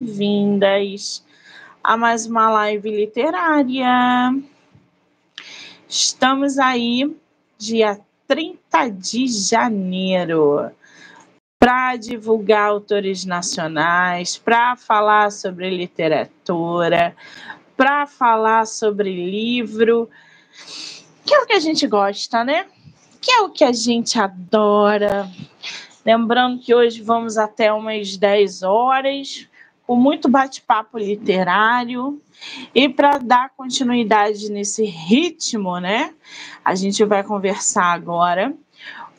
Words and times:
bem-vindas 0.00 1.24
a 1.82 1.96
mais 1.96 2.24
uma 2.24 2.48
live 2.50 2.88
literária. 2.88 4.32
Estamos 5.88 6.56
aí, 6.56 7.16
dia 7.58 7.98
30 8.28 8.90
de 8.90 9.26
janeiro, 9.26 10.70
para 11.58 11.96
divulgar 11.96 12.68
autores 12.68 13.24
nacionais, 13.24 14.38
para 14.38 14.76
falar 14.76 15.32
sobre 15.32 15.68
literatura, 15.68 17.16
para 17.76 18.06
falar 18.06 18.66
sobre 18.66 19.10
livro, 19.10 20.08
que 21.26 21.34
é 21.34 21.40
o 21.40 21.46
que 21.46 21.54
a 21.54 21.60
gente 21.60 21.88
gosta, 21.88 22.44
né? 22.44 22.66
Que 23.20 23.32
é 23.32 23.40
o 23.40 23.50
que 23.50 23.64
a 23.64 23.72
gente 23.72 24.16
adora. 24.16 25.28
Lembrando 26.04 26.60
que 26.60 26.72
hoje 26.72 27.02
vamos 27.02 27.36
até 27.36 27.72
umas 27.72 28.16
10 28.16 28.62
horas, 28.62 29.48
com 29.88 29.96
muito 29.96 30.28
bate-papo 30.28 30.98
literário. 30.98 32.20
E 32.74 32.90
para 32.90 33.16
dar 33.16 33.48
continuidade 33.56 34.52
nesse 34.52 34.84
ritmo, 34.84 35.78
né? 35.80 36.14
A 36.62 36.74
gente 36.74 37.02
vai 37.06 37.24
conversar 37.24 37.94
agora 37.94 38.54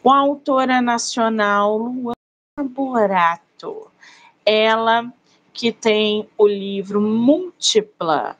com 0.03 0.11
a 0.11 0.19
autora 0.19 0.79
nacional 0.79 1.75
Luana 1.75 2.69
Borato. 2.69 3.89
Ela 4.45 5.11
que 5.51 5.71
tem 5.71 6.29
o 6.37 6.47
livro 6.47 7.01
Múltipla, 7.01 8.37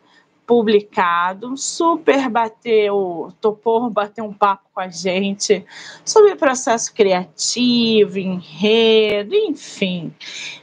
publicado, 0.50 1.56
super 1.56 2.28
bateu, 2.28 3.32
topou 3.40 3.88
bater 3.88 4.24
um 4.24 4.34
papo 4.34 4.64
com 4.74 4.80
a 4.80 4.88
gente 4.88 5.64
sobre 6.04 6.36
processo 6.36 6.92
criativo, 6.92 8.18
enredo, 8.18 9.36
enfim, 9.36 10.12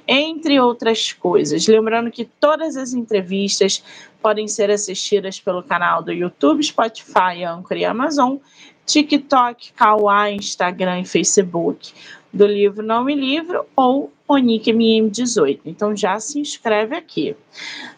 entre 0.04 0.58
outras 0.58 1.12
coisas. 1.12 1.68
Lembrando 1.68 2.10
que 2.10 2.24
todas 2.24 2.76
as 2.76 2.94
entrevistas 2.94 3.80
podem 4.20 4.48
ser 4.48 4.72
assistidas 4.72 5.38
pelo 5.38 5.62
canal 5.62 6.02
do 6.02 6.12
YouTube, 6.12 6.64
Spotify, 6.64 7.44
Anchor 7.44 7.76
e 7.76 7.84
Amazon, 7.84 8.38
TikTok, 8.84 9.72
Kawaii, 9.72 10.34
Instagram 10.34 11.02
e 11.02 11.04
Facebook 11.04 11.92
do 12.32 12.44
livro 12.44 12.84
Não 12.84 13.04
Me 13.04 13.14
Livro 13.14 13.64
ou 13.76 14.12
Onique 14.28 14.72
MM18. 14.72 15.60
Então 15.64 15.94
já 15.94 16.18
se 16.18 16.40
inscreve 16.40 16.96
aqui. 16.96 17.36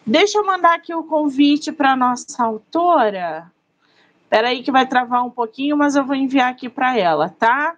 Deixa 0.05 0.37
eu 0.37 0.45
mandar 0.45 0.75
aqui 0.75 0.93
o 0.93 1.03
convite 1.03 1.71
para 1.71 1.95
nossa 1.95 2.43
autora. 2.43 3.51
Espera 4.23 4.49
aí 4.49 4.61
que 4.61 4.71
vai 4.71 4.85
travar 4.87 5.25
um 5.25 5.29
pouquinho, 5.31 5.75
mas 5.75 5.95
eu 5.95 6.05
vou 6.05 6.15
enviar 6.15 6.51
aqui 6.51 6.69
para 6.69 6.95
ela, 6.95 7.29
tá? 7.29 7.75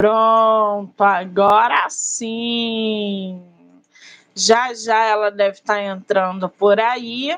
Pronto, 0.00 1.02
agora 1.02 1.86
sim. 1.90 3.44
Já 4.34 4.72
já 4.72 5.04
ela 5.04 5.30
deve 5.30 5.58
estar 5.58 5.74
tá 5.74 5.82
entrando 5.82 6.48
por 6.48 6.80
aí 6.80 7.36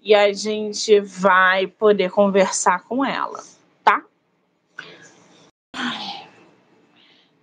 e 0.00 0.14
a 0.14 0.32
gente 0.32 1.00
vai 1.00 1.66
poder 1.66 2.12
conversar 2.12 2.84
com 2.84 3.04
ela, 3.04 3.42
tá? 3.82 4.04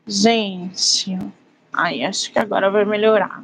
Gente, 0.08 1.20
ai, 1.74 2.06
acho 2.06 2.32
que 2.32 2.40
agora 2.40 2.72
vai 2.72 2.86
melhorar. 2.86 3.44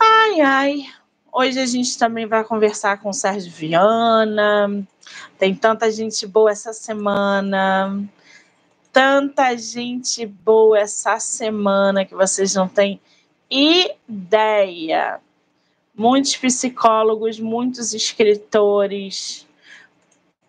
Ai, 0.00 0.40
ai. 0.40 0.86
Hoje 1.30 1.60
a 1.60 1.66
gente 1.66 1.98
também 1.98 2.24
vai 2.24 2.44
conversar 2.44 2.98
com 2.98 3.10
o 3.10 3.12
Sérgio 3.12 3.52
Viana. 3.52 4.88
Tem 5.38 5.54
tanta 5.54 5.90
gente 5.90 6.26
boa 6.26 6.50
essa 6.50 6.72
semana 6.72 8.08
tanta 8.94 9.56
gente 9.56 10.24
boa 10.24 10.78
essa 10.78 11.18
semana 11.18 12.04
que 12.04 12.14
vocês 12.14 12.54
não 12.54 12.68
têm 12.68 13.00
ideia. 13.50 15.20
Muitos 15.96 16.36
psicólogos, 16.36 17.40
muitos 17.40 17.92
escritores. 17.92 19.48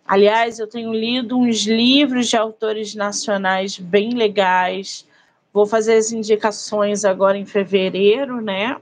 Aliás, 0.06 0.60
eu 0.60 0.68
tenho 0.68 0.92
lido 0.92 1.36
uns 1.36 1.66
livros 1.66 2.28
de 2.28 2.36
autores 2.36 2.94
nacionais 2.94 3.76
bem 3.76 4.10
legais. 4.10 5.04
Vou 5.52 5.66
fazer 5.66 5.96
as 5.96 6.12
indicações 6.12 7.04
agora 7.04 7.36
em 7.36 7.44
fevereiro, 7.44 8.40
né? 8.40 8.76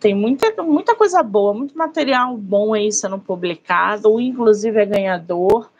Tem 0.00 0.14
muita, 0.14 0.62
muita 0.62 0.94
coisa 0.94 1.22
boa, 1.22 1.52
muito 1.52 1.76
material 1.76 2.34
bom 2.38 2.72
aí 2.72 2.90
sendo 2.90 3.18
publicado. 3.18 4.14
Um, 4.14 4.20
inclusive, 4.20 4.80
é 4.80 4.86
ganhador 4.86 5.70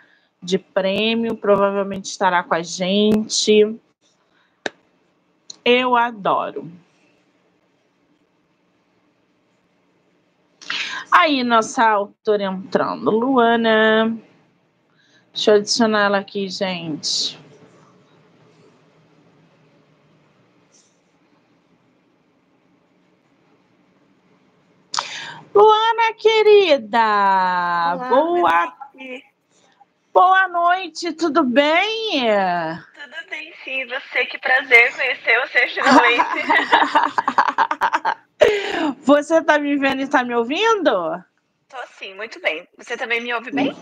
de 0.45 0.59
prêmio, 0.59 1.37
provavelmente 1.37 2.05
estará 2.05 2.43
com 2.43 2.55
a 2.55 2.63
gente. 2.63 3.77
Eu 5.65 5.97
adoro. 5.97 6.71
Aí, 11.11 11.43
nossa 11.43 11.89
autora 11.89 12.45
entrando. 12.45 13.11
Luana. 13.11 14.17
Deixa 15.33 15.53
eu 15.53 15.57
adicionar 15.57 16.05
ela 16.05 16.19
aqui, 16.19 16.49
gente. 16.49 17.39
Luana, 25.55 26.13
querida. 26.19 26.99
Olá, 26.99 28.09
Boa 28.09 28.84
Boa 30.15 30.47
noite, 30.47 31.13
tudo 31.15 31.43
bem? 31.43 32.21
Tudo 32.21 33.29
bem, 33.29 33.53
sim. 33.65 33.85
Você, 33.87 34.25
que 34.27 34.39
prazer 34.39 34.95
conhecer 34.95 35.41
você 35.41 35.67
finalmente. 35.67 36.25
você 39.03 39.43
tá 39.43 39.59
me 39.59 39.77
vendo 39.77 40.03
e 40.03 40.07
tá 40.07 40.23
me 40.23 40.33
ouvindo? 40.37 41.21
Tô 41.69 41.77
sim, 41.99 42.15
muito 42.15 42.41
bem. 42.41 42.65
Você 42.79 42.97
também 42.97 43.21
me 43.21 43.35
ouve 43.35 43.51
bem? 43.51 43.75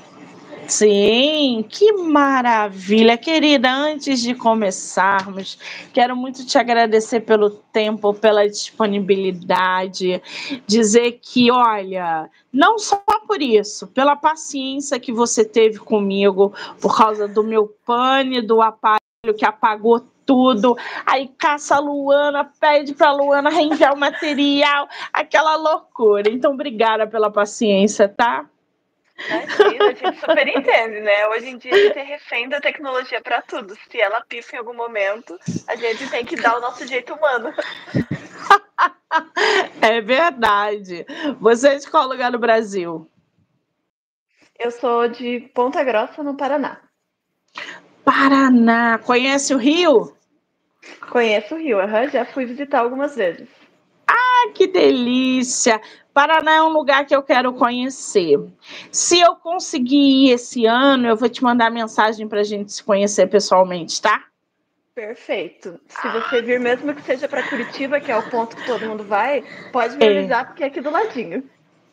Sim, 0.66 1.64
que 1.68 1.92
maravilha, 1.92 3.18
querida. 3.18 3.70
Antes 3.70 4.20
de 4.20 4.34
começarmos, 4.34 5.58
quero 5.92 6.16
muito 6.16 6.46
te 6.46 6.56
agradecer 6.56 7.20
pelo 7.20 7.50
tempo, 7.50 8.14
pela 8.14 8.48
disponibilidade, 8.48 10.22
dizer 10.66 11.18
que, 11.20 11.50
olha, 11.50 12.30
não 12.52 12.78
só 12.78 13.02
por 13.26 13.42
isso, 13.42 13.86
pela 13.88 14.14
paciência 14.14 15.00
que 15.00 15.12
você 15.12 15.44
teve 15.44 15.78
comigo, 15.78 16.52
por 16.80 16.96
causa 16.96 17.26
do 17.26 17.42
meu 17.42 17.66
pane, 17.84 18.40
do 18.40 18.62
aparelho 18.62 19.36
que 19.36 19.44
apagou 19.44 20.00
tudo. 20.24 20.76
Aí 21.04 21.28
caça 21.36 21.76
a 21.76 21.80
Luana, 21.80 22.44
pede 22.60 22.94
para 22.94 23.12
Luana 23.12 23.50
reenviar 23.50 23.94
o 23.94 23.98
material, 23.98 24.88
aquela 25.12 25.56
loucura. 25.56 26.30
Então, 26.30 26.52
obrigada 26.52 27.06
pela 27.06 27.30
paciência, 27.30 28.08
tá? 28.08 28.46
Imagina, 29.18 29.84
a 29.84 29.94
gente 29.94 30.20
super 30.20 30.48
entende, 30.48 31.00
né? 31.00 31.28
Hoje 31.28 31.48
em 31.48 31.58
dia 31.58 31.72
a 31.72 31.78
gente 31.78 31.98
é 31.98 32.02
refém 32.02 32.48
da 32.48 32.60
tecnologia 32.60 33.20
para 33.20 33.42
tudo. 33.42 33.76
Se 33.90 34.00
ela 34.00 34.20
pifa 34.22 34.56
em 34.56 34.58
algum 34.58 34.74
momento, 34.74 35.38
a 35.68 35.76
gente 35.76 36.08
tem 36.10 36.24
que 36.24 36.36
dar 36.36 36.56
o 36.56 36.60
nosso 36.60 36.86
jeito 36.86 37.14
humano. 37.14 37.52
É 39.82 40.00
verdade. 40.00 41.04
Você 41.38 41.68
é 41.68 41.76
de 41.76 41.90
qual 41.90 42.08
lugar 42.08 42.32
no 42.32 42.38
Brasil? 42.38 43.06
Eu 44.58 44.70
sou 44.70 45.06
de 45.06 45.40
Ponta 45.54 45.84
Grossa, 45.84 46.22
no 46.22 46.34
Paraná. 46.34 46.80
Paraná. 48.04 48.98
Conhece 48.98 49.54
o 49.54 49.58
Rio? 49.58 50.16
Conheço 51.10 51.54
o 51.54 51.58
Rio, 51.58 51.78
uhum, 51.78 52.08
já 52.10 52.24
fui 52.24 52.46
visitar 52.46 52.80
algumas 52.80 53.14
vezes. 53.14 53.48
Ah, 54.06 54.50
que 54.54 54.66
delícia! 54.66 55.80
Paraná 56.12 56.56
é 56.56 56.62
um 56.62 56.68
lugar 56.68 57.06
que 57.06 57.14
eu 57.14 57.22
quero 57.22 57.52
conhecer. 57.54 58.38
Se 58.90 59.20
eu 59.20 59.34
conseguir 59.36 60.26
ir 60.26 60.32
esse 60.32 60.66
ano, 60.66 61.08
eu 61.08 61.16
vou 61.16 61.28
te 61.28 61.42
mandar 61.42 61.70
mensagem 61.70 62.28
para 62.28 62.40
a 62.40 62.44
gente 62.44 62.72
se 62.72 62.84
conhecer 62.84 63.28
pessoalmente, 63.28 64.00
tá? 64.00 64.24
Perfeito. 64.94 65.80
Se 65.88 66.08
você 66.08 66.42
vir, 66.42 66.60
mesmo 66.60 66.94
que 66.94 67.02
seja 67.02 67.26
para 67.26 67.48
Curitiba, 67.48 67.98
que 67.98 68.12
é 68.12 68.16
o 68.16 68.28
ponto 68.28 68.54
que 68.54 68.66
todo 68.66 68.84
mundo 68.84 69.02
vai, 69.02 69.42
pode 69.72 69.96
me 69.96 70.04
é. 70.04 70.18
avisar, 70.18 70.46
porque 70.46 70.64
é 70.64 70.66
aqui 70.66 70.82
do 70.82 70.90
ladinho. 70.90 71.48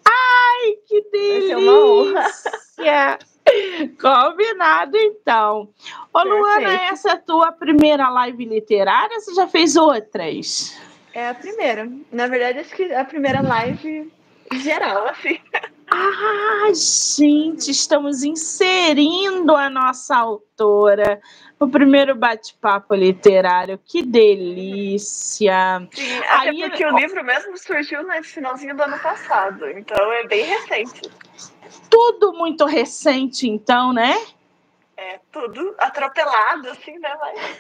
Ai, 0.06 0.74
que 0.86 1.02
delícia! 1.10 1.40
Vai 1.40 1.48
ser 1.48 1.56
uma 1.56 1.86
honra. 1.86 3.20
Combinado, 4.00 4.98
então. 4.98 5.70
Ô, 6.14 6.20
Perfeito. 6.20 6.38
Luana, 6.38 6.74
essa 6.84 7.10
é 7.10 7.14
a 7.14 7.18
tua 7.18 7.52
primeira 7.54 8.10
live 8.10 8.46
literária? 8.46 9.20
Você 9.20 9.34
já 9.34 9.48
fez 9.48 9.78
outras? 9.78 10.78
É 11.14 11.30
a 11.30 11.34
primeira. 11.34 11.90
Na 12.12 12.28
verdade, 12.28 12.60
acho 12.60 12.76
que 12.76 12.94
a 12.94 13.04
primeira 13.04 13.42
live 13.42 14.12
geral, 14.58 15.08
assim. 15.08 15.40
Ah, 15.92 16.72
gente, 16.74 17.72
estamos 17.72 18.24
inserindo 18.24 19.56
a 19.56 19.70
nossa 19.70 20.16
autora 20.16 21.20
no 21.60 21.70
primeiro 21.70 22.16
bate-papo 22.16 22.94
literário. 22.94 23.80
Que 23.84 24.04
delícia! 24.04 25.88
Sim, 25.92 26.18
até 26.20 26.50
Aí, 26.50 26.70
porque 26.70 26.86
o 26.86 26.96
livro 26.96 27.24
mesmo 27.24 27.58
surgiu 27.58 28.04
no 28.04 28.24
finalzinho 28.24 28.76
do 28.76 28.84
ano 28.84 29.00
passado, 29.00 29.68
então 29.70 30.14
é 30.14 30.28
bem 30.28 30.46
recente. 30.46 31.10
Tudo 31.90 32.34
muito 32.34 32.66
recente, 32.66 33.50
então, 33.50 33.92
né? 33.92 34.16
É, 34.96 35.20
tudo 35.32 35.76
atropelado, 35.80 36.70
assim, 36.70 37.00
né? 37.00 37.16
Mas... 37.20 37.58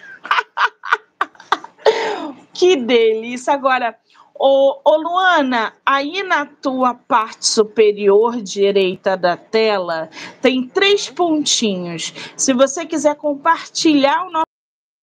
que 2.60 2.76
delícia! 2.76 3.54
Agora, 3.54 3.98
Ô, 4.42 4.80
ô, 4.86 4.96
Luana, 4.96 5.74
aí 5.86 6.24
na 6.24 6.46
tua 6.46 6.94
parte 6.94 7.46
superior 7.46 8.42
direita 8.42 9.18
da 9.18 9.36
tela 9.36 10.10
tem 10.42 10.66
três 10.66 11.10
pontinhos. 11.10 12.14
Se 12.38 12.54
você 12.54 12.86
quiser 12.86 13.16
compartilhar 13.16 14.26
o 14.26 14.32
nosso 14.32 14.46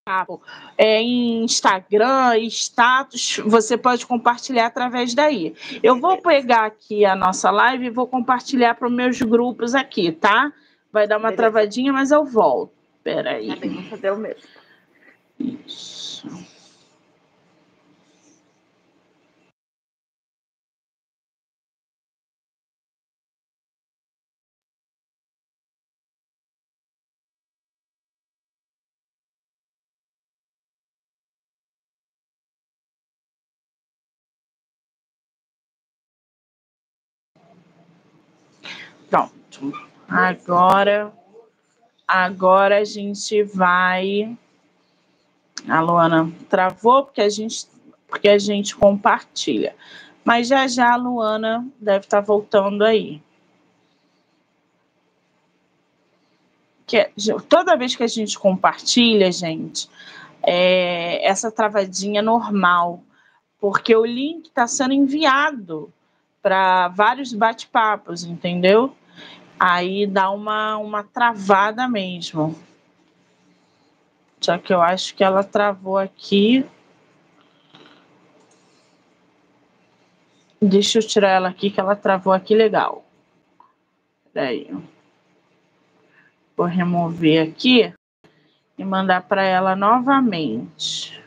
papo 0.06 0.40
é, 0.78 1.02
em 1.02 1.44
Instagram, 1.44 2.38
status, 2.48 3.38
você 3.44 3.76
pode 3.76 4.06
compartilhar 4.06 4.68
através 4.68 5.12
daí. 5.12 5.54
Eu 5.82 6.00
vou 6.00 6.16
pegar 6.16 6.64
aqui 6.64 7.04
a 7.04 7.14
nossa 7.14 7.50
live 7.50 7.84
e 7.84 7.90
vou 7.90 8.06
compartilhar 8.06 8.74
para 8.74 8.88
os 8.88 8.94
meus 8.94 9.20
grupos 9.20 9.74
aqui, 9.74 10.12
tá? 10.12 10.50
Vai 10.90 11.06
dar 11.06 11.18
uma 11.18 11.28
Beleza. 11.28 11.42
travadinha, 11.42 11.92
mas 11.92 12.10
eu 12.10 12.24
volto. 12.24 12.72
Peraí. 13.04 13.48
Tá 13.48 13.56
bem, 13.56 13.70
vou 13.74 13.82
fazer 13.82 14.12
o 14.12 14.16
mesmo. 14.16 14.48
Isso. 15.38 16.55
Pronto. 39.08 39.72
Agora, 40.08 41.12
agora 42.06 42.78
a 42.78 42.84
gente 42.84 43.42
vai. 43.42 44.36
A 45.68 45.80
Luana 45.80 46.32
travou 46.48 47.04
porque 47.04 47.20
a 47.20 47.28
gente, 47.28 47.66
porque 48.08 48.28
a 48.28 48.38
gente 48.38 48.76
compartilha. 48.76 49.74
Mas 50.24 50.48
já 50.48 50.66
já 50.66 50.92
a 50.92 50.96
Luana 50.96 51.66
deve 51.80 52.04
estar 52.04 52.20
tá 52.20 52.26
voltando 52.26 52.84
aí. 52.84 53.22
Que 56.86 57.10
toda 57.48 57.76
vez 57.76 57.96
que 57.96 58.04
a 58.04 58.08
gente 58.08 58.38
compartilha, 58.38 59.30
gente, 59.32 59.88
é 60.42 61.26
essa 61.26 61.50
travadinha 61.50 62.22
normal, 62.22 63.02
porque 63.58 63.94
o 63.94 64.04
link 64.04 64.46
está 64.46 64.68
sendo 64.68 64.94
enviado 64.94 65.92
para 66.46 66.87
vários 66.87 67.32
bate-papos, 67.32 68.22
entendeu? 68.22 68.94
Aí 69.58 70.06
dá 70.06 70.31
uma, 70.31 70.76
uma 70.76 71.02
travada 71.02 71.88
mesmo. 71.88 72.56
Só 74.40 74.56
que 74.56 74.72
eu 74.72 74.81
acho 74.81 75.12
que 75.16 75.25
ela 75.25 75.43
travou 75.43 75.98
aqui. 75.98 76.64
Deixa 80.62 81.00
eu 81.00 81.02
tirar 81.02 81.31
ela 81.31 81.48
aqui, 81.48 81.69
que 81.69 81.81
ela 81.81 81.96
travou 81.96 82.32
aqui 82.32 82.54
legal. 82.54 83.04
Peraí. 84.32 84.70
Vou 86.56 86.66
remover 86.66 87.49
aqui 87.49 87.92
e 88.78 88.84
mandar 88.84 89.22
para 89.22 89.42
ela 89.42 89.75
novamente. 89.75 91.20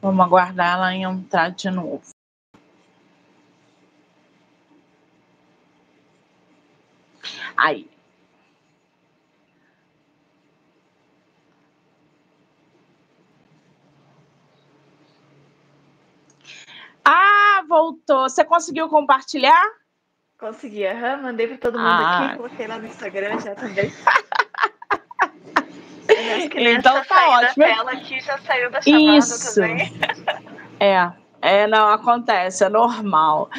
Vamos 0.00 0.24
aguardar 0.24 0.74
ela 0.74 0.94
entrar 0.94 1.50
de 1.50 1.70
novo. 1.70 2.02
Aí. 7.56 7.90
Ah, 17.04 17.57
voltou. 17.68 18.28
Você 18.28 18.44
conseguiu 18.44 18.88
compartilhar? 18.88 19.64
Consegui, 20.38 20.86
aham. 20.86 21.18
Mandei 21.18 21.46
para 21.48 21.58
todo 21.58 21.78
mundo 21.78 21.88
ah. 21.88 22.26
aqui, 22.26 22.36
coloquei 22.36 22.66
lá 22.66 22.78
no 22.78 22.86
Instagram 22.86 23.38
já 23.40 23.54
também. 23.54 23.92
então 26.56 27.04
tá 27.04 27.28
ótimo. 27.30 27.66
Da 27.66 27.74
tela 27.74 27.92
aqui 27.92 28.20
já 28.20 28.38
saiu 28.38 28.70
da 28.70 28.80
chamada 28.80 29.18
Isso. 29.18 29.54
também. 29.54 29.92
é, 30.80 31.12
é, 31.42 31.66
não 31.66 31.88
acontece, 31.88 32.64
é 32.64 32.68
normal. 32.68 33.50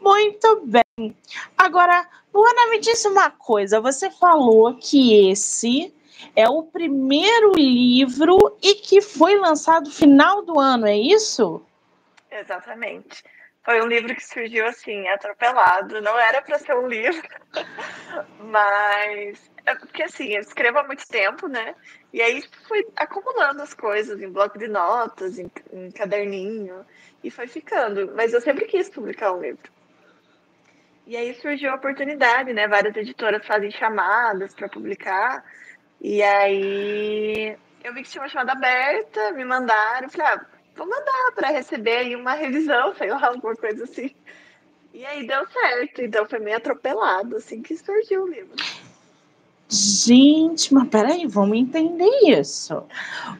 Muito 0.00 0.62
bem. 0.66 1.16
Agora, 1.56 2.06
Luana, 2.32 2.70
me 2.70 2.78
disse 2.78 3.08
uma 3.08 3.30
coisa. 3.30 3.80
Você 3.80 4.10
falou 4.10 4.74
que 4.74 5.30
esse 5.30 5.94
é 6.34 6.48
o 6.48 6.62
primeiro 6.62 7.52
livro 7.52 8.56
e 8.62 8.74
que 8.76 9.00
foi 9.00 9.36
lançado 9.36 9.86
no 9.86 9.92
final 9.92 10.42
do 10.42 10.58
ano, 10.58 10.86
é 10.86 10.96
isso? 10.96 11.62
Exatamente. 12.30 13.24
Foi 13.62 13.80
um 13.82 13.86
livro 13.86 14.14
que 14.14 14.24
surgiu 14.24 14.66
assim, 14.66 15.06
atropelado. 15.08 16.00
Não 16.00 16.18
era 16.18 16.40
para 16.40 16.58
ser 16.58 16.74
um 16.74 16.86
livro, 16.86 17.22
mas 18.40 19.50
é 19.66 19.74
porque 19.74 20.02
assim, 20.02 20.28
eu 20.34 20.40
escrevo 20.40 20.78
há 20.78 20.86
muito 20.86 21.06
tempo, 21.06 21.46
né? 21.46 21.74
E 22.12 22.22
aí 22.22 22.42
fui 22.66 22.86
acumulando 22.96 23.62
as 23.62 23.74
coisas 23.74 24.20
em 24.20 24.30
bloco 24.30 24.58
de 24.58 24.66
notas, 24.66 25.38
em, 25.38 25.50
em 25.72 25.90
caderninho, 25.90 26.84
e 27.22 27.30
foi 27.30 27.46
ficando. 27.46 28.12
Mas 28.16 28.32
eu 28.32 28.40
sempre 28.40 28.64
quis 28.64 28.88
publicar 28.88 29.32
um 29.32 29.40
livro. 29.40 29.70
E 31.06 31.16
aí 31.16 31.34
surgiu 31.34 31.70
a 31.70 31.74
oportunidade, 31.74 32.52
né? 32.52 32.66
Várias 32.66 32.96
editoras 32.96 33.46
fazem 33.46 33.70
chamadas 33.70 34.54
para 34.54 34.68
publicar. 34.68 35.44
E 36.00 36.22
aí 36.22 37.56
eu 37.84 37.92
vi 37.92 38.02
que 38.02 38.08
tinha 38.08 38.22
uma 38.22 38.28
chamada 38.28 38.52
aberta, 38.52 39.32
me 39.32 39.44
mandaram, 39.44 40.08
falei, 40.08 40.26
ah, 40.26 40.46
vou 40.80 40.88
mandar 40.88 41.32
para 41.34 41.50
receber 41.50 41.96
aí 41.98 42.16
uma 42.16 42.32
revisão, 42.32 42.94
sei 42.96 43.10
lá, 43.10 43.26
alguma 43.26 43.54
coisa 43.54 43.84
assim. 43.84 44.10
E 44.94 45.04
aí 45.04 45.26
deu 45.26 45.46
certo, 45.46 46.02
então 46.02 46.26
foi 46.26 46.38
meio 46.38 46.56
atropelado, 46.56 47.36
assim 47.36 47.62
que 47.62 47.76
surgiu 47.76 48.24
o 48.24 48.28
livro. 48.28 48.56
Gente, 49.68 50.74
mas 50.74 50.88
peraí, 50.88 51.28
vamos 51.28 51.56
entender 51.56 52.10
isso. 52.24 52.82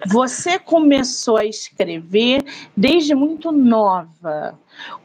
Você 0.07 0.61
começou 0.61 1.37
a 1.37 1.45
escrever 1.45 2.45
desde 2.77 3.17
muito 3.17 3.51
nova. 3.51 4.57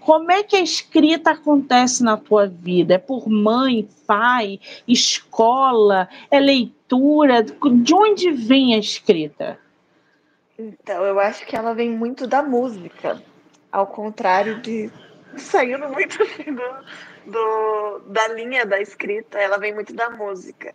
Como 0.01 0.31
é 0.31 0.43
que 0.43 0.55
a 0.55 0.61
escrita 0.61 1.31
acontece 1.31 2.03
na 2.03 2.15
tua 2.15 2.45
vida? 2.45 2.93
É 2.93 2.99
por 2.99 3.27
mãe, 3.27 3.87
pai, 4.05 4.59
escola, 4.87 6.07
é 6.29 6.39
leitura? 6.39 7.41
De 7.41 7.93
onde 7.95 8.29
vem 8.29 8.75
a 8.75 8.77
escrita? 8.77 9.57
Então, 10.57 11.03
eu 11.03 11.19
acho 11.19 11.45
que 11.45 11.55
ela 11.55 11.73
vem 11.73 11.89
muito 11.89 12.25
da 12.25 12.41
música, 12.41 13.21
ao 13.71 13.87
contrário 13.87 14.61
de 14.61 14.89
saindo 15.37 15.89
muito 15.89 16.21
assim 16.23 16.53
do, 16.53 17.31
do, 17.31 17.99
da 18.07 18.27
linha 18.29 18.65
da 18.65 18.79
escrita, 18.79 19.37
ela 19.37 19.57
vem 19.57 19.73
muito 19.73 19.93
da 19.93 20.09
música. 20.09 20.73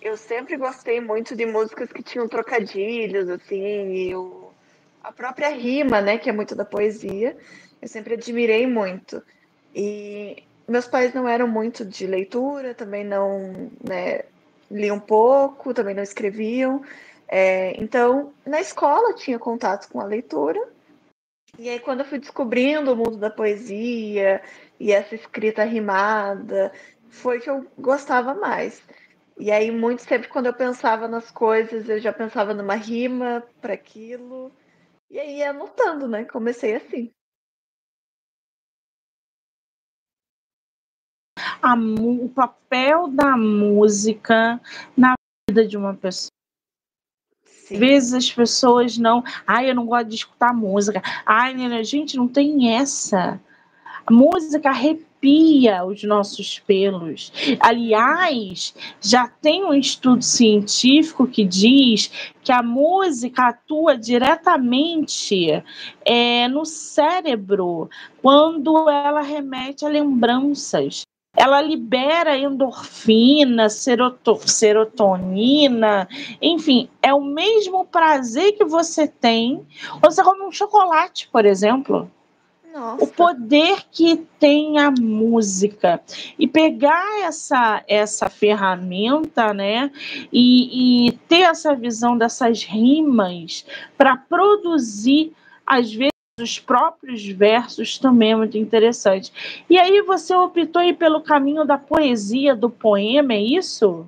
Eu 0.00 0.16
sempre 0.16 0.56
gostei 0.56 1.00
muito 1.00 1.34
de 1.34 1.46
músicas 1.46 1.90
que 1.92 2.02
tinham 2.02 2.28
trocadilhos, 2.28 3.28
assim, 3.28 3.92
e 3.92 4.14
o, 4.14 4.50
a 5.02 5.12
própria 5.12 5.48
rima, 5.48 6.00
né, 6.00 6.18
que 6.18 6.28
é 6.28 6.32
muito 6.32 6.54
da 6.54 6.64
poesia, 6.64 7.36
eu 7.80 7.88
sempre 7.88 8.14
admirei 8.14 8.66
muito. 8.66 9.22
E 9.74 10.42
meus 10.68 10.86
pais 10.86 11.12
não 11.14 11.28
eram 11.28 11.46
muito 11.46 11.84
de 11.84 12.06
leitura, 12.06 12.74
também 12.74 13.04
não, 13.04 13.70
né, 13.82 14.22
liam 14.70 14.98
pouco, 14.98 15.74
também 15.74 15.94
não 15.94 16.02
escreviam, 16.02 16.82
é, 17.28 17.80
então, 17.80 18.32
na 18.46 18.60
escola 18.60 19.14
tinha 19.14 19.38
contato 19.38 19.88
com 19.88 20.00
a 20.00 20.04
leitura, 20.04 20.60
E 21.58 21.68
aí, 21.68 21.80
quando 21.80 22.00
eu 22.00 22.06
fui 22.06 22.18
descobrindo 22.18 22.92
o 22.92 22.96
mundo 22.96 23.16
da 23.18 23.30
poesia 23.30 24.42
e 24.78 24.92
essa 24.92 25.14
escrita 25.14 25.64
rimada, 25.64 26.72
foi 27.08 27.40
que 27.40 27.48
eu 27.50 27.66
gostava 27.78 28.34
mais. 28.34 28.82
E 29.38 29.50
aí, 29.50 29.70
muito 29.70 30.02
sempre, 30.02 30.28
quando 30.28 30.46
eu 30.46 30.54
pensava 30.54 31.08
nas 31.08 31.30
coisas, 31.30 31.88
eu 31.88 31.98
já 32.00 32.12
pensava 32.12 32.54
numa 32.54 32.74
rima 32.74 33.42
para 33.60 33.74
aquilo. 33.74 34.52
E 35.10 35.18
aí, 35.18 35.42
anotando, 35.42 36.08
né? 36.08 36.24
Comecei 36.24 36.74
assim. 36.76 37.12
A, 41.62 41.74
o 41.74 42.28
papel 42.30 43.08
da 43.08 43.36
música 43.36 44.60
na 44.96 45.14
vida 45.48 45.66
de 45.66 45.76
uma 45.76 45.94
pessoa. 45.94 46.35
Às 47.70 47.78
vezes 47.78 48.14
as 48.14 48.30
pessoas 48.30 48.96
não. 48.96 49.24
Ai, 49.46 49.70
eu 49.70 49.74
não 49.74 49.86
gosto 49.86 50.08
de 50.08 50.14
escutar 50.16 50.54
música. 50.54 51.02
Ai, 51.24 51.54
gente, 51.84 52.16
não 52.16 52.28
tem 52.28 52.74
essa. 52.74 53.40
A 54.06 54.12
música 54.12 54.68
arrepia 54.68 55.84
os 55.84 56.04
nossos 56.04 56.60
pelos. 56.60 57.32
Aliás, 57.58 58.72
já 59.00 59.26
tem 59.26 59.64
um 59.64 59.74
estudo 59.74 60.22
científico 60.22 61.26
que 61.26 61.44
diz 61.44 62.32
que 62.44 62.52
a 62.52 62.62
música 62.62 63.48
atua 63.48 63.98
diretamente 63.98 65.60
é, 66.04 66.46
no 66.46 66.64
cérebro 66.64 67.90
quando 68.22 68.88
ela 68.88 69.22
remete 69.22 69.84
a 69.84 69.88
lembranças 69.88 71.04
ela 71.36 71.60
libera 71.60 72.36
endorfina, 72.36 73.68
serotonina, 73.68 76.08
enfim, 76.40 76.88
é 77.02 77.12
o 77.12 77.22
mesmo 77.22 77.84
prazer 77.84 78.52
que 78.52 78.64
você 78.64 79.06
tem 79.06 79.66
quando 80.00 80.14
você 80.14 80.22
come 80.22 80.42
um 80.42 80.52
chocolate, 80.52 81.28
por 81.30 81.44
exemplo. 81.44 82.10
Nossa. 82.72 83.04
O 83.04 83.06
poder 83.06 83.84
que 83.90 84.16
tem 84.38 84.78
a 84.78 84.90
música 84.90 86.00
e 86.38 86.46
pegar 86.46 87.22
essa 87.22 87.82
essa 87.88 88.28
ferramenta, 88.28 89.54
né, 89.54 89.90
e, 90.30 91.08
e 91.08 91.12
ter 91.26 91.42
essa 91.42 91.74
visão 91.74 92.18
dessas 92.18 92.64
rimas 92.64 93.64
para 93.96 94.16
produzir 94.16 95.32
às 95.66 95.90
vezes 95.90 96.15
os 96.38 96.58
próprios 96.58 97.26
versos 97.26 97.98
também 97.98 98.32
é 98.32 98.36
muito 98.36 98.58
interessante. 98.58 99.64
E 99.70 99.78
aí 99.78 100.02
você 100.02 100.34
optou 100.34 100.82
pelo 100.94 101.22
caminho 101.22 101.64
da 101.64 101.78
poesia, 101.78 102.54
do 102.54 102.68
poema, 102.68 103.32
é 103.32 103.40
isso? 103.40 104.06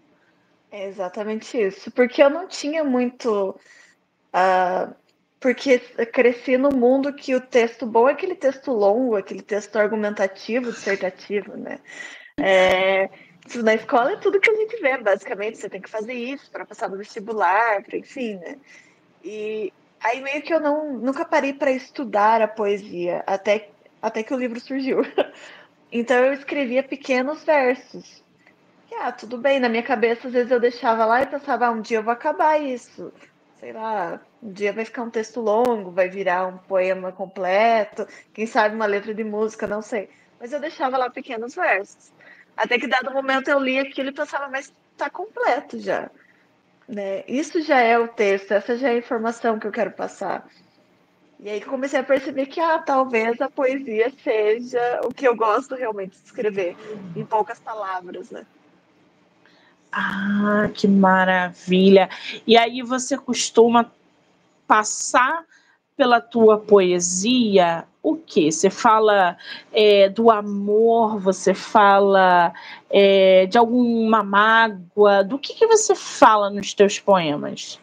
É 0.70 0.86
exatamente 0.88 1.56
isso. 1.56 1.90
Porque 1.90 2.22
eu 2.22 2.28
não 2.28 2.46
tinha 2.46 2.84
muito. 2.84 3.58
Uh, 4.28 4.94
porque 5.40 5.78
cresci 6.12 6.58
no 6.58 6.68
mundo 6.68 7.14
que 7.14 7.34
o 7.34 7.40
texto 7.40 7.86
bom 7.86 8.06
é 8.06 8.12
aquele 8.12 8.34
texto 8.34 8.72
longo, 8.72 9.16
aquele 9.16 9.40
texto 9.40 9.76
argumentativo, 9.76 10.70
dissertativo, 10.70 11.56
né? 11.56 11.80
É, 12.38 13.08
na 13.62 13.74
escola 13.74 14.12
é 14.12 14.16
tudo 14.16 14.38
que 14.38 14.50
a 14.50 14.54
gente 14.54 14.76
vê, 14.82 14.98
basicamente. 14.98 15.56
Você 15.56 15.70
tem 15.70 15.80
que 15.80 15.88
fazer 15.88 16.12
isso 16.12 16.50
para 16.50 16.66
passar 16.66 16.90
no 16.90 16.98
vestibular, 16.98 17.82
para 17.82 17.96
enfim, 17.96 18.34
né? 18.34 18.58
E, 19.24 19.72
Aí 20.02 20.20
meio 20.20 20.42
que 20.42 20.52
eu 20.54 20.60
não, 20.60 20.94
nunca 20.98 21.24
parei 21.24 21.52
para 21.52 21.70
estudar 21.70 22.40
a 22.40 22.48
poesia, 22.48 23.22
até, 23.26 23.70
até 24.00 24.22
que 24.22 24.34
o 24.34 24.38
livro 24.38 24.60
surgiu. 24.60 25.02
Então 25.90 26.18
eu 26.22 26.34
escrevia 26.34 26.82
pequenos 26.82 27.44
versos. 27.44 28.22
E, 28.90 28.94
ah, 28.96 29.10
tudo 29.12 29.38
bem, 29.38 29.58
na 29.58 29.70
minha 29.70 29.82
cabeça 29.82 30.28
às 30.28 30.34
vezes 30.34 30.50
eu 30.50 30.60
deixava 30.60 31.06
lá 31.06 31.22
e 31.22 31.26
pensava, 31.26 31.66
ah, 31.66 31.70
um 31.70 31.80
dia 31.80 31.98
eu 31.98 32.02
vou 32.02 32.12
acabar 32.12 32.60
isso. 32.60 33.10
Sei 33.58 33.72
lá, 33.72 34.20
um 34.42 34.52
dia 34.52 34.72
vai 34.72 34.84
ficar 34.84 35.02
um 35.02 35.10
texto 35.10 35.40
longo, 35.40 35.90
vai 35.90 36.08
virar 36.08 36.46
um 36.46 36.58
poema 36.58 37.10
completo, 37.10 38.06
quem 38.34 38.46
sabe 38.46 38.74
uma 38.74 38.86
letra 38.86 39.14
de 39.14 39.24
música, 39.24 39.66
não 39.66 39.82
sei. 39.82 40.10
Mas 40.38 40.52
eu 40.52 40.60
deixava 40.60 40.98
lá 40.98 41.10
pequenos 41.10 41.54
versos. 41.54 42.12
Até 42.56 42.78
que 42.78 42.86
dado 42.86 43.12
momento 43.12 43.48
eu 43.48 43.58
li 43.58 43.78
aquilo 43.78 44.10
e 44.10 44.12
pensava, 44.12 44.48
mas 44.48 44.72
tá 44.96 45.10
completo 45.10 45.78
já. 45.78 46.10
Né? 46.88 47.22
Isso 47.28 47.60
já 47.60 47.80
é 47.80 47.98
o 47.98 48.08
texto, 48.08 48.52
essa 48.52 48.76
já 48.76 48.88
é 48.88 48.92
a 48.92 48.98
informação 48.98 49.58
que 49.58 49.66
eu 49.66 49.72
quero 49.72 49.90
passar. 49.90 50.48
E 51.40 51.48
aí 51.48 51.60
que 51.60 51.66
comecei 51.66 52.00
a 52.00 52.04
perceber 52.04 52.46
que 52.46 52.58
ah, 52.58 52.78
talvez 52.78 53.40
a 53.40 53.48
poesia 53.48 54.10
seja 54.24 55.00
o 55.04 55.12
que 55.12 55.28
eu 55.28 55.36
gosto 55.36 55.74
realmente 55.74 56.18
de 56.18 56.24
escrever, 56.24 56.76
em 57.14 57.24
poucas 57.24 57.60
palavras, 57.60 58.30
né? 58.30 58.44
Ah, 59.92 60.68
que 60.74 60.88
maravilha! 60.88 62.08
E 62.46 62.56
aí 62.56 62.82
você 62.82 63.16
costuma 63.16 63.90
passar 64.66 65.44
pela 65.98 66.20
tua 66.20 66.56
poesia 66.58 67.84
o 68.00 68.16
que? 68.16 68.50
Você 68.50 68.70
fala 68.70 69.36
é, 69.72 70.08
do 70.08 70.30
amor, 70.30 71.18
você 71.18 71.52
fala 71.52 72.52
é, 72.88 73.46
de 73.46 73.58
alguma 73.58 74.22
mágoa, 74.22 75.24
do 75.24 75.38
que, 75.38 75.54
que 75.54 75.66
você 75.66 75.94
fala 75.94 76.48
nos 76.48 76.72
teus 76.72 77.00
poemas? 77.00 77.80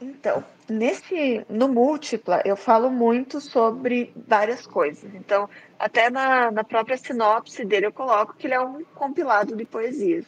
Então, 0.00 0.42
nesse 0.66 1.44
no 1.48 1.68
múltipla 1.68 2.42
eu 2.44 2.56
falo 2.56 2.90
muito 2.90 3.40
sobre 3.40 4.12
várias 4.26 4.66
coisas. 4.66 5.14
Então, 5.14 5.48
até 5.78 6.08
na, 6.08 6.50
na 6.50 6.64
própria 6.64 6.96
sinopse 6.96 7.64
dele 7.64 7.86
eu 7.86 7.92
coloco 7.92 8.34
que 8.34 8.46
ele 8.46 8.54
é 8.54 8.60
um 8.60 8.82
compilado 8.94 9.54
de 9.54 9.66
poesias. 9.66 10.24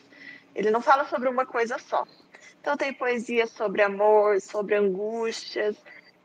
Ele 0.54 0.70
não 0.70 0.82
fala 0.82 1.06
sobre 1.06 1.28
uma 1.28 1.46
coisa 1.46 1.78
só. 1.78 2.04
Então 2.60 2.76
tem 2.76 2.92
poesia 2.92 3.46
sobre 3.46 3.82
amor, 3.82 4.40
sobre 4.40 4.76
angústias, 4.76 5.76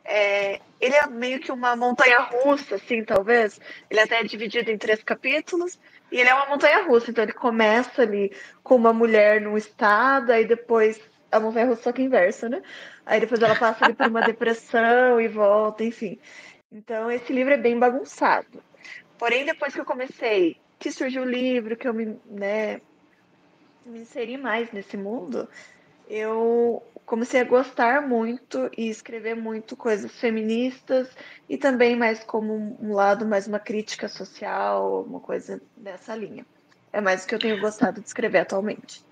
é, 0.07 0.61
ele 0.79 0.95
é 0.95 1.05
meio 1.07 1.39
que 1.39 1.51
uma 1.51 1.75
montanha 1.75 2.19
russa, 2.21 2.75
assim, 2.75 3.03
talvez. 3.03 3.59
Ele 3.89 3.99
até 3.99 4.21
é 4.21 4.23
dividido 4.23 4.71
em 4.71 4.77
três 4.77 5.03
capítulos. 5.03 5.77
E 6.09 6.19
ele 6.19 6.29
é 6.29 6.33
uma 6.33 6.45
montanha 6.45 6.85
russa. 6.85 7.11
Então 7.11 7.23
ele 7.23 7.33
começa 7.33 8.03
ali 8.03 8.31
com 8.63 8.75
uma 8.75 8.93
mulher 8.93 9.41
num 9.41 9.57
estado, 9.57 10.31
aí 10.31 10.45
depois 10.45 10.99
a 11.29 11.39
montanha 11.41 11.65
russa 11.65 11.83
só 11.83 11.91
que 11.91 12.01
inversa, 12.01 12.47
né? 12.47 12.63
Aí 13.05 13.19
depois 13.19 13.41
ela 13.41 13.55
passa 13.55 13.83
ali 13.83 13.93
por 13.93 14.07
uma 14.07 14.21
depressão 14.25 15.19
e 15.19 15.27
volta, 15.27 15.83
enfim. 15.83 16.17
Então 16.71 17.11
esse 17.11 17.33
livro 17.33 17.53
é 17.53 17.57
bem 17.57 17.77
bagunçado. 17.77 18.63
Porém, 19.17 19.45
depois 19.45 19.73
que 19.73 19.81
eu 19.81 19.85
comecei, 19.85 20.57
que 20.79 20.91
surgiu 20.91 21.23
o 21.23 21.29
livro, 21.29 21.75
que 21.75 21.87
eu 21.87 21.93
me, 21.93 22.17
né, 22.25 22.79
me 23.85 23.99
inseri 23.99 24.37
mais 24.37 24.71
nesse 24.71 24.95
mundo, 24.95 25.49
eu 26.07 26.83
comecei 27.07 27.39
a 27.39 27.45
gostar 27.45 28.05
muito 28.05 28.69
e 28.77 28.89
escrever 28.89 29.33
muito 29.33 29.77
coisas 29.77 30.11
feministas 30.19 31.09
e 31.49 31.57
também 31.57 31.95
mais 31.95 32.21
como 32.21 32.77
um 32.81 32.93
lado 32.93 33.25
mais 33.25 33.47
uma 33.47 33.59
crítica 33.59 34.09
social, 34.09 35.05
uma 35.07 35.21
coisa 35.21 35.61
dessa 35.75 36.13
linha. 36.13 36.45
É 36.91 36.99
mais 36.99 37.23
o 37.23 37.27
que 37.27 37.33
eu 37.33 37.39
tenho 37.39 37.61
gostado 37.61 38.01
de 38.01 38.07
escrever 38.07 38.39
atualmente. 38.39 39.05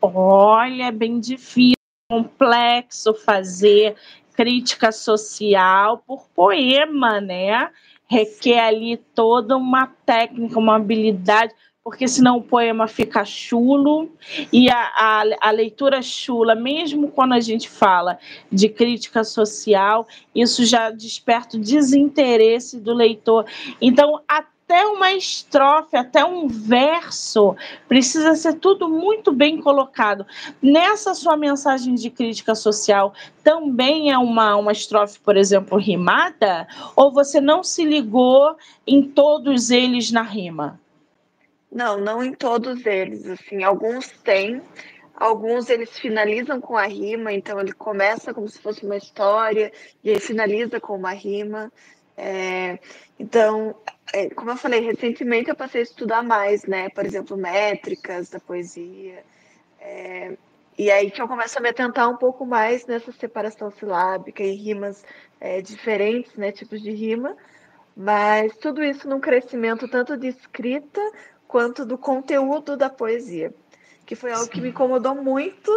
Olha, 0.00 0.84
é 0.84 0.92
bem 0.92 1.18
difícil, 1.18 1.74
complexo 2.08 3.12
fazer 3.12 3.96
crítica 4.34 4.92
social 4.92 5.98
por 6.06 6.28
poema, 6.28 7.20
né? 7.20 7.68
Requer 8.06 8.60
ali 8.60 8.96
toda 8.96 9.56
uma 9.56 9.88
técnica, 10.06 10.56
uma 10.56 10.76
habilidade 10.76 11.52
porque 11.88 12.06
senão 12.06 12.36
o 12.36 12.42
poema 12.42 12.86
fica 12.86 13.24
chulo 13.24 14.10
e 14.52 14.68
a, 14.68 14.76
a, 14.76 15.22
a, 15.40 15.50
leitura 15.50 16.02
chula, 16.02 16.54
mesmo 16.54 17.08
quando 17.08 17.32
a 17.32 17.40
gente 17.40 17.66
fala 17.66 18.18
de 18.52 18.68
crítica 18.68 19.24
social, 19.24 20.06
isso 20.34 20.66
já 20.66 20.90
desperta 20.90 21.56
o 21.56 21.60
desinteresse 21.60 22.78
do 22.78 22.92
leitor. 22.92 23.46
Então, 23.80 24.20
até 24.28 24.86
uma 24.86 25.12
estrofe, 25.14 25.96
até 25.96 26.22
um 26.22 26.46
verso, 26.46 27.56
precisa 27.88 28.34
ser 28.34 28.56
tudo 28.56 28.86
muito 28.86 29.32
bem 29.32 29.56
colocado. 29.58 30.26
Nessa 30.60 31.14
sua 31.14 31.38
mensagem 31.38 31.94
de 31.94 32.10
crítica 32.10 32.54
social, 32.54 33.14
também 33.42 34.12
é 34.12 34.18
uma, 34.18 34.56
uma 34.56 34.72
estrofe, 34.72 35.18
por 35.20 35.38
exemplo, 35.38 35.78
rimada? 35.78 36.68
Ou 36.94 37.10
você 37.10 37.40
não 37.40 37.64
se 37.64 37.82
ligou 37.82 38.54
em 38.86 39.02
todos 39.02 39.70
eles 39.70 40.12
na 40.12 40.20
rima? 40.20 40.78
Não, 41.70 41.98
não 41.98 42.22
em 42.22 42.32
todos 42.32 42.84
eles. 42.86 43.26
Assim, 43.26 43.62
alguns 43.62 44.08
têm, 44.08 44.62
alguns 45.14 45.68
eles 45.68 45.98
finalizam 45.98 46.60
com 46.60 46.76
a 46.76 46.86
rima, 46.86 47.32
então 47.32 47.60
ele 47.60 47.72
começa 47.72 48.32
como 48.32 48.48
se 48.48 48.58
fosse 48.58 48.84
uma 48.84 48.96
história 48.96 49.72
e 50.02 50.10
ele 50.10 50.20
finaliza 50.20 50.80
com 50.80 50.96
uma 50.96 51.12
rima. 51.12 51.70
É, 52.16 52.78
então, 53.18 53.74
é, 54.12 54.30
como 54.30 54.50
eu 54.50 54.56
falei, 54.56 54.80
recentemente 54.80 55.50
eu 55.50 55.56
passei 55.56 55.82
a 55.82 55.84
estudar 55.84 56.22
mais, 56.22 56.64
né? 56.64 56.88
Por 56.88 57.04
exemplo, 57.04 57.36
métricas 57.36 58.30
da 58.30 58.40
poesia. 58.40 59.22
É, 59.80 60.36
e 60.76 60.90
aí 60.90 61.10
que 61.10 61.20
eu 61.20 61.28
começo 61.28 61.58
a 61.58 61.60
me 61.60 61.68
atentar 61.68 62.08
um 62.08 62.16
pouco 62.16 62.46
mais 62.46 62.86
nessa 62.86 63.12
separação 63.12 63.70
silábica 63.70 64.42
e 64.42 64.52
rimas 64.54 65.04
é, 65.40 65.60
diferentes, 65.60 66.34
né? 66.36 66.50
Tipos 66.50 66.80
de 66.82 66.90
rima. 66.90 67.36
Mas 67.96 68.56
tudo 68.56 68.82
isso 68.82 69.08
num 69.08 69.20
crescimento 69.20 69.88
tanto 69.88 70.16
de 70.16 70.28
escrita 70.28 71.00
quanto 71.48 71.84
do 71.84 71.98
conteúdo 71.98 72.76
da 72.76 72.90
poesia, 72.90 73.52
que 74.06 74.14
foi 74.14 74.30
algo 74.30 74.44
Sim. 74.44 74.50
que 74.50 74.60
me 74.60 74.68
incomodou 74.68 75.14
muito 75.14 75.72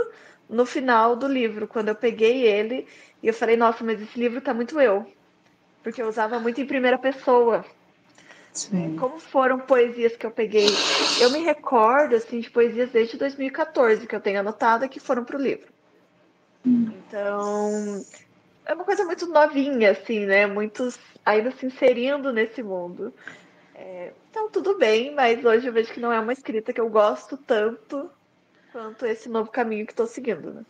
no 0.50 0.66
final 0.66 1.16
do 1.16 1.28
livro, 1.28 1.68
quando 1.68 1.88
eu 1.88 1.96
peguei 1.96 2.46
ele 2.46 2.86
e 3.24 3.28
eu 3.28 3.34
falei, 3.34 3.56
nossa, 3.56 3.84
mas 3.84 4.02
esse 4.02 4.20
livro 4.20 4.42
tá 4.42 4.54
muito 4.54 4.80
eu. 4.80 5.08
porque 5.82 6.02
eu 6.02 6.08
usava 6.08 6.40
muito 6.40 6.60
em 6.62 6.66
primeira 6.68 6.98
pessoa. 6.98 7.66
Sim. 8.54 8.98
Como 8.98 9.18
foram 9.18 9.60
poesias 9.60 10.16
que 10.18 10.26
eu 10.26 10.32
peguei? 10.32 10.68
Eu 11.22 11.32
me 11.32 11.40
recordo 11.40 12.16
assim 12.16 12.42
de 12.42 12.50
poesias 12.50 12.92
desde 12.92 13.18
2014 13.18 14.06
que 14.06 14.16
eu 14.16 14.20
tenho 14.20 14.42
anotado 14.42 14.88
que 14.90 15.00
foram 15.00 15.24
para 15.24 15.38
o 15.38 15.42
livro. 15.42 15.72
Hum. 16.66 16.92
Então 17.08 18.06
é 18.66 18.74
uma 18.74 18.84
coisa 18.84 19.06
muito 19.06 19.26
novinha, 19.28 19.92
assim, 19.92 20.26
né? 20.26 20.46
Muitos 20.46 21.00
ainda 21.26 21.52
se 21.52 21.66
inserindo 21.66 22.32
nesse 22.34 22.62
mundo. 22.62 23.14
É, 23.84 24.14
então 24.30 24.52
tudo 24.52 24.78
bem, 24.78 25.12
mas 25.16 25.44
hoje 25.44 25.66
eu 25.68 25.74
vejo 25.74 25.92
que 25.92 26.00
não 26.00 26.14
é 26.14 26.20
uma 26.20 26.34
escrita 26.34 26.72
que 26.72 26.80
eu 26.80 26.88
gosto 26.88 27.36
tanto 27.36 28.12
quanto 28.72 29.08
esse 29.08 29.28
novo 29.28 29.50
caminho 29.50 29.88
que 29.88 29.92
estou 29.92 30.06
seguindo, 30.06 30.54
né? 30.54 30.66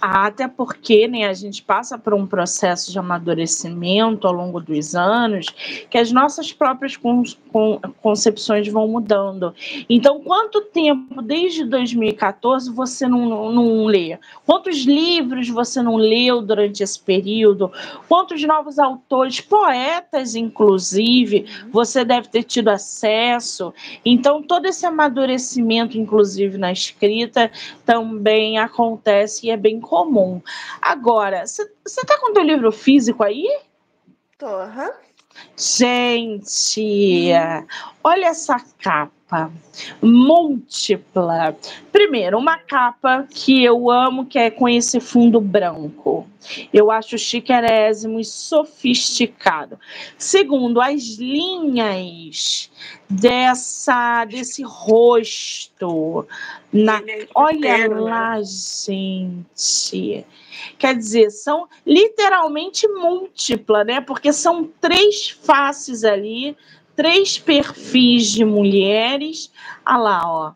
Até 0.00 0.48
porque 0.48 1.06
né, 1.06 1.26
a 1.26 1.32
gente 1.32 1.62
passa 1.62 1.96
por 1.96 2.12
um 2.12 2.26
processo 2.26 2.90
de 2.90 2.98
amadurecimento 2.98 4.26
ao 4.26 4.32
longo 4.32 4.60
dos 4.60 4.94
anos, 4.94 5.46
que 5.88 5.96
as 5.96 6.10
nossas 6.10 6.52
próprias 6.52 6.96
con 6.96 7.22
con 7.52 7.78
concepções 8.02 8.66
vão 8.66 8.88
mudando. 8.88 9.54
Então, 9.88 10.20
quanto 10.20 10.60
tempo 10.60 11.22
desde 11.22 11.64
2014 11.64 12.72
você 12.72 13.06
não, 13.06 13.28
não, 13.28 13.52
não 13.52 13.84
lê? 13.84 14.18
Quantos 14.44 14.84
livros 14.84 15.48
você 15.48 15.80
não 15.80 15.96
leu 15.96 16.42
durante 16.42 16.82
esse 16.82 16.98
período? 16.98 17.70
Quantos 18.08 18.42
novos 18.42 18.78
autores, 18.78 19.40
poetas, 19.40 20.34
inclusive, 20.34 21.46
você 21.70 22.04
deve 22.04 22.28
ter 22.28 22.42
tido 22.42 22.68
acesso? 22.68 23.72
Então, 24.04 24.42
todo 24.42 24.66
esse 24.66 24.84
amadurecimento, 24.84 25.96
inclusive 25.96 26.58
na 26.58 26.72
escrita, 26.72 27.50
também 27.86 28.58
acontece 28.58 29.43
é 29.50 29.56
bem 29.56 29.80
comum. 29.80 30.40
Agora, 30.80 31.46
você 31.46 32.04
tá 32.06 32.18
com 32.20 32.30
o 32.30 32.34
teu 32.34 32.42
livro 32.42 32.70
físico 32.72 33.22
aí? 33.22 33.46
Tô, 34.38 34.46
aham. 34.46 34.92
Gente, 35.56 37.30
olha 38.02 38.26
essa 38.26 38.56
capa 38.78 39.12
múltipla. 40.00 41.56
Primeiro, 41.90 42.38
uma 42.38 42.58
capa 42.58 43.26
que 43.30 43.62
eu 43.64 43.90
amo, 43.90 44.26
que 44.26 44.38
é 44.38 44.50
com 44.50 44.68
esse 44.68 45.00
fundo 45.00 45.40
branco. 45.40 46.26
Eu 46.72 46.90
acho 46.90 47.16
chiquerésimo 47.16 48.20
e 48.20 48.24
sofisticado. 48.24 49.78
Segundo, 50.18 50.80
as 50.80 51.16
linhas 51.16 52.70
dessa 53.08 54.24
desse 54.24 54.62
rosto 54.62 56.26
na 56.72 57.00
olha 57.34 57.88
lá, 57.88 58.38
gente. 58.42 60.24
Quer 60.78 60.96
dizer, 60.96 61.30
são 61.30 61.68
literalmente 61.86 62.86
múltipla, 62.88 63.84
né? 63.84 64.00
Porque 64.00 64.32
são 64.32 64.70
três 64.80 65.30
faces 65.30 66.04
ali, 66.04 66.56
três 66.96 67.38
perfis 67.38 68.30
de 68.30 68.44
mulheres. 68.44 69.52
Ah 69.84 69.98
lá, 69.98 70.22
ó. 70.24 70.52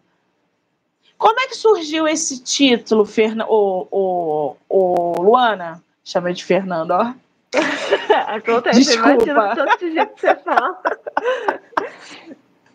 Como 1.16 1.38
é 1.40 1.48
que 1.48 1.56
surgiu 1.56 2.06
esse 2.06 2.42
título, 2.42 3.04
Ferna... 3.04 3.44
o, 3.48 3.88
o, 3.90 4.56
o 4.68 5.22
Luana? 5.22 5.82
Chama 6.04 6.32
de 6.32 6.44
Fernando, 6.44 6.92
ó. 6.92 7.12
Acontece, 8.28 8.80
Desculpa. 8.80 9.56
tanto 9.56 9.90
jeito 9.90 10.14
que 10.14 10.20
você 10.20 10.34
fala. 10.36 10.82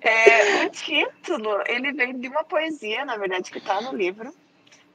É, 0.01 0.65
o 0.65 0.69
título, 0.69 1.63
ele 1.67 1.93
vem 1.93 2.19
de 2.19 2.27
uma 2.27 2.43
poesia, 2.43 3.05
na 3.05 3.15
verdade, 3.15 3.49
que 3.49 3.59
está 3.59 3.79
no 3.81 3.95
livro. 3.95 4.33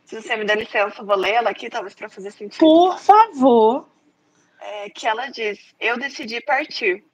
Se 0.05 0.21
você 0.21 0.37
me 0.37 0.45
der 0.45 0.59
licença, 0.59 1.01
eu 1.01 1.07
vou 1.07 1.17
ler 1.17 1.35
ela 1.35 1.51
aqui, 1.51 1.71
talvez 1.71 1.95
para 1.95 2.09
fazer 2.09 2.31
sentido. 2.31 2.61
Por 2.61 2.99
favor. 2.99 3.89
É, 4.61 4.91
que 4.91 5.07
ela 5.07 5.29
diz: 5.29 5.59
Eu 5.81 5.99
decidi 5.99 6.41
partir 6.43 7.05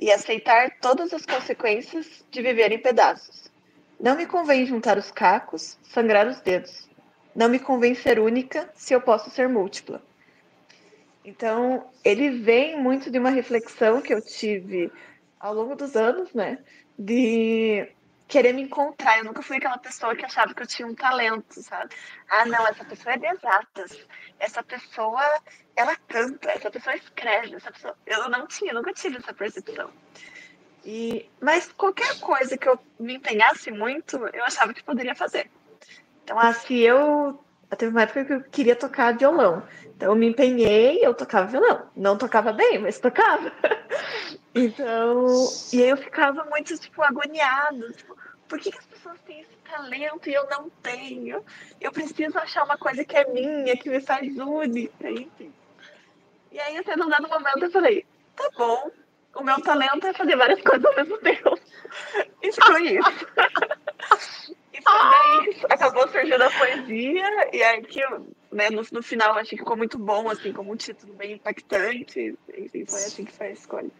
e 0.00 0.10
aceitar 0.10 0.78
todas 0.80 1.12
as 1.12 1.26
consequências 1.26 2.24
de 2.30 2.40
viver 2.40 2.72
em 2.72 2.78
pedaços. 2.78 3.50
Não 4.00 4.16
me 4.16 4.24
convém 4.24 4.64
juntar 4.64 4.96
os 4.96 5.10
cacos, 5.10 5.76
sangrar 5.82 6.26
os 6.26 6.40
dedos. 6.40 6.88
Não 7.36 7.50
me 7.50 7.58
convém 7.58 7.94
ser 7.94 8.18
única 8.18 8.70
se 8.74 8.94
eu 8.94 9.00
posso 9.02 9.28
ser 9.28 9.46
múltipla. 9.46 10.02
Então, 11.22 11.86
ele 12.02 12.30
vem 12.30 12.80
muito 12.80 13.10
de 13.10 13.18
uma 13.18 13.28
reflexão 13.28 14.00
que 14.00 14.12
eu 14.12 14.22
tive 14.22 14.90
ao 15.38 15.52
longo 15.52 15.76
dos 15.76 15.94
anos, 15.94 16.32
né? 16.32 16.58
De 16.98 17.86
querer 18.30 18.52
me 18.52 18.62
encontrar. 18.62 19.18
Eu 19.18 19.24
nunca 19.24 19.42
fui 19.42 19.56
aquela 19.56 19.76
pessoa 19.76 20.14
que 20.14 20.24
achava 20.24 20.54
que 20.54 20.62
eu 20.62 20.66
tinha 20.66 20.86
um 20.86 20.94
talento, 20.94 21.60
sabe? 21.62 21.94
Ah, 22.30 22.46
não, 22.46 22.66
essa 22.66 22.84
pessoa 22.84 23.14
é 23.14 23.18
de 23.18 23.26
exatas. 23.26 24.06
Essa 24.38 24.62
pessoa, 24.62 25.22
ela 25.76 25.96
canta, 26.08 26.50
essa 26.50 26.70
pessoa 26.70 26.96
escreve, 26.96 27.56
essa 27.56 27.70
pessoa... 27.70 27.96
Eu 28.06 28.30
não 28.30 28.46
tinha, 28.46 28.72
nunca 28.72 28.92
tive 28.92 29.18
essa 29.18 29.34
percepção. 29.34 29.90
E, 30.84 31.28
mas 31.40 31.70
qualquer 31.72 32.18
coisa 32.20 32.56
que 32.56 32.68
eu 32.68 32.78
me 32.98 33.16
empenhasse 33.16 33.70
muito, 33.70 34.16
eu 34.32 34.44
achava 34.44 34.72
que 34.72 34.82
poderia 34.82 35.14
fazer. 35.14 35.50
Então, 36.24 36.38
se 36.54 36.78
eu 36.80 37.38
teve 37.76 37.92
uma 37.92 38.02
época 38.02 38.24
que 38.24 38.32
eu 38.32 38.42
queria 38.42 38.76
tocar 38.76 39.16
violão. 39.16 39.62
Então 39.84 40.10
eu 40.10 40.16
me 40.16 40.28
empenhei, 40.28 41.04
eu 41.04 41.14
tocava 41.14 41.46
violão. 41.46 41.86
Não 41.94 42.16
tocava 42.16 42.52
bem, 42.52 42.78
mas 42.78 42.98
tocava. 42.98 43.52
então, 44.54 45.26
e 45.72 45.80
eu 45.80 45.96
ficava 45.96 46.44
muito, 46.44 46.76
tipo, 46.78 47.02
agoniada. 47.02 47.92
Tipo, 47.92 48.16
por 48.48 48.58
que, 48.58 48.70
que 48.70 48.78
as 48.78 48.86
pessoas 48.86 49.20
têm 49.22 49.40
esse 49.40 49.56
talento 49.70 50.28
e 50.28 50.34
eu 50.34 50.48
não 50.48 50.68
tenho? 50.82 51.44
Eu 51.80 51.92
preciso 51.92 52.36
achar 52.38 52.64
uma 52.64 52.76
coisa 52.76 53.04
que 53.04 53.16
é 53.16 53.24
minha, 53.28 53.76
que 53.76 53.88
me 53.88 54.00
faz 54.00 54.36
única, 54.38 55.10
enfim. 55.10 55.52
E 56.50 56.58
aí, 56.58 56.76
até 56.76 56.96
num 56.96 57.08
dado 57.08 57.28
momento, 57.28 57.62
eu 57.62 57.70
falei, 57.70 58.04
tá 58.34 58.50
bom, 58.58 58.90
o 59.36 59.44
meu 59.44 59.60
talento 59.62 60.06
é 60.06 60.12
fazer 60.12 60.36
várias 60.36 60.60
coisas 60.62 60.84
ao 60.84 60.96
mesmo 60.96 61.18
tempo. 61.18 61.58
E 62.42 62.52
foi 62.52 62.98
isso. 62.98 63.26
E 64.72 64.80
daí 64.82 65.62
acabou 65.70 66.08
surgindo 66.08 66.42
a 66.42 66.50
poesia, 66.50 67.50
e 67.52 67.62
aí 67.62 67.82
que 67.82 68.00
né, 68.50 68.70
no, 68.70 68.82
no 68.90 69.02
final 69.02 69.32
achei 69.32 69.56
que 69.56 69.64
ficou 69.64 69.76
muito 69.76 69.98
bom, 69.98 70.28
assim, 70.28 70.52
como 70.52 70.72
um 70.72 70.76
título 70.76 71.14
bem 71.14 71.32
impactante. 71.32 72.36
Enfim, 72.56 72.84
foi 72.86 72.98
assim 72.98 73.24
que 73.24 73.32
foi 73.32 73.48
a 73.48 73.52
escolha. 73.52 73.90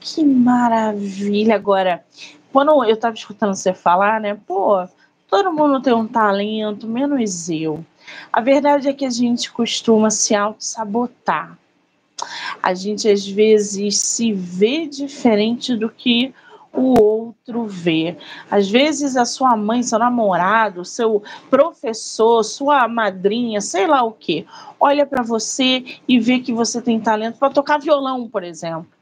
Que 0.00 0.24
maravilha! 0.24 1.54
Agora, 1.54 2.04
quando 2.52 2.84
eu 2.84 2.94
estava 2.94 3.14
escutando 3.14 3.54
você 3.54 3.72
falar, 3.74 4.20
né, 4.20 4.38
pô, 4.46 4.86
todo 5.28 5.52
mundo 5.52 5.80
tem 5.80 5.92
um 5.92 6.06
talento, 6.06 6.86
menos 6.86 7.48
eu. 7.48 7.84
A 8.32 8.40
verdade 8.40 8.88
é 8.88 8.92
que 8.92 9.04
a 9.04 9.10
gente 9.10 9.52
costuma 9.52 10.10
se 10.10 10.34
auto-sabotar. 10.34 11.58
A 12.62 12.74
gente 12.74 13.08
às 13.08 13.26
vezes 13.26 13.98
se 13.98 14.32
vê 14.32 14.86
diferente 14.86 15.76
do 15.76 15.88
que 15.88 16.34
o 16.72 17.00
outro 17.00 17.66
vê. 17.66 18.16
Às 18.50 18.68
vezes 18.68 19.16
a 19.16 19.24
sua 19.24 19.56
mãe, 19.56 19.82
seu 19.82 19.98
namorado, 19.98 20.84
seu 20.84 21.22
professor, 21.48 22.42
sua 22.42 22.88
madrinha, 22.88 23.60
sei 23.60 23.86
lá 23.86 24.02
o 24.02 24.12
que, 24.12 24.46
olha 24.78 25.06
para 25.06 25.22
você 25.22 25.84
e 26.06 26.18
vê 26.18 26.40
que 26.40 26.52
você 26.52 26.80
tem 26.80 27.00
talento 27.00 27.38
para 27.38 27.52
tocar 27.52 27.78
violão, 27.78 28.28
por 28.28 28.42
exemplo. 28.42 28.97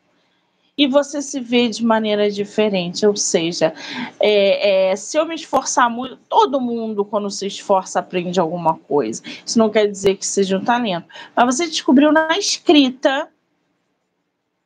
E 0.78 0.86
você 0.86 1.22
se 1.22 1.40
vê 1.40 1.68
de 1.68 1.84
maneira 1.84 2.30
diferente, 2.30 3.06
ou 3.06 3.16
seja, 3.16 3.72
é, 4.20 4.90
é, 4.90 4.96
se 4.96 5.18
eu 5.18 5.24
me 5.24 5.34
esforçar 5.34 5.88
muito, 5.88 6.18
todo 6.28 6.60
mundo, 6.60 7.04
quando 7.04 7.30
se 7.30 7.46
esforça, 7.46 8.00
aprende 8.00 8.38
alguma 8.38 8.74
coisa. 8.74 9.22
Isso 9.44 9.58
não 9.58 9.70
quer 9.70 9.86
dizer 9.86 10.16
que 10.16 10.26
seja 10.26 10.58
um 10.58 10.64
talento. 10.64 11.06
Mas 11.34 11.56
você 11.56 11.66
descobriu 11.66 12.12
na 12.12 12.36
escrita 12.36 13.28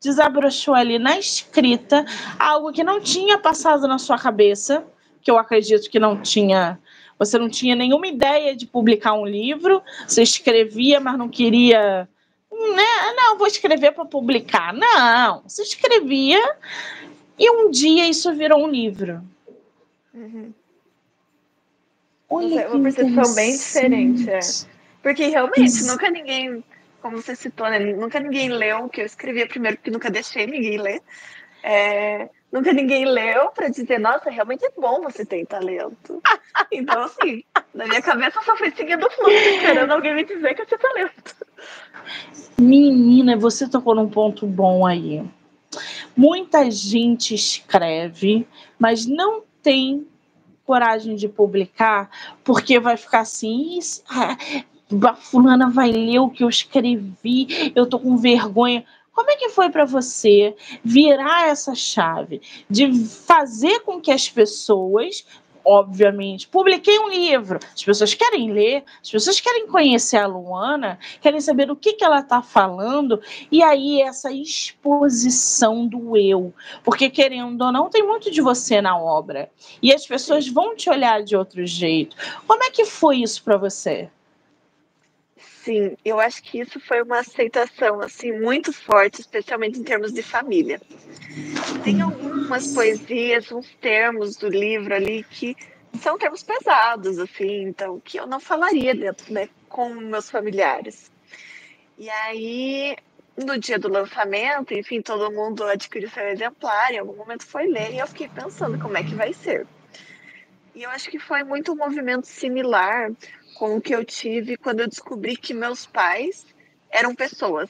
desabrochou 0.02 0.74
ali 0.74 0.98
na 0.98 1.18
escrita 1.18 2.04
algo 2.38 2.72
que 2.72 2.82
não 2.82 3.00
tinha 3.00 3.38
passado 3.38 3.86
na 3.86 3.98
sua 3.98 4.18
cabeça, 4.18 4.82
que 5.22 5.30
eu 5.30 5.38
acredito 5.38 5.90
que 5.90 5.98
não 5.98 6.20
tinha. 6.20 6.78
Você 7.18 7.38
não 7.38 7.50
tinha 7.50 7.76
nenhuma 7.76 8.06
ideia 8.06 8.56
de 8.56 8.66
publicar 8.66 9.12
um 9.12 9.26
livro, 9.26 9.82
você 10.08 10.22
escrevia, 10.22 10.98
mas 10.98 11.18
não 11.18 11.28
queria. 11.28 12.08
Né? 12.74 13.12
Não, 13.16 13.38
vou 13.38 13.46
escrever 13.46 13.92
para 13.92 14.04
publicar. 14.04 14.72
Não, 14.72 15.42
você 15.42 15.62
escrevia 15.62 16.56
e 17.38 17.50
um 17.50 17.70
dia 17.70 18.06
isso 18.06 18.34
virou 18.34 18.64
um 18.64 18.68
livro. 18.68 19.22
Uhum. 20.12 20.52
Olha, 22.28 22.68
uma 22.68 22.82
percepção 22.82 23.34
bem 23.34 23.52
diferente, 23.52 24.30
é. 24.30 24.40
Porque 25.02 25.26
realmente 25.26 25.66
isso. 25.66 25.86
nunca 25.86 26.10
ninguém 26.10 26.62
como 27.00 27.16
você 27.16 27.34
citou, 27.34 27.68
né? 27.68 27.78
Nunca 27.78 28.20
ninguém 28.20 28.48
leu 28.48 28.84
o 28.84 28.88
que 28.88 29.00
eu 29.00 29.06
escrevia 29.06 29.46
primeiro, 29.46 29.76
porque 29.76 29.90
nunca 29.90 30.10
deixei 30.10 30.46
ninguém 30.46 30.78
ler. 30.78 31.02
É, 31.62 32.28
nunca 32.50 32.72
ninguém 32.72 33.04
leu 33.04 33.50
para 33.50 33.68
dizer, 33.68 33.98
nossa, 33.98 34.30
realmente 34.30 34.64
é 34.64 34.70
bom 34.76 35.02
você 35.02 35.24
ter 35.24 35.46
talento. 35.46 36.22
Então, 36.70 37.02
assim, 37.02 37.42
na 37.74 37.86
minha 37.86 38.02
cabeça 38.02 38.38
eu 38.38 38.42
só 38.42 38.56
fui 38.56 38.70
seguindo 38.70 39.04
o 39.04 39.10
fluxo, 39.10 39.32
esperando 39.32 39.90
alguém 39.90 40.14
me 40.14 40.24
dizer 40.24 40.54
que 40.54 40.62
eu 40.62 40.66
tinha 40.66 40.78
talento. 40.78 41.36
Menina, 42.58 43.36
você 43.36 43.68
tocou 43.68 43.94
num 43.94 44.08
ponto 44.08 44.46
bom 44.46 44.86
aí. 44.86 45.24
Muita 46.16 46.70
gente 46.70 47.34
escreve, 47.34 48.46
mas 48.78 49.06
não 49.06 49.42
tem 49.62 50.06
coragem 50.64 51.16
de 51.16 51.28
publicar, 51.28 52.10
porque 52.44 52.78
vai 52.78 52.96
ficar 52.96 53.20
assim, 53.20 53.78
a 54.08 55.14
fulana 55.14 55.70
vai 55.70 55.90
ler 55.90 56.18
o 56.18 56.30
que 56.30 56.44
eu 56.44 56.48
escrevi, 56.48 57.72
eu 57.74 57.86
tô 57.86 57.98
com 57.98 58.16
vergonha. 58.16 58.84
Como 59.12 59.30
é 59.30 59.36
que 59.36 59.48
foi 59.48 59.70
para 59.70 59.84
você 59.84 60.54
virar 60.84 61.48
essa 61.48 61.74
chave 61.74 62.40
de 62.68 62.92
fazer 63.04 63.80
com 63.80 64.00
que 64.00 64.10
as 64.10 64.28
pessoas 64.28 65.24
obviamente. 65.64 66.48
Publiquei 66.48 66.98
um 66.98 67.08
livro, 67.08 67.58
as 67.74 67.82
pessoas 67.82 68.14
querem 68.14 68.52
ler, 68.52 68.84
as 69.02 69.10
pessoas 69.10 69.40
querem 69.40 69.66
conhecer 69.66 70.16
a 70.16 70.26
Luana, 70.26 70.98
querem 71.20 71.40
saber 71.40 71.70
o 71.70 71.76
que, 71.76 71.94
que 71.94 72.04
ela 72.04 72.20
está 72.20 72.42
falando, 72.42 73.20
e 73.50 73.62
aí 73.62 74.00
essa 74.00 74.32
exposição 74.32 75.86
do 75.86 76.16
eu. 76.16 76.52
Porque, 76.84 77.10
querendo 77.10 77.62
ou 77.62 77.72
não, 77.72 77.90
tem 77.90 78.06
muito 78.06 78.30
de 78.30 78.40
você 78.40 78.80
na 78.80 78.98
obra. 78.98 79.50
E 79.82 79.92
as 79.92 80.06
pessoas 80.06 80.48
vão 80.48 80.74
te 80.74 80.88
olhar 80.90 81.22
de 81.22 81.36
outro 81.36 81.64
jeito. 81.66 82.16
Como 82.46 82.62
é 82.62 82.70
que 82.70 82.84
foi 82.84 83.18
isso 83.18 83.42
para 83.42 83.56
você? 83.56 84.08
Sim, 85.70 85.96
eu 86.04 86.18
acho 86.18 86.42
que 86.42 86.58
isso 86.58 86.80
foi 86.80 87.00
uma 87.00 87.20
aceitação 87.20 88.00
assim 88.00 88.32
muito 88.32 88.72
forte, 88.72 89.20
especialmente 89.20 89.78
em 89.78 89.84
termos 89.84 90.12
de 90.12 90.20
família. 90.20 90.80
Tem 91.84 92.00
algumas 92.00 92.66
poesias, 92.74 93.52
uns 93.52 93.72
termos 93.76 94.34
do 94.34 94.48
livro 94.48 94.92
ali 94.92 95.22
que 95.22 95.54
são 96.02 96.18
termos 96.18 96.42
pesados, 96.42 97.20
assim, 97.20 97.68
então 97.68 98.00
que 98.00 98.18
eu 98.18 98.26
não 98.26 98.40
falaria 98.40 98.96
dentro, 98.96 99.32
né, 99.32 99.48
com 99.68 99.90
meus 99.90 100.28
familiares. 100.28 101.08
E 101.96 102.10
aí, 102.10 102.96
no 103.36 103.56
dia 103.56 103.78
do 103.78 103.88
lançamento, 103.88 104.74
enfim, 104.74 105.00
todo 105.00 105.30
mundo 105.30 105.62
adquiriu 105.62 106.10
seu 106.10 106.26
exemplar, 106.30 106.92
em 106.92 106.98
algum 106.98 107.14
momento 107.14 107.46
foi 107.46 107.68
ler 107.68 107.92
e 107.92 107.98
eu 107.98 108.08
fiquei 108.08 108.28
pensando 108.28 108.76
como 108.76 108.98
é 108.98 109.04
que 109.04 109.14
vai 109.14 109.32
ser. 109.32 109.68
E 110.74 110.82
eu 110.82 110.90
acho 110.90 111.10
que 111.10 111.18
foi 111.18 111.44
muito 111.44 111.72
um 111.72 111.76
movimento 111.76 112.26
similar 112.26 113.10
com 113.60 113.76
o 113.76 113.80
que 113.80 113.94
eu 113.94 114.02
tive 114.06 114.56
quando 114.56 114.80
eu 114.80 114.88
descobri 114.88 115.36
que 115.36 115.52
meus 115.52 115.84
pais 115.84 116.46
eram 116.90 117.14
pessoas. 117.14 117.68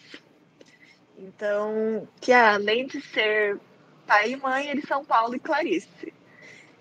Então, 1.19 2.07
que 2.21 2.33
além 2.33 2.87
de 2.87 3.01
ser 3.01 3.59
pai 4.07 4.31
e 4.31 4.37
mãe, 4.37 4.69
eles 4.69 4.87
são 4.87 5.05
Paulo 5.05 5.35
e 5.35 5.41
Clarice. 5.41 6.15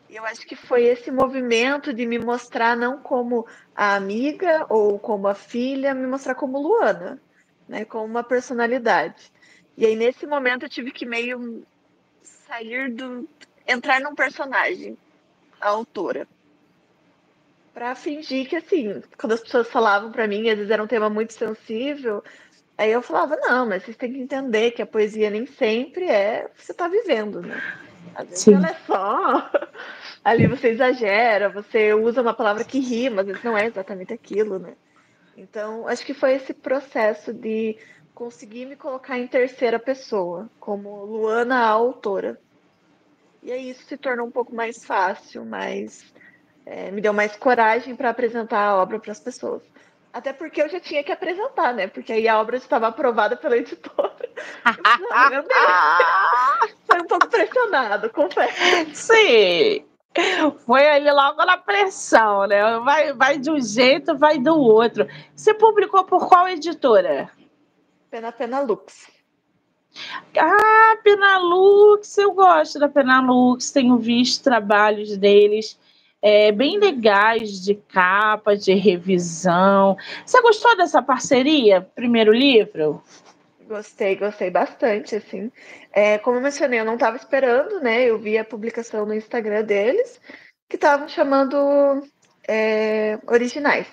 E 0.07 0.15
eu 0.15 0.23
acho 0.25 0.45
que 0.45 0.55
foi 0.55 0.83
esse 0.83 1.09
movimento 1.09 1.91
de 1.91 2.05
me 2.05 2.19
mostrar 2.19 2.77
não 2.77 2.99
como 2.99 3.47
a 3.75 3.95
amiga 3.95 4.67
ou 4.69 4.99
como 4.99 5.27
a 5.27 5.33
filha, 5.33 5.95
me 5.95 6.05
mostrar 6.05 6.35
como 6.35 6.61
Luana, 6.61 7.19
né, 7.67 7.85
como 7.85 8.05
uma 8.05 8.23
personalidade. 8.23 9.31
E 9.75 9.87
aí 9.87 9.95
nesse 9.95 10.27
momento 10.27 10.65
eu 10.65 10.69
tive 10.69 10.91
que 10.91 11.07
meio 11.07 11.65
sair 12.21 12.91
do 12.91 13.27
entrar 13.67 13.99
num 14.01 14.13
personagem, 14.13 14.95
a 15.59 15.69
autora 15.69 16.27
para 17.79 17.95
fingir 17.95 18.49
que, 18.49 18.57
assim, 18.57 19.01
quando 19.17 19.31
as 19.31 19.39
pessoas 19.39 19.69
falavam 19.69 20.11
para 20.11 20.27
mim, 20.27 20.49
às 20.49 20.57
vezes 20.57 20.69
era 20.69 20.83
um 20.83 20.87
tema 20.87 21.09
muito 21.09 21.31
sensível, 21.31 22.21
aí 22.77 22.91
eu 22.91 23.01
falava, 23.01 23.37
não, 23.37 23.65
mas 23.65 23.83
vocês 23.83 23.95
têm 23.95 24.11
que 24.11 24.19
entender 24.19 24.71
que 24.71 24.81
a 24.81 24.85
poesia 24.85 25.29
nem 25.29 25.45
sempre 25.45 26.03
é 26.03 26.45
o 26.45 26.49
que 26.53 26.65
você 26.65 26.73
está 26.73 26.89
vivendo, 26.89 27.41
né? 27.41 27.57
Às 28.13 28.27
vezes 28.27 28.43
Sim. 28.43 28.55
ela 28.55 28.67
é 28.67 28.73
só. 28.85 29.49
Ali 30.25 30.45
você 30.45 30.71
exagera, 30.71 31.47
você 31.47 31.93
usa 31.93 32.21
uma 32.21 32.33
palavra 32.33 32.65
que 32.65 32.79
rima, 32.79 33.21
às 33.21 33.27
vezes 33.27 33.43
não 33.45 33.57
é 33.57 33.67
exatamente 33.67 34.11
aquilo, 34.11 34.59
né? 34.59 34.73
Então, 35.37 35.87
acho 35.87 36.05
que 36.05 36.13
foi 36.13 36.33
esse 36.33 36.53
processo 36.53 37.31
de 37.31 37.77
conseguir 38.13 38.65
me 38.65 38.75
colocar 38.75 39.17
em 39.17 39.25
terceira 39.25 39.79
pessoa, 39.79 40.49
como 40.59 41.05
Luana, 41.05 41.59
a 41.59 41.69
autora. 41.69 42.37
E 43.41 43.53
aí 43.53 43.69
isso 43.69 43.85
se 43.85 43.95
tornou 43.95 44.27
um 44.27 44.31
pouco 44.31 44.53
mais 44.53 44.83
fácil, 44.83 45.45
mais 45.45 46.13
é, 46.69 46.91
me 46.91 47.01
deu 47.01 47.11
mais 47.11 47.35
coragem 47.35 47.95
para 47.95 48.11
apresentar 48.11 48.59
a 48.59 48.75
obra 48.75 48.99
para 48.99 49.11
as 49.11 49.19
pessoas. 49.19 49.63
Até 50.13 50.31
porque 50.31 50.61
eu 50.61 50.69
já 50.69 50.79
tinha 50.79 51.03
que 51.03 51.11
apresentar, 51.11 51.73
né? 51.73 51.87
Porque 51.87 52.13
aí 52.13 52.27
a 52.27 52.39
obra 52.39 52.57
estava 52.57 52.87
aprovada 52.87 53.35
pela 53.35 53.57
editora. 53.57 54.29
Não, 55.09 55.29
meu 55.29 55.41
Deus. 55.41 56.75
Foi 56.85 57.01
um 57.01 57.07
pouco 57.07 57.27
pressionado, 57.27 58.09
confesso. 58.11 58.55
Sim. 58.93 59.85
Foi 60.65 60.87
ali 60.87 61.11
logo 61.11 61.43
na 61.43 61.57
pressão, 61.57 62.45
né? 62.45 62.79
Vai, 62.79 63.13
vai 63.13 63.37
de 63.39 63.49
um 63.49 63.59
jeito, 63.59 64.17
vai 64.17 64.37
do 64.37 64.55
outro. 64.55 65.07
Você 65.35 65.53
publicou 65.53 66.03
por 66.03 66.27
qual 66.27 66.47
editora? 66.47 67.31
Pena 68.11 68.31
Pena 68.31 68.59
Lux. 68.61 69.07
Ah, 70.37 70.97
Penalux, 71.03 72.17
eu 72.17 72.31
gosto 72.31 72.77
da 72.77 72.87
Penalux, 72.87 73.71
tenho 73.71 73.97
visto 73.97 74.43
trabalhos 74.43 75.17
deles 75.17 75.79
é, 76.21 76.51
bem 76.51 76.77
legais 76.77 77.63
de 77.63 77.75
capa, 77.75 78.55
de 78.55 78.73
revisão. 78.73 79.97
Você 80.25 80.41
gostou 80.41 80.75
dessa 80.75 81.01
parceria? 81.01 81.81
Primeiro 81.81 82.33
livro? 82.33 83.01
Gostei, 83.67 84.15
gostei 84.15 84.49
bastante, 84.49 85.15
assim. 85.15 85.51
É, 85.93 86.17
como 86.17 86.37
eu 86.37 86.41
mencionei, 86.41 86.79
eu 86.79 86.85
não 86.85 86.95
estava 86.95 87.17
esperando, 87.17 87.79
né? 87.79 88.03
Eu 88.03 88.17
vi 88.17 88.37
a 88.37 88.43
publicação 88.43 89.05
no 89.05 89.13
Instagram 89.13 89.63
deles, 89.63 90.19
que 90.67 90.75
estavam 90.75 91.07
chamando 91.07 92.03
é, 92.47 93.19
originais. 93.27 93.87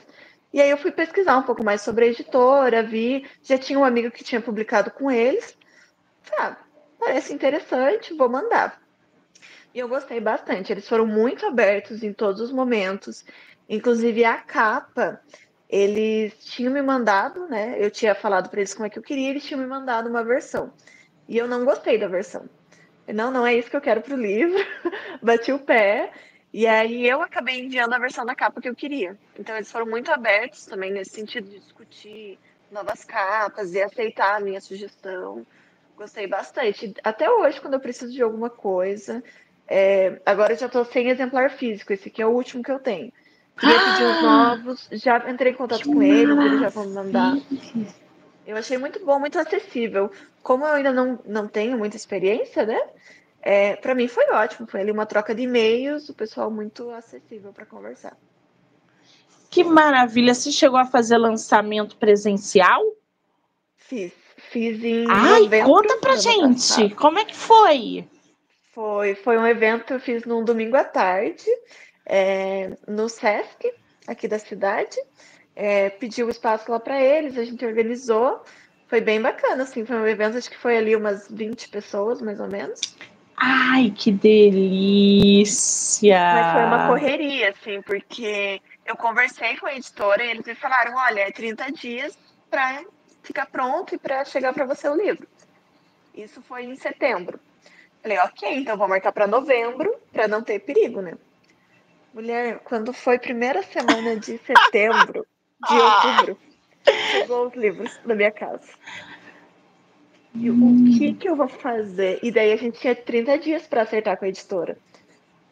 E 0.53 0.61
aí 0.63 0.71
eu 0.71 0.79
fui 0.79 0.91
pesquisar 0.91 1.37
um 1.37 1.43
pouco 1.43 1.63
mais 1.63 1.83
sobre 1.83 2.07
a 2.07 2.09
editora, 2.09 2.83
vi, 2.83 3.27
já 3.43 3.59
tinha 3.59 3.79
um 3.79 3.85
amigo 3.85 4.11
que 4.11 4.25
tinha 4.25 4.41
publicado 4.41 4.91
com 4.91 5.11
eles. 5.11 5.57
Ah, 6.39 6.57
parece 6.99 7.35
interessante, 7.35 8.15
vou 8.15 8.31
mandar. 8.31 8.81
E 9.77 9.79
eu 9.79 9.89
gostei 9.89 10.19
bastante. 10.21 10.73
Eles 10.73 10.89
foram 10.89 11.07
muito 11.07 11.45
abertos 11.45 12.03
em 12.03 12.11
todos 12.11 12.41
os 12.41 12.51
momentos. 12.51 13.27
Inclusive 13.69 14.25
a 14.25 14.39
capa, 14.39 15.21
eles 15.69 16.33
tinham 16.47 16.73
me 16.73 16.81
mandado, 16.81 17.47
né? 17.47 17.77
Eu 17.79 17.91
tinha 17.91 18.15
falado 18.15 18.49
para 18.49 18.61
eles 18.61 18.73
como 18.73 18.87
é 18.87 18.89
que 18.89 18.99
eu 18.99 19.03
queria, 19.03 19.29
eles 19.29 19.45
tinham 19.45 19.61
me 19.61 19.67
mandado 19.67 20.09
uma 20.09 20.25
versão. 20.25 20.73
E 21.29 21.37
eu 21.37 21.47
não 21.47 21.63
gostei 21.67 21.99
da 21.99 22.09
versão. 22.09 22.49
Não, 23.07 23.31
não 23.31 23.47
é 23.47 23.55
isso 23.55 23.69
que 23.69 23.77
eu 23.77 23.81
quero 23.83 24.01
para 24.01 24.15
o 24.15 24.17
livro. 24.17 24.57
Bati 25.23 25.53
o 25.53 25.59
pé. 25.59 26.11
E 26.55 26.67
aí 26.67 27.07
eu 27.07 27.21
acabei 27.21 27.63
enviando 27.63 27.93
a 27.93 27.99
versão 27.99 28.25
da 28.25 28.35
capa 28.35 28.63
que 28.63 28.71
eu 28.71 28.75
queria. 28.75 29.15
Então 29.39 29.55
eles 29.55 29.71
foram 29.71 29.85
muito 29.85 30.11
abertos 30.11 30.65
também 30.65 30.91
nesse 30.91 31.11
sentido 31.11 31.51
de 31.51 31.61
discutir 31.61 32.39
novas 32.73 33.05
capas 33.05 33.75
e 33.75 33.83
aceitar 33.83 34.37
a 34.37 34.41
minha 34.41 34.61
sugestão. 34.63 35.47
Gostei 35.99 36.27
bastante. 36.27 36.95
Até 37.05 37.31
hoje, 37.31 37.61
quando 37.61 37.75
eu 37.75 37.81
preciso 37.81 38.13
de 38.13 38.23
alguma 38.23 38.49
coisa, 38.49 39.23
é, 39.69 40.21
agora 40.25 40.53
eu 40.53 40.59
já 40.59 40.67
estou 40.67 40.85
sem 40.85 41.09
exemplar 41.09 41.51
físico, 41.51 41.93
esse 41.93 42.09
aqui 42.09 42.23
é 42.23 42.27
o 42.27 42.31
último 42.31 42.63
que 42.63 42.71
eu 42.71 42.79
tenho. 42.79 43.13
Queria 43.59 43.79
pedir 43.79 44.05
os 44.05 44.23
novos, 44.23 44.89
já 44.93 45.31
entrei 45.31 45.53
em 45.53 45.57
contato 45.57 45.85
com 45.85 46.03
eles, 46.03 46.37
eles 46.37 46.61
já 46.61 46.69
vão 46.69 46.91
mandar. 46.91 47.37
Eu 48.47 48.57
achei 48.57 48.79
muito 48.79 49.05
bom, 49.05 49.19
muito 49.19 49.39
acessível. 49.39 50.11
Como 50.43 50.65
eu 50.65 50.75
ainda 50.75 50.93
não, 50.93 51.19
não 51.27 51.49
tenho 51.49 51.77
muita 51.77 51.97
experiência, 51.97 52.65
né? 52.65 52.81
É, 53.41 53.75
para 53.77 53.95
mim 53.95 54.07
foi 54.09 54.31
ótimo. 54.31 54.67
Foi 54.69 54.81
ali 54.81 54.93
uma 54.93 55.07
troca 55.07 55.35
de 55.35 55.43
e-mails, 55.43 56.09
o 56.09 56.15
pessoal 56.15 56.51
muito 56.51 56.91
acessível 56.91 57.53
para 57.53 57.67
conversar. 57.67 58.17
Que 59.51 59.65
maravilha! 59.65 60.35
Você 60.35 60.53
chegou 60.53 60.79
a 60.79 60.85
fazer 60.85 61.17
lançamento 61.17 61.97
presencial? 61.97 62.83
Fiz. 63.77 64.13
Fiz 64.51 64.85
em. 64.85 65.07
Ai, 65.09 65.41
novembro, 65.41 65.73
conta 65.73 65.97
pra 65.97 66.17
gente! 66.17 66.95
Como 66.95 67.19
é 67.19 67.25
que 67.25 67.35
foi? 67.35 68.07
Foi, 68.77 69.15
foi 69.15 69.39
um 69.39 69.47
evento 69.47 69.87
que 69.87 69.95
eu 69.95 69.99
fiz 69.99 70.27
num 70.27 70.45
domingo 70.45 70.77
à 70.77 70.85
tarde, 70.85 71.47
é, 72.05 72.77
no 72.87 73.09
Sesc, 73.09 73.73
aqui 74.07 74.29
da 74.29 74.39
cidade. 74.39 74.99
É, 75.55 75.89
pedi 75.89 76.23
o 76.23 76.29
espaço 76.29 76.71
lá 76.71 76.79
para 76.79 77.01
eles, 77.01 77.39
a 77.39 77.45
gente 77.45 77.65
organizou. 77.65 78.45
Foi 78.87 79.01
bem 79.01 79.19
bacana, 79.23 79.63
assim, 79.63 79.87
foi 79.87 79.97
um 79.97 80.07
evento, 80.07 80.37
acho 80.37 80.51
que 80.51 80.59
foi 80.59 80.77
ali 80.77 80.95
umas 80.95 81.27
20 81.31 81.71
pessoas, 81.71 82.21
mais 82.21 82.39
ou 82.39 82.49
menos. 82.49 82.79
Ai, 83.35 83.95
que 83.97 84.13
delícia! 84.13 85.55
Mas 86.35 86.53
foi 86.53 86.65
uma 86.65 86.87
correria, 86.89 87.49
assim, 87.49 87.81
porque 87.81 88.61
eu 88.85 88.95
conversei 88.95 89.57
com 89.57 89.65
a 89.65 89.75
editora 89.75 90.23
e 90.23 90.33
eles 90.33 90.45
me 90.45 90.55
falaram, 90.55 90.95
olha, 90.97 91.21
é 91.21 91.33
30 91.33 91.73
dias 91.73 92.15
para 92.51 92.85
ficar 93.23 93.47
pronto 93.47 93.95
e 93.95 93.99
para 93.99 94.23
chegar 94.27 94.53
para 94.53 94.67
você 94.67 94.87
o 94.87 94.95
livro. 94.95 95.27
Isso 96.15 96.43
foi 96.43 96.65
em 96.65 96.77
setembro. 96.77 97.41
Falei, 98.07 98.19
ok, 98.21 98.59
então 98.59 98.77
vou 98.77 98.87
marcar 98.87 99.11
para 99.11 99.27
novembro, 99.27 99.93
para 100.13 100.29
não 100.29 100.41
ter 100.41 100.61
perigo, 100.61 101.01
né? 101.01 101.15
Mulher, 102.15 102.61
quando 102.63 102.93
foi 102.93 103.19
primeira 103.19 103.65
semana 103.65 104.15
de 104.15 104.39
setembro, 104.39 105.27
de 105.69 105.75
outubro, 105.75 106.39
chegou 107.11 107.49
os 107.49 107.55
livros 107.55 107.99
na 108.05 108.15
minha 108.15 108.31
casa. 108.31 108.69
E 110.37 110.49
o 110.49 110.57
que 110.97 111.15
que 111.15 111.29
eu 111.29 111.35
vou 111.35 111.49
fazer? 111.49 112.21
E 112.23 112.31
daí 112.31 112.53
a 112.53 112.57
gente 112.57 112.79
tinha 112.79 112.95
30 112.95 113.39
dias 113.39 113.67
para 113.67 113.83
acertar 113.83 114.17
com 114.17 114.25
a 114.25 114.29
editora. 114.29 114.79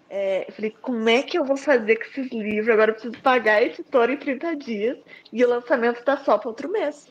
É, 0.09 0.45
eu 0.47 0.53
falei, 0.53 0.77
como 0.81 1.09
é 1.09 1.25
que 1.25 1.37
eu 1.37 1.45
vou 1.45 1.57
fazer 1.57 1.97
com 1.97 2.05
esses 2.05 2.31
livros? 2.31 2.69
Agora 2.69 2.93
eu 2.93 2.95
preciso 2.95 3.21
pagar 3.21 3.55
a 3.55 3.63
editora 3.65 4.13
em 4.13 4.17
30 4.17 4.55
dias 4.55 4.97
e 5.33 5.45
o 5.45 5.49
lançamento 5.49 6.05
tá 6.05 6.19
só 6.19 6.39
para 6.39 6.51
outro 6.51 6.71
mês. 6.71 7.09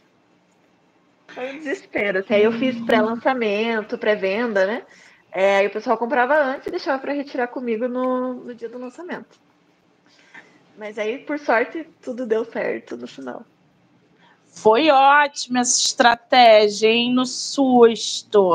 Foi 1.27 1.51
um 1.51 1.57
desespero. 1.57 2.19
Assim. 2.19 2.33
Aí 2.33 2.43
eu 2.45 2.53
fiz 2.53 2.79
pré-lançamento, 2.85 3.97
pré-venda, 3.97 4.65
né? 4.65 4.83
É, 5.33 5.57
aí 5.57 5.67
o 5.67 5.71
pessoal 5.71 5.97
comprava 5.97 6.35
antes 6.35 6.67
e 6.67 6.71
deixava 6.71 6.99
para 6.99 7.11
retirar 7.11 7.47
comigo 7.47 7.87
no, 7.87 8.35
no 8.35 8.53
dia 8.53 8.69
do 8.69 8.77
lançamento. 8.77 9.39
Mas 10.77 10.99
aí, 10.99 11.17
por 11.17 11.39
sorte, 11.39 11.87
tudo 12.01 12.25
deu 12.25 12.45
certo 12.45 12.95
no 12.95 13.07
final. 13.07 13.43
Foi 14.45 14.91
ótima 14.91 15.61
essa 15.61 15.79
estratégia, 15.79 16.87
hein? 16.87 17.11
No 17.11 17.25
susto. 17.25 18.51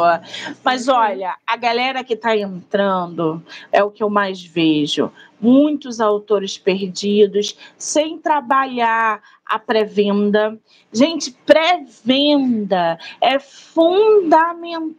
Mas 0.62 0.86
uhum. 0.86 0.94
olha, 0.94 1.36
a 1.44 1.56
galera 1.56 2.04
que 2.04 2.14
está 2.14 2.36
entrando 2.36 3.42
é 3.72 3.82
o 3.82 3.90
que 3.90 4.04
eu 4.04 4.08
mais 4.08 4.40
vejo. 4.40 5.10
Muitos 5.40 6.00
autores 6.00 6.56
perdidos, 6.56 7.56
sem 7.76 8.18
trabalhar 8.18 9.20
a 9.44 9.58
pré-venda. 9.58 10.56
Gente, 10.92 11.32
pré-venda 11.44 12.96
é 13.20 13.40
fundamental 13.40 14.94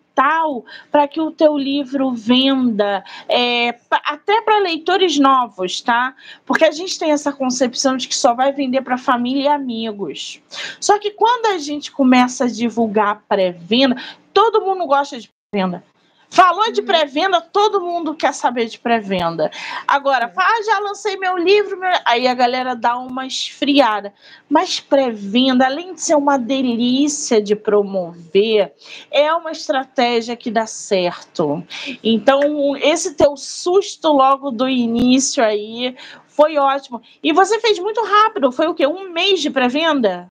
para 0.92 1.08
que 1.08 1.22
o 1.22 1.32
teu 1.32 1.58
livro 1.58 2.12
venda, 2.12 3.04
é, 3.28 3.76
até 4.06 4.42
para 4.42 4.60
leitores 4.60 5.18
novos, 5.18 5.82
tá? 5.82 6.16
Porque 6.46 6.66
a 6.66 6.72
gente 6.72 6.98
tem 7.00 7.12
essa 7.12 7.32
concepção 7.32 7.96
de 7.96 8.08
que 8.08 8.16
só 8.16 8.34
vai 8.34 8.52
vender 8.52 8.82
para 8.82 8.98
família 8.98 9.44
e 9.44 9.48
amigos. 9.48 10.42
Só 10.80 11.00
que 11.00 11.12
quando 11.12 11.48
a 11.48 11.58
gente 11.58 11.92
começa 11.92 12.46
a 12.46 12.48
divulgar 12.48 13.24
pré-venda, 13.28 13.96
todo 14.34 14.62
mundo 14.62 14.86
gosta 14.86 15.20
de 15.20 15.30
pré-venda. 15.52 15.84
Falou 16.30 16.72
de 16.72 16.82
pré-venda, 16.82 17.42
todo 17.42 17.82
mundo 17.82 18.14
quer 18.14 18.34
saber 18.34 18.68
de 18.68 18.78
pré-venda. 18.80 19.50
Agora, 19.88 20.32
ah, 20.38 20.64
já 20.64 20.80
lancei 20.80 21.18
meu 21.18 21.36
livro, 21.38 21.80
meu... 21.80 21.90
aí 22.06 22.28
a 22.28 22.34
galera 22.34 22.76
dá 22.76 22.98
uma 22.98 23.26
esfriada. 23.26 24.14
Mas 24.48 24.80
pré-venda, 24.80 25.66
além 25.66 25.94
de 25.96 26.02
ser 26.02 26.16
uma 26.16 26.38
delícia 26.38 27.42
de 27.42 27.56
promover, 27.56 28.72
é 29.10 29.34
uma 29.34 29.52
estratégia 29.52 30.36
que 30.36 30.52
dá 30.52 30.68
certo. 30.68 31.64
Então, 32.04 32.78
esse 32.78 33.16
teu 33.16 33.36
susto 33.36 34.10
logo 34.10 34.52
do 34.52 34.70
início 34.70 35.44
aí 35.44 35.96
foi 36.28 36.58
ótimo. 36.58 37.02
E 37.24 37.34
você 37.34 37.60
fez 37.60 37.80
muito 37.80 38.02
rápido, 38.04 38.52
foi 38.52 38.68
o 38.68 38.76
quê? 38.76 38.86
Um 38.86 39.10
mês 39.10 39.42
de 39.42 39.50
pré-venda? 39.50 40.28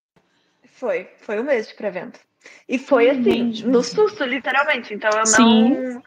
Foi, 0.65 1.09
foi 1.19 1.41
um 1.41 1.45
mês 1.45 1.67
de 1.67 1.75
pré-venda. 1.75 2.28
E 2.68 2.79
foi 2.79 3.11
assim, 3.11 3.62
no 3.64 3.83
susto, 3.83 4.24
literalmente. 4.24 4.94
Então 4.94 5.11
eu 5.11 5.27
Sim. 5.27 5.70
não 5.70 6.03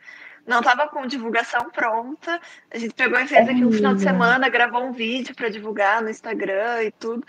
não 0.46 0.62
tava 0.62 0.88
com 0.88 1.06
divulgação 1.06 1.70
pronta. 1.70 2.39
A 2.72 2.78
gente 2.78 2.94
pegou 2.94 3.20
e 3.20 3.28
fez 3.28 3.48
aqui 3.48 3.63
um 3.63 3.72
final 3.72 3.94
de 3.94 4.02
semana, 4.02 4.50
gravou 4.50 4.84
um 4.84 4.91
vídeo 4.91 5.36
para 5.36 5.50
divulgar 5.50 6.02
no 6.02 6.10
Instagram 6.10 6.84
e 6.84 6.91
tudo. 6.91 7.24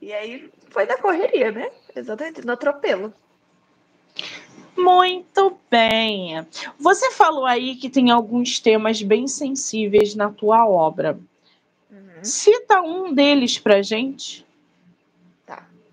E 0.00 0.12
aí 0.12 0.50
foi 0.70 0.86
da 0.86 0.96
correria, 0.96 1.52
né? 1.52 1.70
Exatamente, 1.94 2.44
no 2.44 2.52
atropelo. 2.52 3.12
Muito 4.76 5.58
bem. 5.70 6.46
Você 6.78 7.10
falou 7.10 7.46
aí 7.46 7.76
que 7.76 7.88
tem 7.88 8.10
alguns 8.10 8.60
temas 8.60 9.02
bem 9.02 9.26
sensíveis 9.26 10.14
na 10.14 10.30
tua 10.30 10.66
obra. 10.68 11.18
Uhum. 11.90 12.22
Cita 12.22 12.80
um 12.82 13.12
deles 13.12 13.58
pra 13.58 13.82
gente 13.82 14.45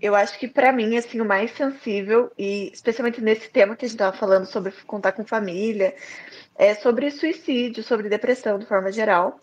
eu 0.03 0.13
acho 0.15 0.37
que 0.37 0.49
para 0.49 0.73
mim 0.73 0.97
assim 0.97 1.21
o 1.21 1.25
mais 1.25 1.51
sensível 1.51 2.29
e 2.37 2.69
especialmente 2.73 3.21
nesse 3.21 3.49
tema 3.49 3.73
que 3.73 3.85
a 3.85 3.87
gente 3.87 3.95
estava 3.95 4.15
falando 4.15 4.45
sobre 4.45 4.73
contar 4.85 5.13
com 5.13 5.23
família 5.23 5.95
é 6.57 6.75
sobre 6.75 7.09
suicídio 7.09 7.81
sobre 7.81 8.09
depressão 8.09 8.59
de 8.59 8.65
forma 8.65 8.91
geral. 8.91 9.39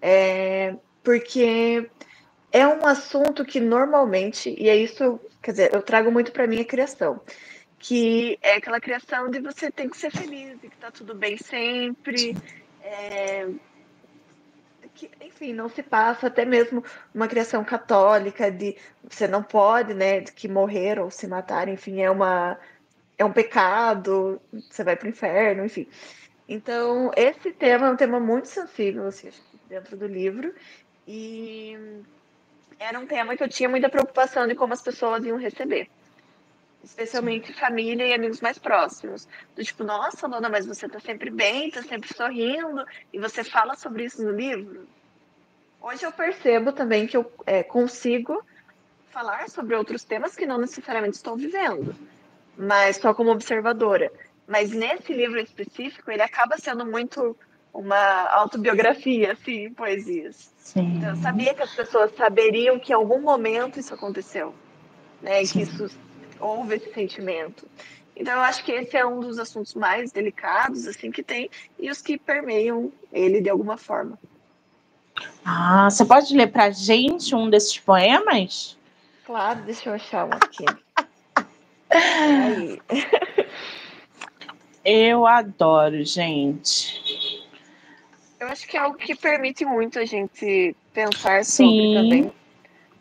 É, 0.00 0.76
porque 1.02 1.90
é 2.52 2.64
um 2.64 2.86
assunto 2.86 3.44
que 3.44 3.58
normalmente 3.58 4.54
e 4.56 4.68
é 4.68 4.76
isso 4.76 5.18
quer 5.42 5.50
dizer 5.50 5.74
eu 5.74 5.82
trago 5.82 6.12
muito 6.12 6.30
para 6.30 6.46
minha 6.46 6.64
criação 6.64 7.20
que 7.80 8.38
é 8.40 8.54
aquela 8.54 8.80
criação 8.80 9.28
de 9.28 9.40
você 9.40 9.68
tem 9.68 9.88
que 9.88 9.96
ser 9.96 10.12
feliz 10.12 10.60
que 10.60 10.70
tá 10.76 10.92
tudo 10.92 11.12
bem 11.12 11.36
sempre 11.36 12.36
é, 12.84 13.48
que, 14.98 15.10
enfim, 15.20 15.52
não 15.52 15.68
se 15.68 15.82
passa, 15.82 16.26
até 16.26 16.44
mesmo 16.44 16.82
uma 17.14 17.28
criação 17.28 17.64
católica 17.64 18.50
de 18.50 18.76
você 19.08 19.28
não 19.28 19.42
pode, 19.42 19.94
né, 19.94 20.20
de 20.20 20.32
que 20.32 20.48
morrer 20.48 20.98
ou 20.98 21.10
se 21.10 21.26
matar, 21.26 21.68
enfim, 21.68 22.00
é 22.00 22.10
uma 22.10 22.58
é 23.16 23.24
um 23.24 23.32
pecado, 23.32 24.40
você 24.70 24.84
vai 24.84 24.96
para 24.96 25.06
o 25.06 25.10
inferno, 25.10 25.64
enfim. 25.64 25.88
Então, 26.48 27.10
esse 27.16 27.52
tema 27.52 27.88
é 27.88 27.90
um 27.90 27.96
tema 27.96 28.20
muito 28.20 28.46
sensível, 28.48 29.06
assim, 29.06 29.30
dentro 29.68 29.96
do 29.96 30.06
livro, 30.06 30.54
e 31.06 31.76
era 32.78 32.98
um 32.98 33.06
tema 33.06 33.36
que 33.36 33.42
eu 33.42 33.48
tinha 33.48 33.68
muita 33.68 33.88
preocupação 33.88 34.46
de 34.46 34.54
como 34.54 34.72
as 34.72 34.82
pessoas 34.82 35.24
iam 35.24 35.36
receber 35.36 35.88
especialmente 36.82 37.52
família 37.52 38.06
e 38.06 38.14
amigos 38.14 38.40
mais 38.40 38.58
próximos. 38.58 39.28
Do 39.54 39.64
tipo, 39.64 39.84
nossa, 39.84 40.26
Lona, 40.26 40.48
mas 40.48 40.66
você 40.66 40.88
tá 40.88 41.00
sempre 41.00 41.30
bem, 41.30 41.70
tá 41.70 41.82
sempre 41.82 42.12
sorrindo, 42.14 42.84
e 43.12 43.18
você 43.18 43.42
fala 43.42 43.76
sobre 43.76 44.04
isso 44.04 44.22
no 44.22 44.30
livro. 44.30 44.86
Hoje 45.80 46.04
eu 46.04 46.12
percebo 46.12 46.72
também 46.72 47.06
que 47.06 47.16
eu 47.16 47.30
é, 47.46 47.62
consigo 47.62 48.42
falar 49.10 49.48
sobre 49.48 49.74
outros 49.74 50.04
temas 50.04 50.36
que 50.36 50.46
não 50.46 50.58
necessariamente 50.58 51.16
estou 51.16 51.36
vivendo, 51.36 51.94
mas 52.56 52.96
só 52.96 53.14
como 53.14 53.30
observadora. 53.30 54.12
Mas 54.46 54.70
nesse 54.70 55.12
livro 55.12 55.38
específico, 55.38 56.10
ele 56.10 56.22
acaba 56.22 56.56
sendo 56.56 56.84
muito 56.84 57.36
uma 57.72 58.28
autobiografia, 58.30 59.32
assim, 59.32 59.72
poesias. 59.72 60.52
Sim. 60.56 60.96
Então, 60.96 61.10
eu 61.10 61.16
sabia 61.16 61.54
que 61.54 61.62
as 61.62 61.74
pessoas 61.74 62.14
saberiam 62.16 62.78
que 62.78 62.92
em 62.92 62.94
algum 62.94 63.20
momento 63.20 63.78
isso 63.78 63.94
aconteceu, 63.94 64.54
né? 65.22 65.42
E 65.42 65.48
que 65.48 65.62
isso 65.62 65.88
houve 66.40 66.76
esse 66.76 66.92
sentimento. 66.92 67.66
Então, 68.16 68.34
eu 68.34 68.40
acho 68.40 68.64
que 68.64 68.72
esse 68.72 68.96
é 68.96 69.06
um 69.06 69.20
dos 69.20 69.38
assuntos 69.38 69.74
mais 69.74 70.10
delicados, 70.10 70.86
assim, 70.88 71.10
que 71.10 71.22
tem, 71.22 71.48
e 71.78 71.88
os 71.90 72.02
que 72.02 72.18
permeiam 72.18 72.92
ele 73.12 73.40
de 73.40 73.48
alguma 73.48 73.76
forma. 73.76 74.18
Ah, 75.44 75.88
você 75.88 76.04
pode 76.04 76.36
ler 76.36 76.48
pra 76.48 76.70
gente 76.70 77.34
um 77.34 77.48
desses 77.48 77.78
poemas? 77.78 78.76
Claro, 79.24 79.60
deixa 79.62 79.88
eu 79.90 79.94
achar 79.94 80.26
um 80.26 80.32
aqui. 80.32 80.64
Eu 84.84 85.26
adoro, 85.26 86.02
gente. 86.02 87.46
Eu 88.40 88.48
acho 88.48 88.66
que 88.66 88.76
é 88.76 88.80
algo 88.80 88.96
que 88.96 89.14
permite 89.14 89.64
muito 89.64 89.98
a 89.98 90.04
gente 90.04 90.74
pensar 90.94 91.44
sobre 91.44 91.72
Sim. 91.72 91.94
também. 91.94 92.32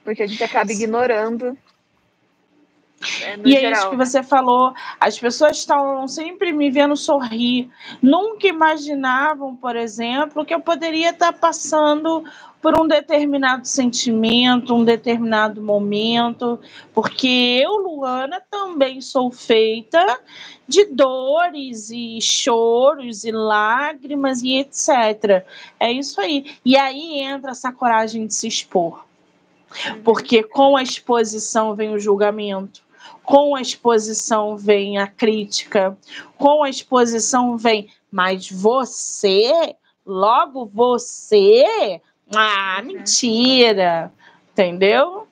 Porque 0.03 0.23
a 0.23 0.27
gente 0.27 0.43
acaba 0.43 0.69
ignorando 0.71 1.57
é, 3.21 3.37
e 3.45 3.55
é 3.55 3.71
isso 3.71 3.89
que 3.89 3.95
né? 3.95 4.05
você 4.05 4.23
falou. 4.23 4.73
As 4.99 5.19
pessoas 5.19 5.57
estão 5.57 6.07
sempre 6.07 6.51
me 6.51 6.69
vendo 6.71 6.95
sorrir. 6.95 7.69
Nunca 8.01 8.47
imaginavam, 8.47 9.55
por 9.55 9.75
exemplo, 9.75 10.45
que 10.45 10.53
eu 10.53 10.59
poderia 10.59 11.11
estar 11.11 11.33
passando 11.33 12.23
por 12.59 12.79
um 12.79 12.87
determinado 12.87 13.67
sentimento, 13.67 14.73
um 14.73 14.83
determinado 14.83 15.61
momento, 15.61 16.59
porque 16.91 17.61
eu, 17.63 17.73
Luana, 17.73 18.41
também 18.49 18.99
sou 18.99 19.31
feita 19.31 20.19
de 20.67 20.85
dores 20.85 21.91
e 21.91 22.19
choros 22.19 23.23
e 23.23 23.31
lágrimas 23.31 24.41
e 24.41 24.57
etc. 24.57 25.45
É 25.79 25.91
isso 25.91 26.19
aí. 26.19 26.57
E 26.65 26.75
aí 26.75 27.19
entra 27.19 27.51
essa 27.51 27.71
coragem 27.71 28.25
de 28.25 28.33
se 28.33 28.47
expor. 28.47 29.05
Uhum. 29.85 30.01
Porque 30.01 30.41
com 30.41 30.75
a 30.75 30.81
exposição 30.81 31.75
vem 31.75 31.93
o 31.93 31.99
julgamento 31.99 32.86
com 33.27 33.57
a 33.57 33.61
exposição 33.61 34.55
vem 34.55 34.97
a 34.97 35.05
crítica, 35.05 35.97
com 36.37 36.63
a 36.63 36.69
exposição 36.69 37.57
vem, 37.57 37.89
mas 38.09 38.49
você, 38.49 39.75
logo 40.05 40.65
você, 40.65 41.99
ah, 42.33 42.77
uhum. 42.79 42.87
mentira, 42.87 44.13
entendeu? 44.53 45.27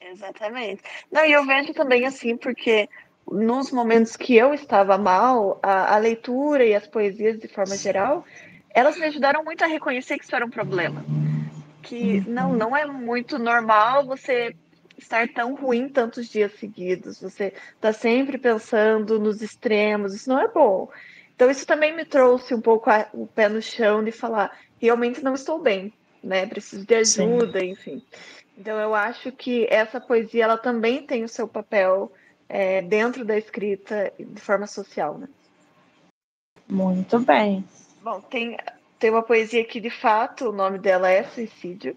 Exatamente. 0.00 0.82
Não, 1.08 1.24
e 1.24 1.30
eu 1.30 1.46
vejo 1.46 1.72
também 1.72 2.04
assim, 2.04 2.36
porque 2.36 2.88
nos 3.30 3.70
momentos 3.70 4.16
que 4.16 4.34
eu 4.34 4.52
estava 4.52 4.98
mal, 4.98 5.60
a, 5.62 5.94
a 5.94 5.98
leitura 5.98 6.64
e 6.64 6.74
as 6.74 6.88
poesias, 6.88 7.38
de 7.38 7.46
forma 7.46 7.76
geral, 7.76 8.24
elas 8.70 8.96
me 8.96 9.04
ajudaram 9.04 9.44
muito 9.44 9.62
a 9.62 9.68
reconhecer 9.68 10.18
que 10.18 10.24
isso 10.24 10.34
era 10.34 10.44
um 10.44 10.50
problema. 10.50 11.04
Que 11.80 12.28
não, 12.28 12.52
não 12.52 12.76
é 12.76 12.84
muito 12.86 13.38
normal 13.38 14.04
você 14.04 14.52
estar 15.02 15.28
tão 15.28 15.54
ruim 15.54 15.88
tantos 15.88 16.28
dias 16.28 16.52
seguidos. 16.58 17.20
Você 17.20 17.52
está 17.74 17.92
sempre 17.92 18.38
pensando 18.38 19.18
nos 19.18 19.42
extremos, 19.42 20.14
isso 20.14 20.28
não 20.28 20.40
é 20.40 20.48
bom. 20.48 20.88
Então, 21.34 21.50
isso 21.50 21.66
também 21.66 21.94
me 21.96 22.04
trouxe 22.04 22.54
um 22.54 22.60
pouco 22.60 22.90
a, 22.90 23.08
o 23.12 23.26
pé 23.26 23.48
no 23.48 23.62
chão 23.62 24.04
de 24.04 24.12
falar: 24.12 24.58
realmente 24.78 25.22
não 25.22 25.34
estou 25.34 25.58
bem, 25.58 25.92
né? 26.22 26.46
Preciso 26.46 26.86
de 26.86 26.94
ajuda, 26.94 27.60
Sim. 27.60 27.70
enfim. 27.70 28.02
Então, 28.58 28.78
eu 28.78 28.94
acho 28.94 29.32
que 29.32 29.66
essa 29.70 30.00
poesia 30.00 30.44
ela 30.44 30.58
também 30.58 31.02
tem 31.02 31.24
o 31.24 31.28
seu 31.28 31.48
papel 31.48 32.12
é, 32.48 32.82
dentro 32.82 33.24
da 33.24 33.38
escrita 33.38 34.12
de 34.18 34.40
forma 34.40 34.66
social, 34.66 35.16
né? 35.16 35.28
Muito 36.68 37.18
bem. 37.20 37.64
Bom, 38.02 38.20
tem, 38.20 38.56
tem 38.98 39.10
uma 39.10 39.22
poesia 39.22 39.64
que, 39.64 39.80
de 39.80 39.90
fato, 39.90 40.50
o 40.50 40.52
nome 40.52 40.78
dela 40.78 41.10
é 41.10 41.24
Suicídio. 41.24 41.96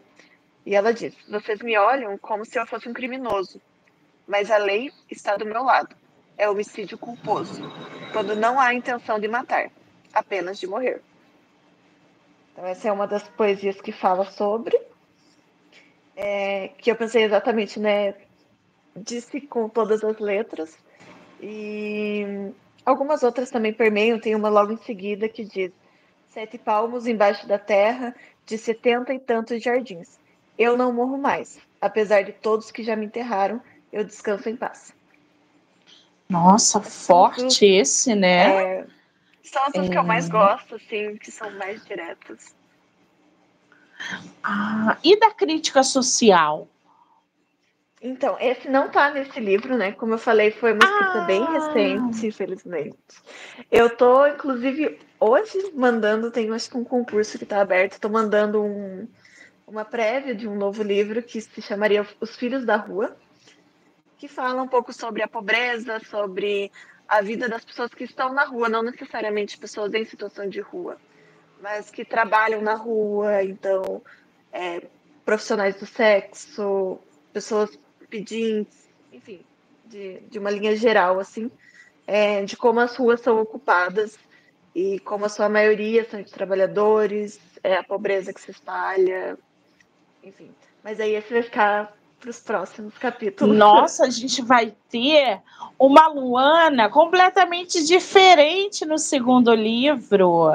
E 0.66 0.76
ela 0.76 0.94
diz: 0.94 1.16
Vocês 1.28 1.60
me 1.62 1.78
olham 1.78 2.18
como 2.18 2.46
se 2.46 2.58
eu 2.58 2.66
fosse 2.66 2.88
um 2.88 2.94
criminoso, 2.94 3.62
mas 4.28 4.50
a 4.50 4.58
lei 4.58 4.92
está 5.10 5.36
do 5.36 5.46
meu 5.46 5.64
lado. 5.64 5.96
É 6.38 6.50
homicídio 6.50 6.98
culposo, 6.98 7.62
quando 8.12 8.36
não 8.36 8.60
há 8.60 8.74
intenção 8.74 9.20
de 9.20 9.28
matar, 9.28 9.70
apenas 10.14 10.60
de 10.60 10.66
morrer. 10.66 11.02
Então, 12.52 12.66
essa 12.66 12.88
é 12.88 12.92
uma 12.92 13.08
das 13.08 13.28
poesias 13.30 13.80
que 13.80 13.92
fala 13.92 14.26
sobre. 14.26 14.80
É, 16.16 16.70
que 16.78 16.92
eu 16.92 16.96
pensei 16.96 17.24
exatamente, 17.24 17.80
né? 17.80 18.16
disse 18.96 19.42
com 19.42 19.68
todas 19.68 20.04
as 20.04 20.20
letras. 20.20 20.78
E 21.42 22.52
algumas 22.86 23.24
outras 23.24 23.50
também 23.50 23.74
permeiam. 23.74 24.20
Tem 24.20 24.36
uma 24.36 24.50
logo 24.50 24.72
em 24.72 24.78
seguida 24.78 25.28
que 25.28 25.44
diz: 25.44 25.72
Sete 26.30 26.58
palmos 26.58 27.08
embaixo 27.08 27.48
da 27.48 27.60
terra, 27.60 28.16
de 28.46 28.58
setenta 28.58 29.14
e 29.14 29.20
tantos 29.20 29.62
jardins. 29.62 30.20
Eu 30.58 30.78
não 30.78 30.94
morro 30.94 31.18
mais. 31.18 31.60
Apesar 31.82 32.24
de 32.24 32.32
todos 32.32 32.72
que 32.72 32.84
já 32.84 32.96
me 32.96 33.06
enterraram, 33.06 33.62
eu 33.92 34.04
descanso 34.04 34.50
em 34.50 34.56
paz. 34.56 34.94
Nossa, 36.30 36.82
forte 36.82 37.66
esse, 37.66 38.16
né? 38.16 38.80
É, 38.80 38.88
são 39.44 39.64
as 39.64 39.76
é... 39.76 39.90
que 39.90 39.98
eu 39.98 40.04
mais 40.04 40.28
é. 40.28 40.32
gosto, 40.32 40.76
assim, 40.76 41.18
que 41.18 41.32
são 41.32 41.52
mais 41.52 41.86
diretas. 41.86 42.56
Ah, 44.44 44.98
e 45.04 45.18
da 45.20 45.32
crítica 45.32 45.84
social? 45.84 46.68
Então, 48.02 48.36
esse 48.40 48.68
não 48.68 48.90
tá 48.90 49.12
nesse 49.12 49.40
livro, 49.40 49.78
né? 49.78 49.94
Como 49.94 50.16
eu 50.16 50.18
falei, 50.18 50.52
foi 50.52 50.74
uma 50.74 50.84
escrita 50.84 51.22
ah. 51.22 51.26
bem 51.26 51.46
recente, 51.46 52.28
infelizmente. 52.28 52.98
Eu 53.72 53.96
tô, 53.96 54.28
inclusive, 54.28 55.00
hoje 55.20 55.72
mandando, 55.74 56.30
tem 56.30 56.52
acho 56.52 56.70
que 56.70 56.78
um 56.78 56.84
concurso 56.84 57.40
que 57.40 57.46
tá 57.46 57.62
aberto, 57.62 58.02
tô 58.02 58.10
mandando 58.10 58.62
um, 58.62 59.08
uma 59.74 59.84
prévia 59.84 60.36
de 60.36 60.48
um 60.48 60.56
novo 60.56 60.84
livro 60.84 61.24
que 61.24 61.42
se 61.42 61.60
chamaria 61.60 62.08
Os 62.22 62.36
Filhos 62.36 62.64
da 62.64 62.76
Rua, 62.76 63.18
que 64.20 64.28
fala 64.28 64.62
um 64.62 64.68
pouco 64.68 64.94
sobre 64.94 65.24
a 65.24 65.28
pobreza, 65.28 66.00
sobre 66.00 66.72
a 67.08 67.24
vida 67.24 67.50
das 67.50 67.66
pessoas 67.66 67.92
que 67.92 68.04
estão 68.04 68.32
na 68.32 68.44
rua, 68.44 68.70
não 68.70 68.84
necessariamente 68.84 69.58
pessoas 69.58 69.92
em 69.96 70.06
situação 70.06 70.48
de 70.48 70.62
rua, 70.62 70.98
mas 71.60 71.90
que 71.90 72.06
trabalham 72.06 72.62
na 72.62 72.76
rua, 72.76 73.44
então, 73.44 74.00
é, 74.52 74.84
profissionais 75.26 75.76
do 75.76 75.88
sexo, 75.88 77.00
pessoas 77.34 77.76
pedintes, 78.12 78.88
enfim, 79.12 79.44
de, 79.88 80.20
de 80.30 80.38
uma 80.38 80.52
linha 80.52 80.76
geral, 80.76 81.20
assim, 81.20 81.50
é, 82.06 82.44
de 82.44 82.56
como 82.56 82.80
as 82.80 82.96
ruas 82.96 83.22
são 83.22 83.42
ocupadas 83.42 84.20
e 84.76 85.00
como 85.00 85.26
a 85.26 85.30
sua 85.30 85.50
maioria 85.50 86.08
são 86.08 86.22
de 86.22 86.32
trabalhadores, 86.32 87.40
é 87.64 87.76
a 87.76 87.84
pobreza 87.84 88.32
que 88.32 88.40
se 88.40 88.52
espalha, 88.52 89.36
enfim. 90.24 90.52
Mas 90.84 91.00
aí 91.00 91.16
esse 91.16 91.32
vai 91.32 91.44
ficar 91.44 91.94
para 92.20 92.30
os 92.30 92.40
próximos 92.40 92.98
capítulos. 92.98 93.58
Nossa, 93.58 94.06
a 94.06 94.10
gente 94.10 94.42
vai 94.42 94.74
ter 94.90 95.42
uma 95.78 96.08
Luana 96.08 96.90
completamente 96.90 97.86
diferente 97.86 98.86
no 98.86 98.98
segundo 98.98 99.54
livro. 99.54 100.50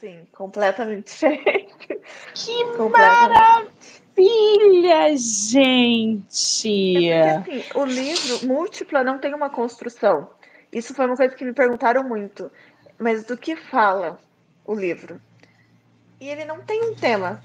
Sim, 0.00 0.26
completamente 0.32 1.06
diferente. 1.12 2.00
Que 2.34 2.64
completamente. 2.76 3.70
maravilha, 4.16 5.16
gente! 5.16 7.08
É 7.08 7.38
porque, 7.38 7.50
assim, 7.50 7.78
o 7.78 7.84
livro 7.84 8.46
múltipla 8.46 9.04
não 9.04 9.18
tem 9.18 9.32
uma 9.32 9.48
construção. 9.48 10.30
Isso 10.72 10.92
foi 10.94 11.06
uma 11.06 11.16
coisa 11.16 11.34
que 11.36 11.44
me 11.44 11.52
perguntaram 11.52 12.02
muito. 12.02 12.50
Mas 12.98 13.24
do 13.24 13.36
que 13.36 13.54
fala 13.54 14.18
o 14.64 14.74
livro? 14.74 15.20
E 16.20 16.28
ele 16.28 16.44
não 16.44 16.60
tem 16.60 16.82
um 16.90 16.94
tema. 16.94 17.40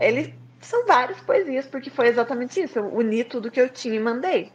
Ele 0.00 0.34
são 0.66 0.84
várias 0.86 1.20
poesias, 1.20 1.66
porque 1.66 1.90
foi 1.90 2.08
exatamente 2.08 2.60
isso. 2.60 2.78
Eu 2.78 2.92
uni 2.92 3.24
tudo 3.24 3.50
que 3.50 3.60
eu 3.60 3.68
tinha 3.68 3.94
e 3.94 4.00
mandei. 4.00 4.52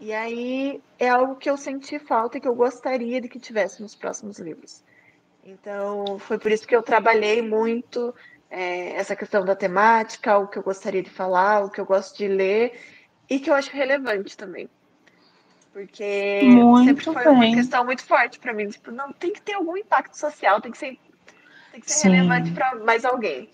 E 0.00 0.12
aí 0.12 0.80
é 0.98 1.08
algo 1.08 1.36
que 1.36 1.50
eu 1.50 1.56
senti 1.56 1.98
falta 1.98 2.38
e 2.38 2.40
que 2.40 2.46
eu 2.46 2.54
gostaria 2.54 3.20
de 3.20 3.28
que 3.28 3.40
tivesse 3.40 3.82
nos 3.82 3.96
próximos 3.96 4.38
livros. 4.38 4.82
Então, 5.44 6.18
foi 6.18 6.38
por 6.38 6.52
isso 6.52 6.66
que 6.66 6.76
eu 6.76 6.82
trabalhei 6.82 7.42
muito 7.42 8.14
é, 8.50 8.92
essa 8.92 9.16
questão 9.16 9.44
da 9.44 9.56
temática, 9.56 10.38
o 10.38 10.46
que 10.46 10.58
eu 10.58 10.62
gostaria 10.62 11.02
de 11.02 11.10
falar, 11.10 11.64
o 11.64 11.70
que 11.70 11.80
eu 11.80 11.86
gosto 11.86 12.16
de 12.16 12.28
ler 12.28 12.78
e 13.28 13.40
que 13.40 13.50
eu 13.50 13.54
acho 13.54 13.70
relevante 13.72 14.36
também. 14.36 14.68
Porque 15.72 16.40
muito 16.42 16.84
sempre 16.84 17.04
foi 17.04 17.24
bem. 17.24 17.32
uma 17.32 17.56
questão 17.56 17.84
muito 17.84 18.04
forte 18.04 18.38
para 18.38 18.52
mim. 18.52 18.68
Tipo, 18.68 18.90
não, 18.90 19.12
tem 19.12 19.32
que 19.32 19.40
ter 19.40 19.54
algum 19.54 19.76
impacto 19.76 20.14
social, 20.14 20.60
tem 20.60 20.72
que 20.72 20.78
ser, 20.78 20.98
tem 21.72 21.80
que 21.80 21.90
ser 21.90 22.08
relevante 22.08 22.50
para 22.52 22.74
mais 22.76 23.04
alguém. 23.04 23.48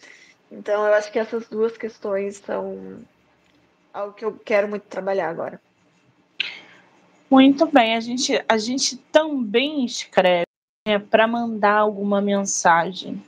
Então, 0.56 0.86
eu 0.86 0.94
acho 0.94 1.10
que 1.10 1.18
essas 1.18 1.48
duas 1.48 1.76
questões 1.76 2.36
são 2.36 3.00
algo 3.92 4.14
que 4.14 4.24
eu 4.24 4.38
quero 4.44 4.68
muito 4.68 4.84
trabalhar 4.84 5.28
agora. 5.28 5.60
Muito 7.28 7.66
bem, 7.66 7.96
a 7.96 8.00
gente, 8.00 8.44
a 8.48 8.56
gente 8.56 8.96
também 8.96 9.84
escreve 9.84 10.44
né, 10.86 10.98
para 10.98 11.26
mandar 11.26 11.78
alguma 11.78 12.20
mensagem, 12.20 13.20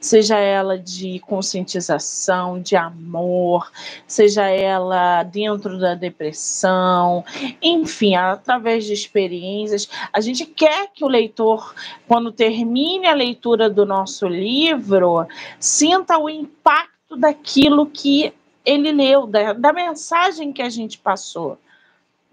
seja 0.00 0.38
ela 0.38 0.78
de 0.78 1.18
conscientização, 1.20 2.60
de 2.60 2.76
amor, 2.76 3.70
seja 4.06 4.48
ela 4.48 5.22
dentro 5.22 5.78
da 5.78 5.94
depressão, 5.94 7.24
enfim, 7.62 8.14
através 8.14 8.84
de 8.84 8.92
experiências. 8.92 9.88
A 10.12 10.20
gente 10.20 10.46
quer 10.46 10.88
que 10.92 11.04
o 11.04 11.08
leitor, 11.08 11.74
quando 12.06 12.32
termine 12.32 13.06
a 13.06 13.14
leitura 13.14 13.68
do 13.68 13.84
nosso 13.84 14.26
livro, 14.26 15.26
sinta 15.58 16.18
o 16.18 16.28
impacto 16.28 17.16
daquilo 17.16 17.86
que 17.86 18.32
ele 18.64 18.92
leu, 18.92 19.26
da, 19.26 19.52
da 19.52 19.72
mensagem 19.72 20.52
que 20.52 20.62
a 20.62 20.70
gente 20.70 20.98
passou 20.98 21.58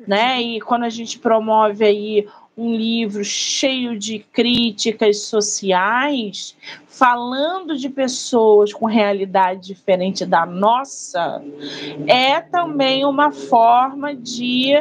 né? 0.08 0.42
E 0.42 0.62
quando 0.62 0.84
a 0.84 0.90
gente 0.90 1.20
promove 1.20 1.86
aí 1.86 2.28
um 2.62 2.76
livro 2.76 3.24
cheio 3.24 3.98
de 3.98 4.20
críticas 4.20 5.22
sociais, 5.22 6.56
falando 7.02 7.76
de 7.76 7.90
pessoas 7.90 8.72
com 8.72 8.86
realidade 8.86 9.66
diferente 9.66 10.24
da 10.24 10.46
nossa, 10.46 11.42
é 12.06 12.40
também 12.40 13.04
uma 13.06 13.32
forma 13.32 14.14
de, 14.14 14.74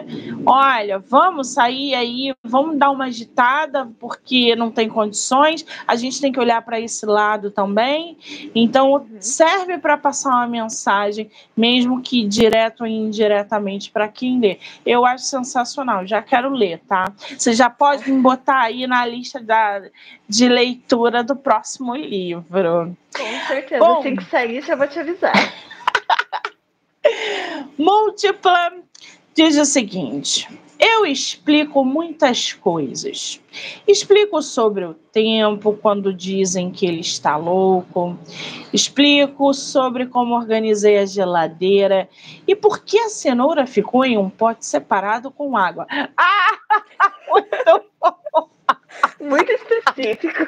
olha, 0.45 0.99
vamos 0.99 1.49
sair 1.49 1.95
aí, 1.95 2.35
vamos 2.45 2.77
dar 2.77 2.91
uma 2.91 3.07
agitada 3.07 3.91
porque 3.99 4.55
não 4.55 4.71
tem 4.71 4.87
condições, 4.87 5.65
a 5.87 5.97
gente 5.97 6.21
tem 6.21 6.31
que 6.31 6.39
olhar 6.39 6.61
para 6.63 6.79
esse 6.79 7.07
lado 7.07 7.51
também. 7.51 8.19
Então, 8.55 8.93
uhum. 8.93 9.07
serve 9.19 9.79
para 9.79 9.97
passar 9.97 10.31
uma 10.31 10.47
mensagem, 10.47 11.31
mesmo 11.57 12.03
que 12.03 12.27
direto 12.27 12.83
ou 12.83 12.87
indiretamente 12.87 13.91
para 13.91 14.09
quem 14.09 14.39
lê. 14.39 14.59
Eu 14.85 15.07
acho 15.07 15.25
sensacional, 15.25 16.07
já 16.07 16.21
quero 16.21 16.51
ler, 16.51 16.81
tá? 16.87 17.11
Você 17.39 17.55
já 17.55 17.70
pode 17.71 18.11
me 18.11 18.21
botar 18.21 18.63
aí 18.63 18.87
na 18.87 19.07
lista 19.07 19.41
da, 19.41 19.83
de 20.29 20.49
leitura 20.49 21.23
do 21.23 21.37
próximo 21.37 21.95
livro. 21.95 22.97
Com 23.17 23.47
certeza. 23.47 23.85
Bom, 23.85 24.01
assim 24.01 24.17
que 24.17 24.25
sair, 24.25 24.63
já 24.63 24.77
vou 24.77 24.89
te 24.89 24.99
avisar. 24.99 25.33
Múltipla 27.79 28.73
diz 29.35 29.57
o 29.57 29.65
seguinte: 29.65 30.49
eu 30.81 31.05
explico 31.05 31.85
muitas 31.85 32.53
coisas. 32.55 33.41
Explico 33.87 34.41
sobre 34.41 34.85
o 34.85 34.95
tempo, 34.95 35.77
quando 35.81 36.13
dizem 36.13 36.71
que 36.71 36.87
ele 36.87 37.01
está 37.01 37.37
louco. 37.37 38.19
Explico 38.73 39.53
sobre 39.53 40.07
como 40.07 40.35
organizei 40.35 40.99
a 40.99 41.05
geladeira 41.05 42.09
e 42.47 42.57
por 42.57 42.83
que 42.83 42.99
a 42.99 43.11
cenoura 43.11 43.67
ficou 43.67 44.05
em 44.05 44.17
um 44.17 44.31
pote 44.31 44.65
separado 44.65 45.31
com 45.31 45.57
água. 45.57 45.87
Ah, 46.17 46.59
muito 47.29 47.85
bom! 48.01 48.49
Muito 49.21 49.53
específico. 49.53 50.45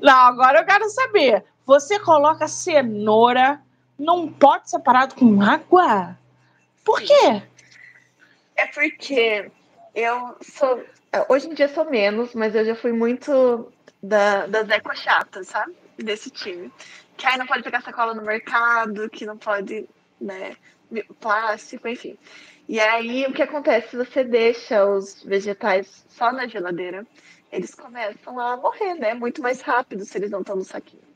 Não, 0.00 0.12
agora 0.12 0.60
eu 0.60 0.64
quero 0.64 0.88
saber. 0.88 1.44
Você 1.66 1.98
coloca 1.98 2.48
cenoura 2.48 3.60
num 3.98 4.30
pote 4.32 4.70
separado 4.70 5.14
com 5.14 5.42
água? 5.42 6.16
Por 6.84 7.00
quê? 7.00 7.42
É 8.58 8.66
porque 8.66 9.48
eu 9.94 10.36
sou. 10.42 10.84
Hoje 11.28 11.46
em 11.46 11.54
dia 11.54 11.68
sou 11.68 11.88
menos, 11.88 12.34
mas 12.34 12.56
eu 12.56 12.64
já 12.64 12.74
fui 12.74 12.92
muito 12.92 13.72
da, 14.02 14.46
das 14.48 14.68
eco 14.68 14.94
chatas, 14.96 15.46
sabe? 15.46 15.76
Desse 15.96 16.28
time. 16.28 16.72
Que 17.16 17.24
aí 17.24 17.38
não 17.38 17.46
pode 17.46 17.62
pegar 17.62 17.80
sacola 17.82 18.14
no 18.14 18.22
mercado, 18.22 19.08
que 19.08 19.24
não 19.24 19.38
pode, 19.38 19.88
né? 20.20 20.56
Plástico, 21.20 21.86
enfim. 21.86 22.18
E 22.68 22.80
aí 22.80 23.26
o 23.26 23.32
que 23.32 23.42
acontece? 23.42 23.96
Você 23.96 24.24
deixa 24.24 24.84
os 24.84 25.22
vegetais 25.22 26.04
só 26.08 26.32
na 26.32 26.48
geladeira, 26.48 27.06
eles 27.52 27.72
começam 27.76 28.40
a 28.40 28.56
morrer, 28.56 28.94
né? 28.94 29.14
Muito 29.14 29.40
mais 29.40 29.60
rápido 29.60 30.04
se 30.04 30.18
eles 30.18 30.32
não 30.32 30.40
estão 30.40 30.56
no 30.56 30.64
saquinho. 30.64 31.06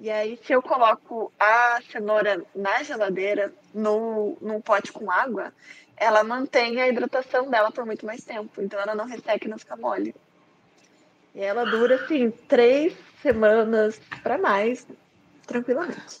E 0.00 0.10
aí, 0.10 0.38
se 0.44 0.52
eu 0.52 0.62
coloco 0.62 1.32
a 1.40 1.80
cenoura 1.90 2.44
na 2.54 2.82
geladeira, 2.84 3.52
no, 3.74 4.36
num 4.40 4.60
pote 4.60 4.92
com 4.92 5.10
água, 5.10 5.52
ela 6.00 6.24
mantém 6.24 6.80
a 6.80 6.88
hidratação 6.88 7.50
dela 7.50 7.70
por 7.70 7.84
muito 7.84 8.06
mais 8.06 8.24
tempo. 8.24 8.62
Então, 8.62 8.80
ela 8.80 8.94
não 8.94 9.06
resseca 9.06 9.46
e 9.46 9.48
não 9.48 9.58
fica 9.58 9.76
mole. 9.76 10.14
E 11.34 11.40
ela 11.40 11.64
dura, 11.64 11.96
assim, 11.96 12.30
três 12.30 12.96
semanas 13.22 14.00
para 14.22 14.38
mais, 14.38 14.86
tranquilamente. 15.46 16.20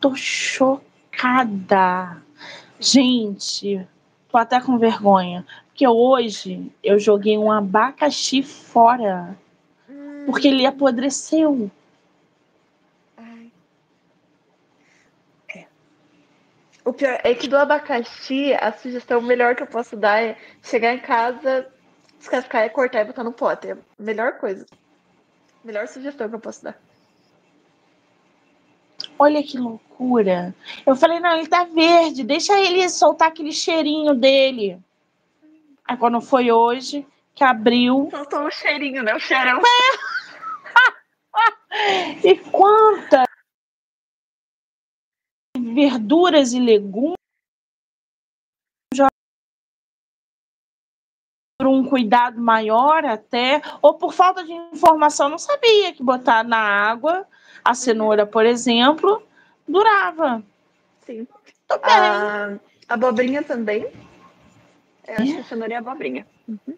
Tô 0.00 0.14
chocada. 0.14 2.22
Gente, 2.78 3.86
tô 4.28 4.36
até 4.36 4.60
com 4.60 4.78
vergonha. 4.78 5.46
Porque 5.68 5.86
hoje 5.86 6.70
eu 6.82 6.98
joguei 6.98 7.36
um 7.36 7.50
abacaxi 7.50 8.42
fora. 8.42 9.36
Hum. 9.88 10.24
Porque 10.26 10.48
ele 10.48 10.66
apodreceu. 10.66 11.70
O 16.86 16.92
pior 16.92 17.18
é 17.24 17.34
que 17.34 17.48
do 17.48 17.58
abacaxi, 17.58 18.54
a 18.54 18.70
sugestão 18.70 19.20
melhor 19.20 19.56
que 19.56 19.62
eu 19.64 19.66
posso 19.66 19.96
dar 19.96 20.22
é 20.22 20.38
chegar 20.62 20.94
em 20.94 21.00
casa, 21.00 21.66
descascar 22.16 22.64
e 22.64 22.70
cortar 22.70 23.00
e 23.00 23.06
botar 23.06 23.24
no 23.24 23.32
pote. 23.32 23.66
É 23.66 23.72
a 23.72 23.78
melhor 23.98 24.38
coisa. 24.38 24.64
Melhor 25.64 25.88
sugestão 25.88 26.28
que 26.28 26.36
eu 26.36 26.40
posso 26.40 26.62
dar. 26.62 26.78
Olha 29.18 29.42
que 29.42 29.58
loucura. 29.58 30.54
Eu 30.86 30.94
falei, 30.94 31.18
não, 31.18 31.36
ele 31.36 31.48
tá 31.48 31.64
verde, 31.64 32.22
deixa 32.22 32.56
ele 32.56 32.88
soltar 32.88 33.28
aquele 33.28 33.50
cheirinho 33.50 34.14
dele. 34.14 34.78
Aí 35.84 35.96
quando 35.96 36.20
foi 36.20 36.52
hoje, 36.52 37.04
que 37.34 37.42
abriu. 37.42 38.06
Soltou 38.12 38.44
o 38.44 38.50
cheirinho, 38.52 39.02
né? 39.02 39.12
O 39.12 39.18
cheirão. 39.18 39.60
e 42.22 42.36
quantas 42.36 43.25
verduras 45.74 46.52
e 46.52 46.60
legumes 46.60 47.16
por 51.58 51.66
um 51.66 51.88
cuidado 51.88 52.40
maior 52.40 53.04
até, 53.04 53.62
ou 53.80 53.94
por 53.94 54.12
falta 54.12 54.44
de 54.44 54.52
informação, 54.52 55.28
não 55.28 55.38
sabia 55.38 55.92
que 55.92 56.02
botar 56.02 56.44
na 56.44 56.58
água 56.58 57.26
a 57.64 57.74
cenoura, 57.74 58.26
por 58.26 58.44
exemplo, 58.44 59.22
durava. 59.66 60.42
Sim. 61.04 61.26
A 61.82 62.58
abobrinha 62.88 63.42
também. 63.42 63.90
Eu 65.08 65.14
acho 65.14 65.32
que 65.34 65.38
a 65.38 65.44
cenoura 65.44 65.74
é 65.74 65.76
abobrinha. 65.76 66.26
Uhum. 66.46 66.76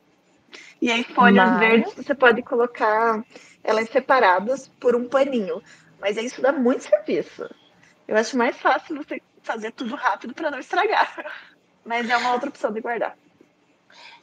E 0.80 0.92
aí, 0.92 1.02
folhas 1.02 1.50
Mas... 1.50 1.58
verdes, 1.58 1.94
você 1.94 2.14
pode 2.14 2.42
colocar 2.42 3.24
elas 3.64 3.90
separadas 3.90 4.68
por 4.80 4.94
um 4.94 5.08
paninho. 5.08 5.60
Mas 6.00 6.16
isso 6.16 6.40
dá 6.40 6.52
muito 6.52 6.84
serviço. 6.84 7.48
Eu 8.08 8.16
acho 8.16 8.38
mais 8.38 8.56
fácil 8.56 8.96
você 8.96 9.20
fazer 9.42 9.70
tudo 9.72 9.94
rápido 9.94 10.32
para 10.32 10.50
não 10.50 10.58
estragar. 10.58 11.26
Mas 11.84 12.08
é 12.08 12.16
uma 12.16 12.32
outra 12.32 12.48
opção 12.48 12.72
de 12.72 12.80
guardar. 12.80 13.14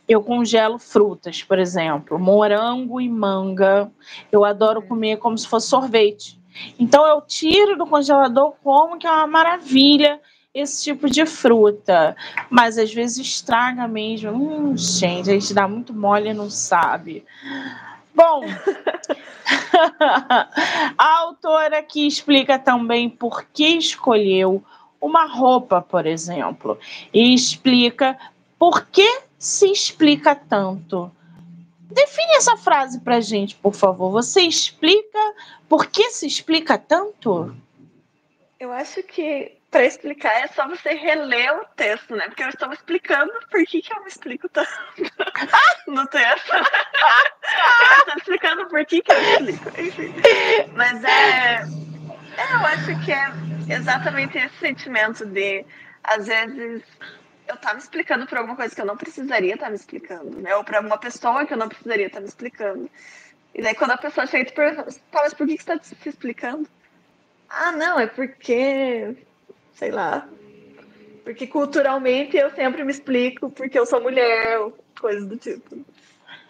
Eu 0.07 0.23
congelo 0.23 0.77
frutas, 0.77 1.43
por 1.43 1.59
exemplo, 1.59 2.19
morango 2.19 2.99
e 2.99 3.07
manga. 3.07 3.91
Eu 4.31 4.43
adoro 4.43 4.81
uhum. 4.81 4.88
comer 4.88 5.17
como 5.17 5.38
se 5.38 5.47
fosse 5.47 5.67
sorvete. 5.67 6.39
Então 6.79 7.05
eu 7.05 7.21
tiro 7.21 7.77
do 7.77 7.86
congelador 7.86 8.53
como 8.63 8.97
que 8.97 9.05
é 9.05 9.11
uma 9.11 9.27
maravilha 9.27 10.19
esse 10.53 10.83
tipo 10.83 11.09
de 11.09 11.25
fruta. 11.25 12.15
Mas 12.49 12.77
às 12.77 12.93
vezes 12.93 13.17
estraga 13.17 13.88
mesmo. 13.88 14.31
Hum, 14.31 14.77
gente, 14.77 15.29
a 15.29 15.33
gente 15.33 15.53
dá 15.53 15.67
muito 15.67 15.93
mole 15.93 16.29
e 16.29 16.33
não 16.33 16.49
sabe. 16.49 17.25
Bom, 18.16 18.45
a 20.97 21.20
autora 21.20 21.80
aqui 21.80 22.07
explica 22.07 22.57
também 22.57 23.09
por 23.09 23.43
que 23.43 23.78
escolheu 23.78 24.63
uma 25.01 25.26
roupa, 25.26 25.82
por 25.82 26.05
exemplo, 26.05 26.80
e 27.13 27.36
explica 27.36 28.18
por 28.57 28.86
que 28.86 29.22
se 29.38 29.70
explica 29.70 30.34
tanto. 30.34 31.11
Define 31.91 32.36
essa 32.38 32.57
frase 32.57 33.01
para 33.01 33.20
gente, 33.20 33.55
por 33.55 33.74
favor. 33.74 34.11
Você 34.11 34.41
explica 34.41 35.34
por 35.68 35.88
que 35.88 36.09
se 36.09 36.26
explica 36.26 36.78
tanto? 36.78 37.55
Eu 38.59 38.72
acho 38.72 39.03
que 39.03 39.55
para 39.76 39.86
explicar 39.86 40.41
é 40.41 40.47
só 40.47 40.65
você 40.69 40.93
reler 40.93 41.53
o 41.53 41.65
texto, 41.76 42.15
né? 42.15 42.30
Porque 42.30 42.43
eu 42.43 42.47
estou 42.47 42.71
explicando 42.71 43.34
por 43.51 43.61
que, 43.65 43.82
que 43.82 43.93
eu 43.93 44.01
me 44.03 44.07
explico 44.07 44.47
tanto 44.47 44.71
no 45.86 46.07
texto. 46.07 46.53
eu 46.53 47.97
estou 47.97 48.15
explicando 48.15 48.69
por 48.69 48.86
que, 48.86 49.01
que 49.01 49.11
eu 49.11 49.21
explico, 49.21 49.82
enfim. 49.82 50.13
Mas 50.73 51.03
é, 51.03 51.55
é, 51.55 52.53
eu 52.53 52.65
acho 52.65 53.03
que 53.03 53.11
é 53.11 53.34
exatamente 53.76 54.38
esse 54.38 54.57
sentimento 54.59 55.26
de, 55.26 55.65
às 56.01 56.28
vezes, 56.28 56.82
eu 57.45 57.55
estar 57.55 57.73
me 57.73 57.80
explicando 57.82 58.26
por 58.28 58.38
alguma 58.38 58.55
coisa 58.55 58.73
que 58.73 58.80
eu 58.80 58.86
não 58.86 58.95
precisaria 58.95 59.55
estar 59.55 59.69
me 59.69 59.76
explicando, 59.76 60.39
né? 60.39 60.55
Ou 60.55 60.63
para 60.63 60.80
uma 60.80 60.97
pessoa 60.97 61.45
que 61.45 61.53
eu 61.53 61.57
não 61.57 61.67
precisaria 61.67 62.07
estar 62.07 62.21
me 62.21 62.28
explicando. 62.28 62.89
E 63.53 63.61
daí 63.61 63.76
quando 63.76 63.91
a 63.91 63.97
pessoa 63.97 64.26
chega 64.26 64.49
e 64.49 64.53
pergunta, 64.53 64.89
tá, 65.11 65.21
mas 65.21 65.34
por 65.34 65.45
que, 65.45 65.57
que 65.57 65.63
você 65.63 65.73
está 65.73 65.84
se 65.84 66.07
explicando? 66.07 66.65
Ah, 67.49 67.73
não, 67.73 67.99
é 67.99 68.07
porque 68.07 69.17
sei 69.76 69.91
lá. 69.91 70.28
Porque 71.23 71.45
culturalmente 71.45 72.36
eu 72.38 72.49
sempre 72.51 72.84
me 72.84 72.91
explico 72.91 73.49
porque 73.49 73.78
eu 73.78 73.86
sou 73.86 74.01
mulher, 74.01 74.59
coisas 74.99 75.28
do 75.28 75.38
tipo. 75.38 75.86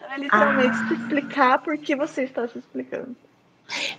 É 0.10 0.18
literalmente 0.18 0.76
ah. 0.76 0.88
se 0.88 0.94
explicar 0.94 1.62
por 1.62 1.78
que 1.78 1.96
você 1.96 2.24
está 2.24 2.48
se 2.48 2.60
explicando. 2.60 3.16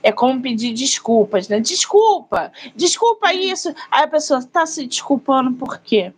É 0.02 0.12
como 0.12 0.40
pedir 0.40 0.72
desculpas, 0.72 1.48
né? 1.48 1.58
Desculpa, 1.58 2.52
desculpa 2.74 3.34
isso. 3.34 3.74
Aí 3.90 4.04
a 4.04 4.08
pessoa 4.08 4.38
está 4.38 4.64
se 4.64 4.86
desculpando 4.86 5.52
por 5.54 5.78
quê? 5.80 6.12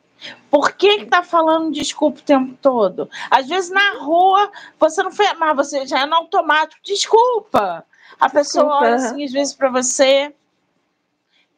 Por 0.50 0.72
que, 0.72 0.98
que 0.98 1.06
tá 1.06 1.22
falando 1.22 1.72
desculpa 1.72 2.18
o 2.18 2.24
tempo 2.24 2.59
todo? 2.61 3.09
Às 3.30 3.48
vezes 3.48 3.70
na 3.70 3.98
rua 4.00 4.50
você 4.78 5.02
não 5.02 5.12
fez, 5.12 5.32
mas 5.38 5.56
você 5.56 5.86
já 5.86 6.00
é 6.00 6.06
no 6.06 6.16
automático, 6.16 6.80
desculpa. 6.84 7.84
A 8.20 8.26
desculpa. 8.26 8.30
pessoa 8.30 8.80
olha 8.80 8.94
assim, 8.96 9.24
às 9.24 9.32
vezes, 9.32 9.54
para 9.54 9.70
você, 9.70 10.34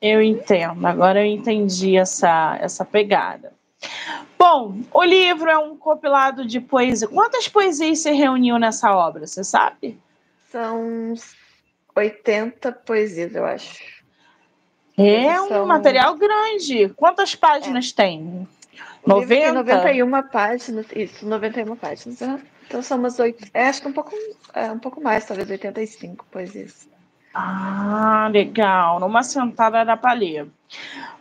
eu 0.00 0.22
entendo, 0.22 0.86
agora 0.86 1.20
eu 1.20 1.26
entendi 1.26 1.96
essa, 1.96 2.56
essa 2.60 2.84
pegada. 2.84 3.52
Bom, 4.38 4.80
o 4.92 5.02
livro 5.02 5.50
é 5.50 5.58
um 5.58 5.76
compilado 5.76 6.46
de 6.46 6.60
poesia. 6.60 7.08
Quantas 7.08 7.48
poesias 7.48 7.98
você 7.98 8.10
reuniu 8.12 8.58
nessa 8.58 8.94
obra, 8.94 9.26
você 9.26 9.44
sabe? 9.44 9.98
São 10.50 11.14
80 11.94 12.72
poesias, 12.72 13.34
eu 13.34 13.44
acho. 13.44 13.82
É 14.96 15.36
São... 15.36 15.64
um 15.64 15.66
material 15.66 16.14
grande. 16.16 16.88
Quantas 16.90 17.34
páginas 17.34 17.92
é. 17.92 18.02
tem? 18.02 18.48
90? 19.06 19.26
Tem 19.26 19.52
91 19.52 20.22
páginas, 20.28 20.86
isso, 20.94 21.26
91 21.26 21.76
páginas. 21.76 22.18
Então 22.66 22.82
são 22.82 22.98
umas 22.98 23.18
8, 23.18 23.48
é, 23.52 23.66
acho 23.66 23.82
que 23.82 23.88
um 23.88 23.92
pouco, 23.92 24.12
é, 24.54 24.70
um 24.70 24.78
pouco 24.78 25.00
mais, 25.00 25.24
talvez 25.24 25.50
85 25.50 26.24
poesias. 26.30 26.88
Ah, 27.32 28.28
legal. 28.32 28.98
Numa 29.00 29.22
sentada 29.22 29.84
da 29.84 29.96
palha. 29.96 30.48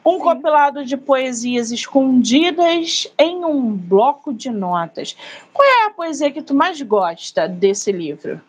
Um 0.06 0.18
Sim. 0.18 0.20
compilado 0.20 0.86
de 0.86 0.98
poesias 0.98 1.72
escondidas 1.72 3.08
em 3.18 3.44
um 3.46 3.76
bloco 3.76 4.34
de 4.34 4.50
notas. 4.50 5.16
Qual 5.54 5.68
é 5.68 5.86
a 5.86 5.92
poesia 5.92 6.32
que 6.32 6.42
tu 6.42 6.54
mais 6.54 6.82
gosta 6.82 7.48
desse 7.48 7.92
livro? 7.92 8.42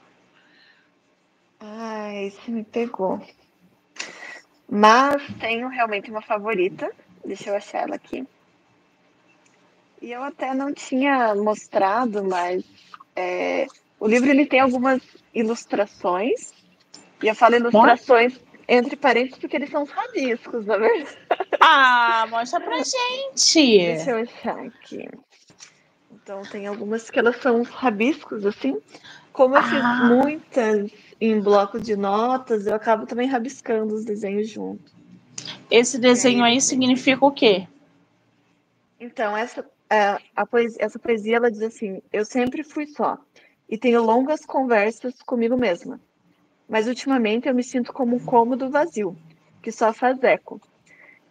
Ai, 1.60 2.26
esse 2.26 2.50
me 2.50 2.64
pegou. 2.64 3.20
Mas 4.68 5.22
tenho 5.38 5.68
realmente 5.68 6.10
uma 6.10 6.22
favorita. 6.22 6.90
Deixa 7.24 7.50
eu 7.50 7.56
achar 7.56 7.82
ela 7.82 7.96
aqui. 7.96 8.26
E 10.00 10.12
eu 10.12 10.22
até 10.22 10.54
não 10.54 10.72
tinha 10.72 11.34
mostrado, 11.34 12.24
mas 12.24 12.64
é, 13.14 13.66
o 13.98 14.06
livro 14.06 14.30
ele 14.30 14.46
tem 14.46 14.60
algumas 14.60 15.02
ilustrações 15.34 16.59
e 17.22 17.28
eu 17.28 17.34
falo 17.34 17.56
ilustrações 17.56 18.40
entre 18.66 18.96
parênteses 18.96 19.38
porque 19.38 19.56
eles 19.56 19.70
são 19.70 19.84
rabiscos, 19.84 20.64
na 20.64 20.76
verdade. 20.76 21.18
Ah, 21.60 22.26
mostra 22.30 22.60
pra 22.60 22.76
gente. 22.76 23.78
Deixa 23.78 24.10
eu 24.10 24.18
achar 24.22 24.58
aqui. 24.60 25.08
Então 26.12 26.42
tem 26.42 26.66
algumas 26.66 27.10
que 27.10 27.18
elas 27.18 27.36
são 27.36 27.62
rabiscos, 27.62 28.46
assim. 28.46 28.80
Como 29.32 29.56
eu 29.56 29.60
ah. 29.60 29.62
fiz 29.64 30.08
muitas 30.08 30.90
em 31.20 31.40
bloco 31.40 31.78
de 31.80 31.96
notas, 31.96 32.66
eu 32.66 32.74
acabo 32.74 33.06
também 33.06 33.28
rabiscando 33.28 33.94
os 33.94 34.04
desenhos 34.04 34.48
junto. 34.48 34.92
Esse 35.70 35.98
desenho 35.98 36.44
aí, 36.44 36.54
aí 36.54 36.60
significa 36.60 37.24
o 37.24 37.32
quê? 37.32 37.66
Então, 38.98 39.36
essa, 39.36 39.64
é, 39.88 40.16
a 40.34 40.46
poesia, 40.46 40.78
essa 40.84 40.98
poesia 40.98 41.36
ela 41.36 41.50
diz 41.50 41.62
assim: 41.62 42.00
Eu 42.12 42.24
sempre 42.24 42.62
fui 42.62 42.86
só 42.86 43.18
e 43.68 43.76
tenho 43.76 44.02
longas 44.02 44.44
conversas 44.44 45.14
comigo 45.22 45.56
mesma 45.56 46.00
mas 46.70 46.86
ultimamente 46.86 47.48
eu 47.48 47.54
me 47.54 47.64
sinto 47.64 47.92
como 47.92 48.14
um 48.14 48.24
cômodo 48.24 48.70
vazio, 48.70 49.18
que 49.60 49.72
só 49.72 49.92
faz 49.92 50.22
eco. 50.22 50.60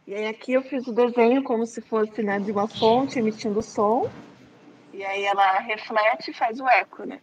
E 0.06 0.14
aí 0.14 0.28
aqui 0.28 0.52
eu 0.52 0.62
fiz 0.62 0.86
o 0.86 0.92
desenho 0.92 1.42
como 1.44 1.66
se 1.66 1.80
fosse 1.82 2.22
né, 2.22 2.40
de 2.40 2.52
uma 2.52 2.68
fonte 2.68 3.18
emitindo 3.18 3.62
som, 3.62 4.12
e 4.94 5.04
aí 5.04 5.24
ela 5.24 5.60
reflete 5.60 6.32
e 6.32 6.34
faz 6.34 6.60
o 6.60 6.68
eco, 6.68 7.06
né? 7.06 7.22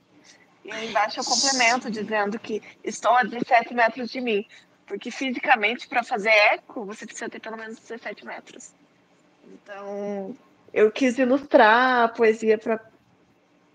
E 0.65 0.73
aí 0.73 0.89
embaixo 0.89 1.21
eu 1.21 1.25
complemento 1.25 1.91
dizendo 1.91 2.39
que 2.39 2.63
estou 2.83 3.13
a 3.13 3.23
17 3.23 3.75
metros 3.75 4.11
de 4.11 4.21
mim, 4.21 4.47
porque 4.87 5.11
fisicamente 5.11 5.87
para 5.87 6.03
fazer 6.03 6.31
eco 6.31 6.87
você 6.87 7.05
precisa 7.05 7.29
ter 7.29 7.41
pelo 7.41 7.59
menos 7.59 7.79
17 7.79 8.25
metros. 8.25 8.73
Então 9.45 10.35
eu 10.73 10.91
quis 10.91 11.19
ilustrar 11.19 12.05
a 12.05 12.09
poesia 12.09 12.57
para 12.57 12.81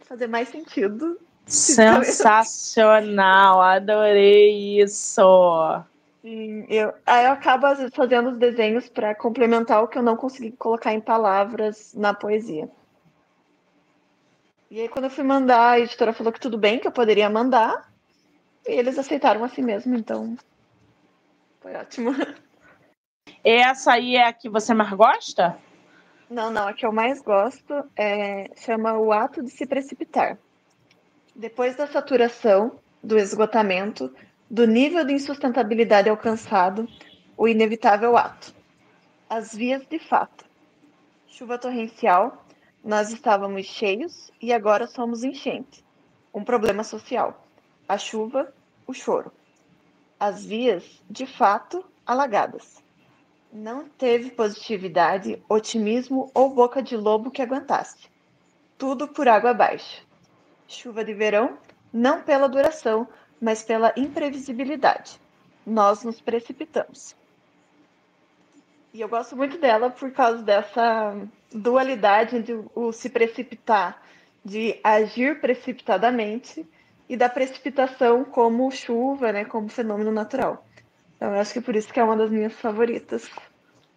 fazer 0.02 0.28
mais 0.28 0.50
sentido 0.50 1.20
Sensacional, 1.46 3.62
adorei 3.62 4.82
isso. 4.82 5.22
Sim, 6.22 6.66
eu, 6.70 6.94
aí 7.06 7.26
eu 7.26 7.32
acabo 7.32 7.68
fazendo 7.94 8.30
os 8.30 8.38
desenhos 8.38 8.88
para 8.88 9.16
complementar 9.16 9.84
o 9.84 9.88
que 9.88 9.98
eu 9.98 10.04
não 10.04 10.16
consegui 10.16 10.52
colocar 10.52 10.94
em 10.94 11.02
palavras 11.02 11.94
na 11.96 12.14
poesia. 12.14 12.70
E 14.70 14.80
aí, 14.80 14.88
quando 14.88 15.06
eu 15.06 15.12
fui 15.12 15.24
mandar, 15.24 15.72
a 15.72 15.80
editora 15.80 16.14
falou 16.14 16.32
que 16.32 16.39
tudo 16.39 16.58
bem, 16.58 16.80
que 16.80 16.88
eu 16.88 16.92
poderia 16.92 17.30
mandar. 17.30 17.92
E 18.66 18.72
eles 18.72 18.98
aceitaram 18.98 19.44
assim 19.44 19.62
mesmo, 19.62 19.96
então 19.96 20.38
foi 21.60 21.76
ótimo. 21.76 22.12
Essa 23.44 23.94
aí 23.94 24.16
é 24.16 24.28
a 24.28 24.34
que 24.34 24.48
você 24.48 24.74
mais 24.74 24.94
gosta? 24.94 25.58
Não, 26.30 26.50
não, 26.50 26.68
a 26.68 26.74
que 26.74 26.86
eu 26.86 26.94
mais 26.94 27.22
gosto 27.22 27.74
é, 27.96 28.50
chama 28.56 28.98
O 28.98 29.12
Ato 29.12 29.44
de 29.44 29.50
Se 29.50 29.66
Precipitar. 29.66 30.38
Depois 31.36 31.78
da 31.78 31.88
saturação, 31.88 32.80
do 33.02 33.18
esgotamento, 33.18 34.14
do 34.50 34.68
nível 34.68 35.06
de 35.06 35.14
insustentabilidade 35.14 36.10
alcançado, 36.10 36.88
o 37.38 37.48
inevitável 37.48 38.18
ato. 38.18 38.54
As 39.30 39.56
vias 39.56 39.86
de 39.88 39.98
fato. 39.98 40.44
Chuva 41.28 41.58
torrencial, 41.58 42.46
nós 42.84 43.12
estávamos 43.12 43.66
cheios 43.66 44.30
e 44.42 44.52
agora 44.52 44.88
somos 44.88 45.24
enchente. 45.24 45.86
Um 46.34 46.44
problema 46.44 46.84
social. 46.84 47.48
A 47.88 47.98
chuva, 47.98 48.54
o 48.86 48.94
choro. 48.94 49.32
As 50.20 50.46
vias, 50.46 50.84
de 51.10 51.26
fato, 51.26 51.86
alagadas. 52.06 52.84
Não 53.54 53.88
teve 53.88 54.32
positividade, 54.32 55.42
otimismo 55.48 56.30
ou 56.34 56.54
boca 56.54 56.84
de 56.84 56.98
lobo 56.98 57.32
que 57.32 57.42
aguentasse. 57.42 58.10
Tudo 58.78 59.08
por 59.08 59.30
água 59.30 59.52
abaixo. 59.52 60.06
Chuva 60.72 61.03
de 61.03 61.13
verão, 61.13 61.57
não 61.91 62.22
pela 62.22 62.47
duração, 62.47 63.07
mas 63.41 63.61
pela 63.61 63.93
imprevisibilidade. 63.97 65.19
Nós 65.65 66.03
nos 66.03 66.22
precipitamos. 66.22 67.15
E 68.93 69.01
eu 69.01 69.09
gosto 69.09 69.36
muito 69.36 69.57
dela 69.57 69.89
por 69.89 70.11
causa 70.11 70.41
dessa 70.41 71.15
dualidade 71.53 72.38
entre 72.38 72.63
o 72.74 72.91
se 72.91 73.09
precipitar, 73.09 74.01
de 74.43 74.80
agir 74.84 75.39
precipitadamente, 75.39 76.65
e 77.11 77.17
da 77.17 77.28
precipitação 77.28 78.24
como 78.24 78.72
chuva, 78.72 79.34
né, 79.34 79.43
como 79.43 79.67
fenômeno 79.67 80.13
natural. 80.13 80.65
Então, 81.17 81.36
eu 81.36 81.41
acho 81.41 81.51
que 81.51 81.59
por 81.59 81.76
isso 81.76 81.91
que 81.91 81.99
é 81.99 82.03
uma 82.03 82.15
das 82.15 82.32
minhas 82.32 82.53
favoritas. 82.53 83.30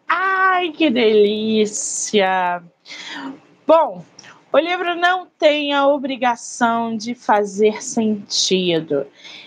Ai, 0.08 0.72
que 0.72 0.90
delícia! 0.90 2.60
Bom, 3.64 4.04
o 4.54 4.58
livro 4.60 4.94
não 4.94 5.26
tem 5.36 5.72
a 5.72 5.84
obrigação 5.84 6.96
de 6.96 7.12
fazer 7.12 7.82
sentido. 7.82 9.04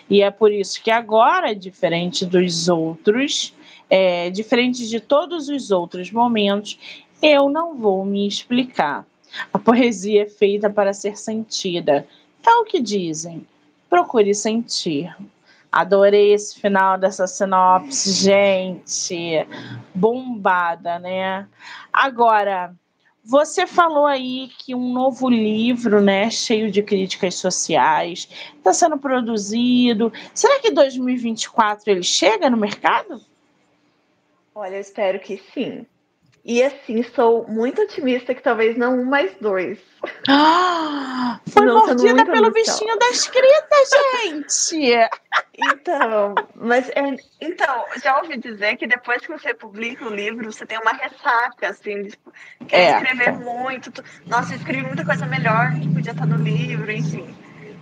E 0.09 0.21
é 0.21 0.29
por 0.29 0.51
isso 0.51 0.83
que 0.83 0.91
agora, 0.91 1.55
diferente 1.55 2.25
dos 2.25 2.67
outros, 2.67 3.55
é, 3.89 4.29
diferente 4.29 4.85
de 4.85 4.99
todos 4.99 5.47
os 5.47 5.71
outros 5.71 6.11
momentos, 6.11 6.77
eu 7.21 7.47
não 7.47 7.77
vou 7.77 8.03
me 8.03 8.27
explicar. 8.27 9.05
A 9.53 9.57
poesia 9.57 10.23
é 10.23 10.29
feita 10.29 10.69
para 10.69 10.91
ser 10.91 11.17
sentida. 11.17 12.05
É 12.45 12.51
o 12.55 12.65
que 12.65 12.81
dizem. 12.81 13.47
Procure 13.89 14.35
sentir. 14.35 15.15
Adorei 15.71 16.33
esse 16.33 16.59
final 16.59 16.97
dessa 16.97 17.25
sinopse, 17.27 18.11
gente. 18.11 19.47
Bombada, 19.95 20.99
né? 20.99 21.47
Agora, 21.93 22.75
você 23.27 23.67
falou 23.67 24.05
aí 24.05 24.49
que 24.57 24.73
um 24.73 24.93
novo 24.93 25.29
livro, 25.29 26.01
né, 26.01 26.29
cheio 26.31 26.71
de 26.71 26.81
críticas 26.81 27.35
sociais, 27.35 28.29
está 28.55 28.71
sendo 28.71 28.97
produzido. 28.97 30.13
Será 30.33 30.61
que 30.61 30.71
2024 30.71 31.91
ele 31.91 32.03
chega 32.03 32.49
no 32.49 32.55
mercado? 32.55 33.19
Olha, 34.55 34.75
eu 34.75 34.79
espero 34.79 35.19
que 35.19 35.37
sim. 35.53 35.85
E 36.47 36.63
assim, 36.63 37.03
sou 37.03 37.45
muito 37.45 37.81
otimista 37.81 38.33
que 38.33 38.41
talvez 38.41 38.77
não 38.77 39.01
um 39.01 39.03
mais 39.03 39.35
dois. 39.41 39.79
Ah, 40.29 41.41
foi 41.51 41.65
não, 41.65 41.85
mordida 41.85 42.25
pelo 42.25 42.49
bichinho 42.51 42.97
da 42.97 43.09
escrita, 43.09 43.75
gente! 44.15 44.93
Então, 45.57 46.35
mas 46.55 46.89
é, 46.91 47.17
então, 47.41 47.83
já 48.01 48.17
ouvi 48.21 48.37
dizer 48.37 48.77
que 48.77 48.87
depois 48.87 49.21
que 49.25 49.31
você 49.33 49.53
publica 49.53 50.05
o 50.05 50.09
livro, 50.09 50.49
você 50.49 50.65
tem 50.65 50.79
uma 50.79 50.93
ressaca, 50.93 51.67
assim, 51.67 52.03
de 52.03 52.17
quer 52.65 52.77
é. 52.77 52.91
escrever 52.91 53.33
muito. 53.39 53.91
Tu, 53.91 54.01
nossa, 54.25 54.53
eu 54.53 54.57
escrevi 54.57 54.83
muita 54.83 55.03
coisa 55.03 55.25
melhor 55.25 55.73
que 55.73 55.93
podia 55.93 56.13
estar 56.13 56.25
no 56.25 56.37
livro, 56.37 56.89
enfim. 56.89 57.35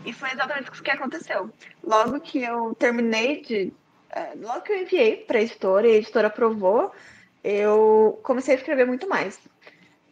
E 0.03 0.11
foi 0.11 0.32
exatamente 0.32 0.72
o 0.72 0.84
que 0.84 0.89
aconteceu. 0.89 1.51
Logo 1.84 2.20
que 2.20 2.41
eu 2.41 2.74
terminei 2.80 3.43
de. 3.43 3.72
É, 4.09 4.32
logo 4.41 4.61
que 4.61 4.72
eu 4.72 4.82
enviei 4.82 5.18
para 5.18 5.38
a 5.38 5.41
editora 5.43 5.88
e 5.88 5.91
a 5.91 5.97
editora 5.97 6.28
aprovou, 6.28 6.91
eu 7.45 8.19
comecei 8.23 8.55
a 8.55 8.57
escrever 8.57 8.87
muito 8.87 9.07
mais. 9.07 9.39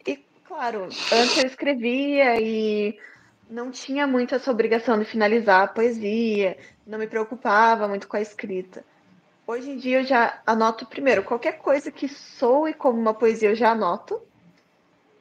E, 0.05 0.17
claro, 0.45 0.84
antes 0.84 1.38
eu 1.38 1.47
escrevia 1.47 2.39
e 2.39 2.95
não 3.49 3.71
tinha 3.71 4.05
muito 4.05 4.36
essa 4.36 4.51
obrigação 4.51 4.99
de 4.99 5.05
finalizar 5.05 5.63
a 5.63 5.67
poesia, 5.67 6.55
não 6.86 6.99
me 6.99 7.07
preocupava 7.07 7.88
muito 7.88 8.07
com 8.07 8.17
a 8.17 8.21
escrita. 8.21 8.86
Hoje 9.47 9.71
em 9.71 9.77
dia 9.77 10.01
eu 10.01 10.03
já 10.03 10.41
anoto 10.45 10.86
primeiro 10.86 11.23
qualquer 11.23 11.57
coisa 11.57 11.91
que 11.91 12.07
soe 12.07 12.71
como 12.71 12.99
uma 12.99 13.15
poesia, 13.15 13.49
eu 13.49 13.55
já 13.55 13.71
anoto. 13.71 14.21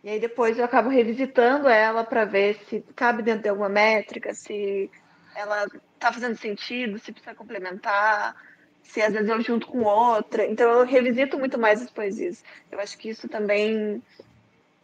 E 0.04 0.10
aí 0.10 0.20
depois 0.20 0.58
eu 0.58 0.66
acabo 0.66 0.90
revisitando 0.90 1.66
ela 1.66 2.04
para 2.04 2.26
ver 2.26 2.60
se 2.68 2.84
cabe 2.94 3.22
dentro 3.22 3.44
de 3.44 3.48
alguma 3.48 3.70
métrica, 3.70 4.34
se 4.34 4.90
ela 5.34 5.64
está 5.94 6.12
fazendo 6.12 6.36
sentido, 6.36 6.98
se 6.98 7.10
precisa 7.10 7.34
complementar 7.34 8.36
se 8.83 9.01
às 9.01 9.12
vezes 9.12 9.28
eu 9.28 9.41
junto 9.41 9.66
com 9.66 9.83
outra. 9.83 10.47
Então 10.47 10.70
eu 10.70 10.85
revisito 10.85 11.39
muito 11.39 11.59
mais 11.59 11.80
as 11.83 11.91
poesias. 11.91 12.45
Eu 12.70 12.80
acho 12.80 12.97
que 12.99 13.09
isso 13.09 13.28
também 13.28 14.03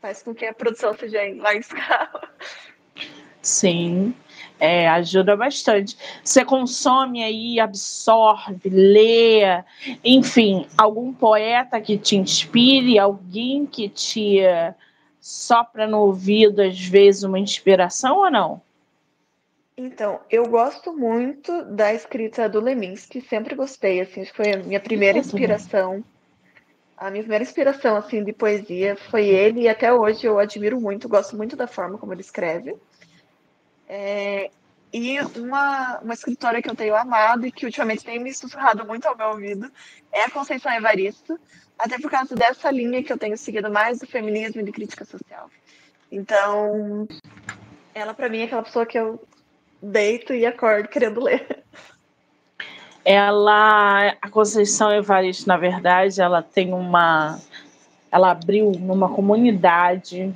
faz 0.01 0.23
com 0.23 0.35
que 0.35 0.47
a 0.47 0.55
produção 0.55 0.95
seja 0.95 1.25
em 1.25 1.39
larga 1.39 1.61
escala. 1.61 2.31
Sim, 3.43 4.15
é, 4.59 4.89
ajuda 4.89 5.37
bastante. 5.37 5.97
Você 6.23 6.45
consome 6.45 7.23
aí, 7.23 7.61
absorve, 7.61 8.69
lê, 8.69 9.41
enfim, 10.05 10.67
algum 10.77 11.13
poeta 11.13 11.81
que 11.81 11.97
te 11.97 12.17
inspire, 12.17 12.99
alguém 12.99 13.65
que 13.65 13.89
te 13.89 14.41
sopra 15.21 15.87
no 15.87 16.01
ouvido, 16.01 16.61
às 16.61 16.79
vezes, 16.79 17.23
uma 17.23 17.39
inspiração 17.39 18.19
ou 18.19 18.31
não? 18.31 18.61
Então, 19.81 20.21
eu 20.29 20.45
gosto 20.49 20.93
muito 20.93 21.65
da 21.67 21.95
escrita 21.95 22.49
do 22.49 22.59
Leminski, 22.59 23.21
sempre 23.21 23.55
gostei, 23.55 24.01
assim, 24.01 24.25
foi 24.25 24.55
a 24.55 24.57
minha 24.57 24.81
primeira 24.81 25.19
inspiração. 25.19 26.05
A 26.97 27.09
minha 27.13 27.23
primeira 27.23 27.45
inspiração, 27.45 27.95
assim, 27.95 28.25
de 28.25 28.33
poesia 28.33 28.97
foi 28.97 29.29
ele, 29.29 29.61
e 29.61 29.69
até 29.69 29.95
hoje 29.95 30.27
eu 30.27 30.37
admiro 30.37 30.81
muito, 30.81 31.09
gosto 31.09 31.37
muito 31.37 31.55
da 31.55 31.69
forma 31.69 31.97
como 31.97 32.13
ele 32.13 32.23
escreve. 32.23 32.75
É, 33.89 34.51
e 34.93 35.21
uma, 35.37 36.01
uma 36.01 36.15
escritora 36.15 36.61
que 36.61 36.69
eu 36.69 36.75
tenho 36.75 36.97
amado 36.97 37.47
e 37.47 37.53
que 37.53 37.65
ultimamente 37.65 38.05
tem 38.05 38.19
me 38.19 38.35
sussurrado 38.35 38.85
muito 38.85 39.07
ao 39.07 39.17
meu 39.17 39.29
ouvido 39.29 39.71
é 40.11 40.25
a 40.25 40.31
Conceição 40.31 40.73
Evaristo, 40.73 41.39
até 41.79 42.01
por 42.01 42.11
causa 42.11 42.35
dessa 42.35 42.69
linha 42.69 43.05
que 43.05 43.13
eu 43.13 43.17
tenho 43.17 43.39
seguido 43.39 43.71
mais 43.71 44.01
do 44.01 44.09
feminismo 44.09 44.61
e 44.61 44.65
de 44.65 44.73
crítica 44.73 45.05
social. 45.05 45.49
Então, 46.11 47.07
ela 47.95 48.13
para 48.13 48.29
mim 48.29 48.41
é 48.41 48.45
aquela 48.47 48.65
pessoa 48.65 48.85
que 48.85 48.99
eu 48.99 49.23
deito 49.83 50.35
e 50.35 50.45
acordo 50.45 50.89
querendo 50.89 51.23
ler. 51.23 51.65
Ela, 53.05 54.17
a 54.21 54.29
Conceição 54.29 54.93
Evaristo, 54.93 55.49
na 55.49 55.57
verdade, 55.57 56.21
ela 56.21 56.43
tem 56.43 56.75
uma, 56.75 57.41
ela 58.11 58.33
abriu 58.33 58.73
numa 58.73 59.09
comunidade 59.09 60.35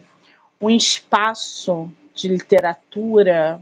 um 0.60 0.70
espaço 0.70 1.90
de 2.14 2.28
literatura 2.28 3.60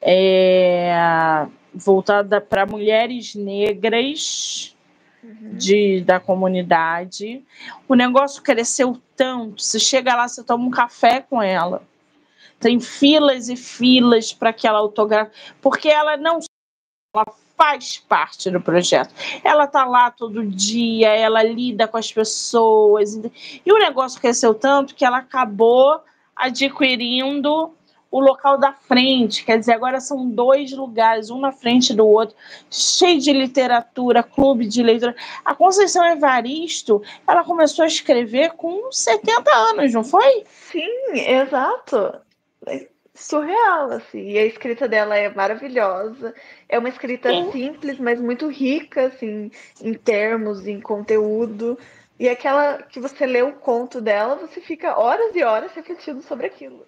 é, 0.00 1.46
voltada 1.74 2.40
para 2.40 2.64
mulheres 2.64 3.34
negras 3.34 4.74
uhum. 5.22 5.54
de, 5.54 6.00
da 6.02 6.20
comunidade. 6.20 7.44
O 7.86 7.94
negócio 7.94 8.42
cresceu 8.42 8.98
tanto. 9.16 9.62
Você 9.62 9.78
chega 9.78 10.14
lá, 10.14 10.28
você 10.28 10.42
toma 10.42 10.64
um 10.64 10.70
café 10.70 11.20
com 11.20 11.42
ela 11.42 11.82
tem 12.58 12.80
filas 12.80 13.48
e 13.48 13.56
filas 13.56 14.32
para 14.32 14.52
que 14.52 14.66
ela 14.66 14.78
autografe, 14.78 15.30
porque 15.60 15.88
ela 15.88 16.16
não 16.16 16.40
ela 17.14 17.24
faz 17.56 17.98
parte 17.98 18.50
do 18.50 18.60
projeto. 18.60 19.12
Ela 19.42 19.66
tá 19.66 19.84
lá 19.84 20.10
todo 20.10 20.46
dia, 20.46 21.08
ela 21.08 21.42
lida 21.42 21.88
com 21.88 21.96
as 21.96 22.12
pessoas. 22.12 23.16
E 23.66 23.72
o 23.72 23.78
negócio 23.78 24.20
cresceu 24.20 24.54
tanto 24.54 24.94
que 24.94 25.04
ela 25.04 25.18
acabou 25.18 26.00
adquirindo 26.36 27.74
o 28.10 28.20
local 28.20 28.56
da 28.56 28.72
frente, 28.72 29.44
quer 29.44 29.58
dizer, 29.58 29.74
agora 29.74 30.00
são 30.00 30.30
dois 30.30 30.72
lugares, 30.72 31.28
um 31.28 31.38
na 31.38 31.52
frente 31.52 31.92
do 31.92 32.06
outro, 32.06 32.34
cheio 32.70 33.20
de 33.20 33.30
literatura, 33.34 34.22
clube 34.22 34.66
de 34.66 34.82
leitura. 34.82 35.14
A 35.44 35.54
Conceição 35.54 36.02
Evaristo, 36.06 37.02
ela 37.26 37.44
começou 37.44 37.82
a 37.82 37.88
escrever 37.88 38.52
com 38.52 38.90
70 38.90 39.50
anos, 39.50 39.92
não 39.92 40.02
foi? 40.02 40.44
Sim, 40.70 41.10
exato 41.12 42.18
surreal, 43.14 43.90
assim. 43.92 44.30
E 44.30 44.38
a 44.38 44.44
escrita 44.44 44.88
dela 44.88 45.16
é 45.16 45.28
maravilhosa. 45.28 46.34
É 46.68 46.78
uma 46.78 46.88
escrita 46.88 47.30
Sim. 47.30 47.50
simples, 47.52 47.98
mas 47.98 48.20
muito 48.20 48.48
rica, 48.48 49.06
assim, 49.06 49.50
em 49.82 49.94
termos, 49.94 50.66
em 50.66 50.80
conteúdo. 50.80 51.78
E 52.18 52.28
aquela 52.28 52.82
que 52.82 53.00
você 53.00 53.26
lê 53.26 53.42
o 53.42 53.52
conto 53.52 54.00
dela, 54.00 54.36
você 54.36 54.60
fica 54.60 54.98
horas 54.98 55.34
e 55.34 55.42
horas 55.42 55.72
refletindo 55.72 56.22
sobre 56.22 56.46
aquilo. 56.46 56.86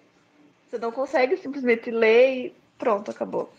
Você 0.69 0.77
não 0.77 0.91
consegue 0.91 1.37
simplesmente 1.37 1.91
ler 1.91 2.45
e 2.45 2.55
pronto, 2.77 3.11
acabou. 3.11 3.51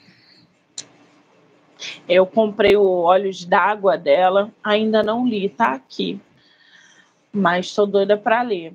Eu 2.09 2.27
comprei 2.27 2.77
o 2.77 2.85
Olhos 2.85 3.45
d'Água 3.45 3.99
dela, 3.99 4.53
ainda 4.63 5.03
não 5.03 5.27
li, 5.27 5.49
tá 5.49 5.73
aqui. 5.73 6.21
mas 7.33 7.67
estou 7.67 7.87
doida 7.87 8.17
para 8.17 8.43
ler. 8.43 8.75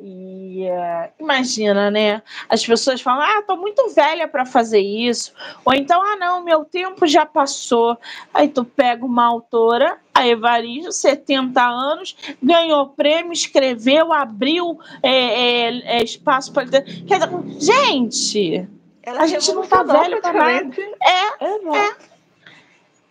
E 0.00 0.64
uh, 0.70 1.10
imagina, 1.18 1.90
né? 1.90 2.22
As 2.48 2.64
pessoas 2.64 3.00
falam: 3.00 3.22
ah, 3.22 3.42
tô 3.42 3.56
muito 3.56 3.88
velha 3.90 4.28
para 4.28 4.46
fazer 4.46 4.80
isso. 4.80 5.32
Ou 5.64 5.74
então, 5.74 6.00
ah, 6.00 6.16
não, 6.16 6.44
meu 6.44 6.64
tempo 6.64 7.06
já 7.06 7.26
passou. 7.26 7.98
Aí 8.32 8.48
tu 8.48 8.64
pega 8.64 9.04
uma 9.04 9.26
autora, 9.26 9.98
a 10.14 10.26
Evaristo, 10.26 10.92
70 10.92 11.60
anos, 11.60 12.16
ganhou 12.40 12.88
prêmio, 12.90 13.32
escreveu, 13.32 14.12
abriu 14.12 14.78
é, 15.02 15.10
é, 15.10 15.98
é, 15.98 16.02
espaço 16.04 16.52
para. 16.52 16.66
Gente, 17.58 18.68
Ela 19.02 19.22
a 19.22 19.26
gente 19.26 19.52
não 19.52 19.66
tá 19.66 19.82
velho 19.82 20.20
para 20.20 20.32
nada. 20.32 20.76
É, 21.02 21.76
é. 21.76 22.08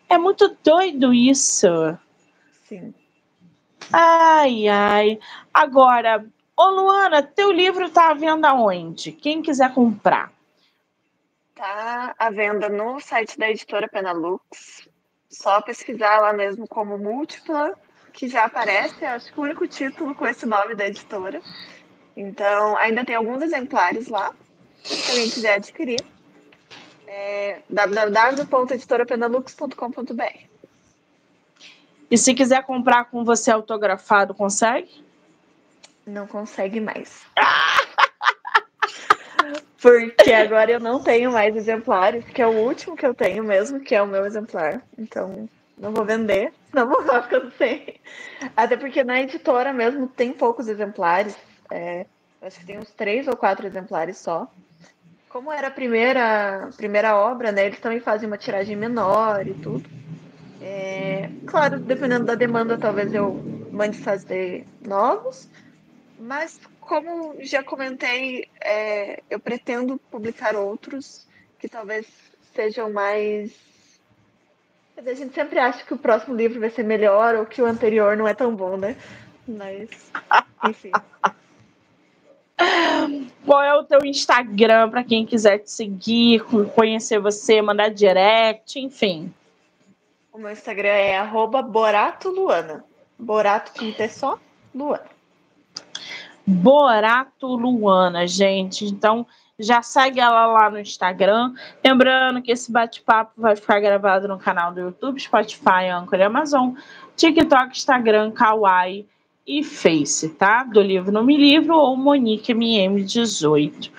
É 0.10 0.18
muito 0.18 0.56
doido 0.64 1.14
isso. 1.14 1.68
Sim. 2.64 2.94
Ai, 3.92 4.68
ai. 4.68 5.20
Agora, 5.54 6.26
Ô, 6.60 6.72
Luana, 6.72 7.22
teu 7.22 7.52
livro 7.52 7.88
tá 7.88 8.10
à 8.10 8.16
venda 8.16 8.52
onde? 8.52 9.12
Quem 9.12 9.44
quiser 9.44 9.72
comprar. 9.76 10.34
Tá 11.54 12.16
à 12.18 12.32
venda 12.32 12.68
no 12.68 13.00
site 13.00 13.38
da 13.38 13.52
editora 13.52 13.88
Penalux. 13.88 14.90
Só 15.30 15.62
pesquisar 15.62 16.20
lá 16.20 16.34
mesmo 16.34 16.68
como 16.68 16.98
múltipla, 16.98 17.78
que 18.12 18.28
já 18.28 18.46
aparece, 18.46 19.06
acho 19.06 19.32
que 19.32 19.40
o 19.40 19.44
único 19.44 19.68
título 19.68 20.16
com 20.16 20.26
esse 20.26 20.48
nome 20.48 20.74
da 20.74 20.88
editora. 20.88 21.44
Então, 22.16 22.76
ainda 22.78 23.06
tem 23.06 23.16
alguns 23.16 23.44
exemplares 23.44 24.08
lá, 24.08 24.34
se 24.84 25.12
alguém 25.12 25.30
quiser 25.30 25.58
adquirir. 25.58 26.04
É 27.06 27.62
www.editorapenalux.com.br. 27.70 30.48
E 32.10 32.18
se 32.18 32.34
quiser 32.34 32.66
comprar 32.66 33.06
com 33.06 33.24
você 33.24 33.52
autografado, 33.52 34.34
consegue? 34.34 35.06
Não 36.08 36.26
consegue 36.26 36.80
mais. 36.80 37.26
Porque 39.80 40.34
agora 40.34 40.72
eu 40.72 40.80
não 40.80 41.04
tenho 41.04 41.32
mais 41.32 41.56
exemplares, 41.56 42.26
que 42.26 42.42
é 42.42 42.48
o 42.48 42.66
último 42.66 42.96
que 42.96 43.06
eu 43.06 43.14
tenho 43.14 43.44
mesmo, 43.44 43.80
que 43.80 43.94
é 43.94 44.02
o 44.02 44.08
meu 44.08 44.26
exemplar. 44.26 44.82
Então, 44.98 45.48
não 45.78 45.92
vou 45.92 46.04
vender, 46.04 46.52
não 46.74 46.88
vou 46.88 47.04
ficar 47.04 47.52
sem. 47.58 47.96
Até 48.56 48.76
porque 48.76 49.04
na 49.04 49.22
editora 49.22 49.72
mesmo 49.72 50.08
tem 50.08 50.34
poucos 50.34 50.68
exemplares. 50.68 51.38
É, 51.70 52.08
acho 52.42 52.60
que 52.60 52.66
tem 52.66 52.80
uns 52.80 52.90
três 52.92 53.28
ou 53.28 53.38
quatro 53.38 53.68
exemplares 53.68 54.18
só. 54.18 54.52
Como 55.30 55.52
era 55.52 55.68
a 55.68 55.72
primeira, 55.72 56.70
primeira 56.76 57.16
obra, 57.16 57.52
né? 57.52 57.68
Eles 57.68 57.80
também 57.80 58.00
fazem 58.00 58.28
uma 58.28 58.38
tiragem 58.38 58.76
menor 58.76 59.46
e 59.46 59.54
tudo. 59.54 59.88
É, 60.62 61.30
claro, 61.46 61.80
dependendo 61.80 62.26
da 62.26 62.34
demanda, 62.34 62.78
talvez 62.78 63.14
eu 63.14 63.40
mande 63.72 64.00
fazer 64.00 64.66
novos. 64.82 65.48
Mas, 66.20 66.60
como 66.80 67.36
já 67.40 67.64
comentei, 67.64 68.48
é, 68.60 69.22
eu 69.30 69.40
pretendo 69.40 70.00
publicar 70.10 70.56
outros 70.56 71.28
que 71.60 71.70
talvez 71.70 72.08
sejam 72.56 72.92
mais. 72.92 73.52
A 74.98 75.14
gente 75.14 75.36
sempre 75.36 75.60
acha 75.60 75.86
que 75.86 75.94
o 75.94 75.98
próximo 75.98 76.36
livro 76.36 76.60
vai 76.60 76.72
ser 76.72 76.84
melhor 76.84 77.36
ou 77.36 77.46
que 77.46 77.62
o 77.62 77.66
anterior 77.66 78.18
não 78.18 78.28
é 78.28 78.34
tão 78.34 78.56
bom, 78.56 78.78
né? 78.78 78.96
Mas, 79.48 79.90
enfim. 80.68 80.92
Qual 83.46 83.62
é 83.62 83.76
o 83.76 83.84
teu 83.84 84.04
Instagram 84.04 84.90
para 84.90 85.04
quem 85.04 85.24
quiser 85.24 85.60
te 85.60 85.70
seguir, 85.70 86.44
conhecer 86.74 87.20
você, 87.20 87.62
mandar 87.62 87.90
direct, 87.90 88.80
enfim? 88.80 89.32
O 90.34 90.40
meu 90.40 90.52
Instagram 90.52 90.90
é 90.90 91.24
@boratoluana. 91.24 92.84
Borato 93.20 93.72
com 93.80 93.92
T 93.92 94.10
só, 94.10 94.40
Luana. 94.74 95.17
Borato 96.48 97.48
Luana, 97.56 98.26
gente. 98.26 98.86
Então, 98.86 99.28
já 99.60 99.82
segue 99.82 100.20
ela 100.20 100.46
lá 100.46 100.70
no 100.70 100.80
Instagram. 100.80 101.54
Lembrando 101.84 102.42
que 102.42 102.52
esse 102.52 102.72
bate-papo 102.72 103.34
vai 103.36 103.56
ficar 103.56 103.82
gravado 103.82 104.28
no 104.28 104.38
canal 104.38 104.72
do 104.72 104.80
YouTube, 104.80 105.20
Spotify, 105.20 105.90
Anchor 105.92 106.20
e 106.20 106.24
Amazon, 106.24 106.74
TikTok, 107.18 107.76
Instagram, 107.76 108.32
Kawaii 108.32 109.06
e 109.46 109.64
Face, 109.64 110.30
tá? 110.30 110.64
Do 110.64 110.82
livro 110.82 111.12
No 111.12 111.24
Me 111.24 111.36
Livro 111.36 111.76
ou 111.76 111.98
Monique 111.98 112.54
MM18. 112.54 113.92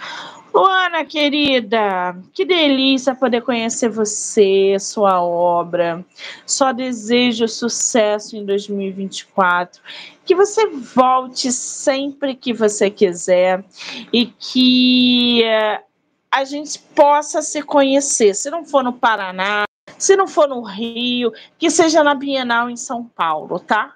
Luana, 0.52 1.04
querida, 1.04 2.16
que 2.32 2.44
delícia 2.44 3.14
poder 3.14 3.42
conhecer 3.42 3.88
você, 3.88 4.76
sua 4.80 5.22
obra. 5.22 6.04
Só 6.46 6.72
desejo 6.72 7.46
sucesso 7.46 8.36
em 8.36 8.44
2024. 8.44 9.80
Que 10.24 10.34
você 10.34 10.66
volte 10.66 11.52
sempre 11.52 12.34
que 12.34 12.52
você 12.52 12.90
quiser 12.90 13.64
e 14.12 14.26
que 14.26 15.42
uh, 15.44 15.84
a 16.30 16.44
gente 16.44 16.78
possa 16.94 17.42
se 17.42 17.62
conhecer. 17.62 18.34
Se 18.34 18.50
não 18.50 18.64
for 18.64 18.82
no 18.82 18.92
Paraná, 18.92 19.64
se 19.98 20.16
não 20.16 20.26
for 20.26 20.48
no 20.48 20.62
Rio, 20.62 21.32
que 21.58 21.70
seja 21.70 22.02
na 22.02 22.14
Bienal 22.14 22.70
em 22.70 22.76
São 22.76 23.04
Paulo, 23.04 23.58
tá? 23.58 23.94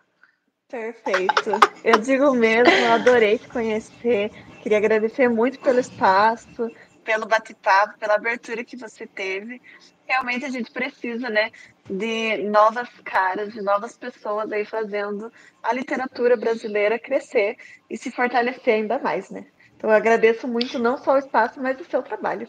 Perfeito. 0.69 1.51
Eu 1.85 1.99
digo 1.99 2.33
mesmo, 2.33 2.73
adorei 2.93 3.39
te 3.39 3.47
conhecer. 3.49 4.31
Queria 4.63 4.79
agradecer 4.79 5.29
muito 5.29 5.59
pelo 5.59 5.81
espaço, 5.81 6.71
pelo 7.05 7.27
bate-papo, 7.27 7.99
pela 7.99 8.15
abertura 8.15 8.63
que 8.63 8.77
você 8.77 9.09
teve. 9.09 9.61
Realmente 10.07 10.45
a 10.45 10.49
gente 10.49 10.71
precisa, 10.71 11.29
né, 11.29 11.51
de 11.91 12.45
novas 12.45 12.89
caras, 13.05 13.53
de 13.53 13.61
novas 13.61 13.97
pessoas 13.97 14.53
aí 14.53 14.65
fazendo 14.65 15.33
a 15.61 15.73
literatura 15.73 16.37
brasileira 16.37 16.97
crescer 16.97 17.57
e 17.91 17.97
se 17.97 18.13
fortalecer 18.13 18.75
ainda 18.75 19.01
mais, 19.01 19.31
né? 19.31 19.47
Então 19.77 19.91
eu 19.91 19.97
agradeço 19.97 20.47
muito 20.47 20.79
não 20.79 20.97
só 20.97 21.15
o 21.15 21.19
espaço, 21.19 21.61
mas 21.61 21.81
o 21.81 21.85
seu 21.85 22.01
trabalho. 22.01 22.47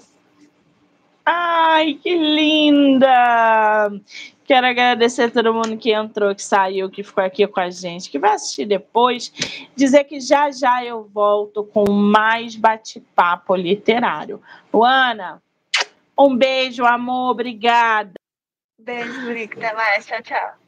Ai, 1.26 1.93
que 1.95 2.15
linda! 2.15 3.91
Quero 4.45 4.67
agradecer 4.67 5.24
a 5.24 5.32
todo 5.32 5.53
mundo 5.53 5.78
que 5.78 5.93
entrou, 5.93 6.36
que 6.36 6.43
saiu, 6.43 6.89
que 6.89 7.01
ficou 7.01 7.24
aqui 7.24 7.47
com 7.47 7.61
a 7.61 7.69
gente, 7.69 8.09
que 8.09 8.19
vai 8.19 8.34
assistir 8.34 8.65
depois. 8.65 9.32
Dizer 9.76 10.03
que 10.03 10.19
já 10.19 10.51
já 10.51 10.84
eu 10.84 11.03
volto 11.05 11.63
com 11.63 11.89
mais 11.89 12.55
bate-papo 12.55 13.55
literário. 13.55 14.41
Luana, 14.74 15.41
um 16.19 16.36
beijo, 16.36 16.86
amor, 16.86 17.32
obrigada. 17.32 18.13
Beijo, 18.80 19.26
Brick. 19.26 19.57
Até 19.57 19.74
mais. 19.74 20.05
Tchau, 20.05 20.21
tchau. 20.21 20.62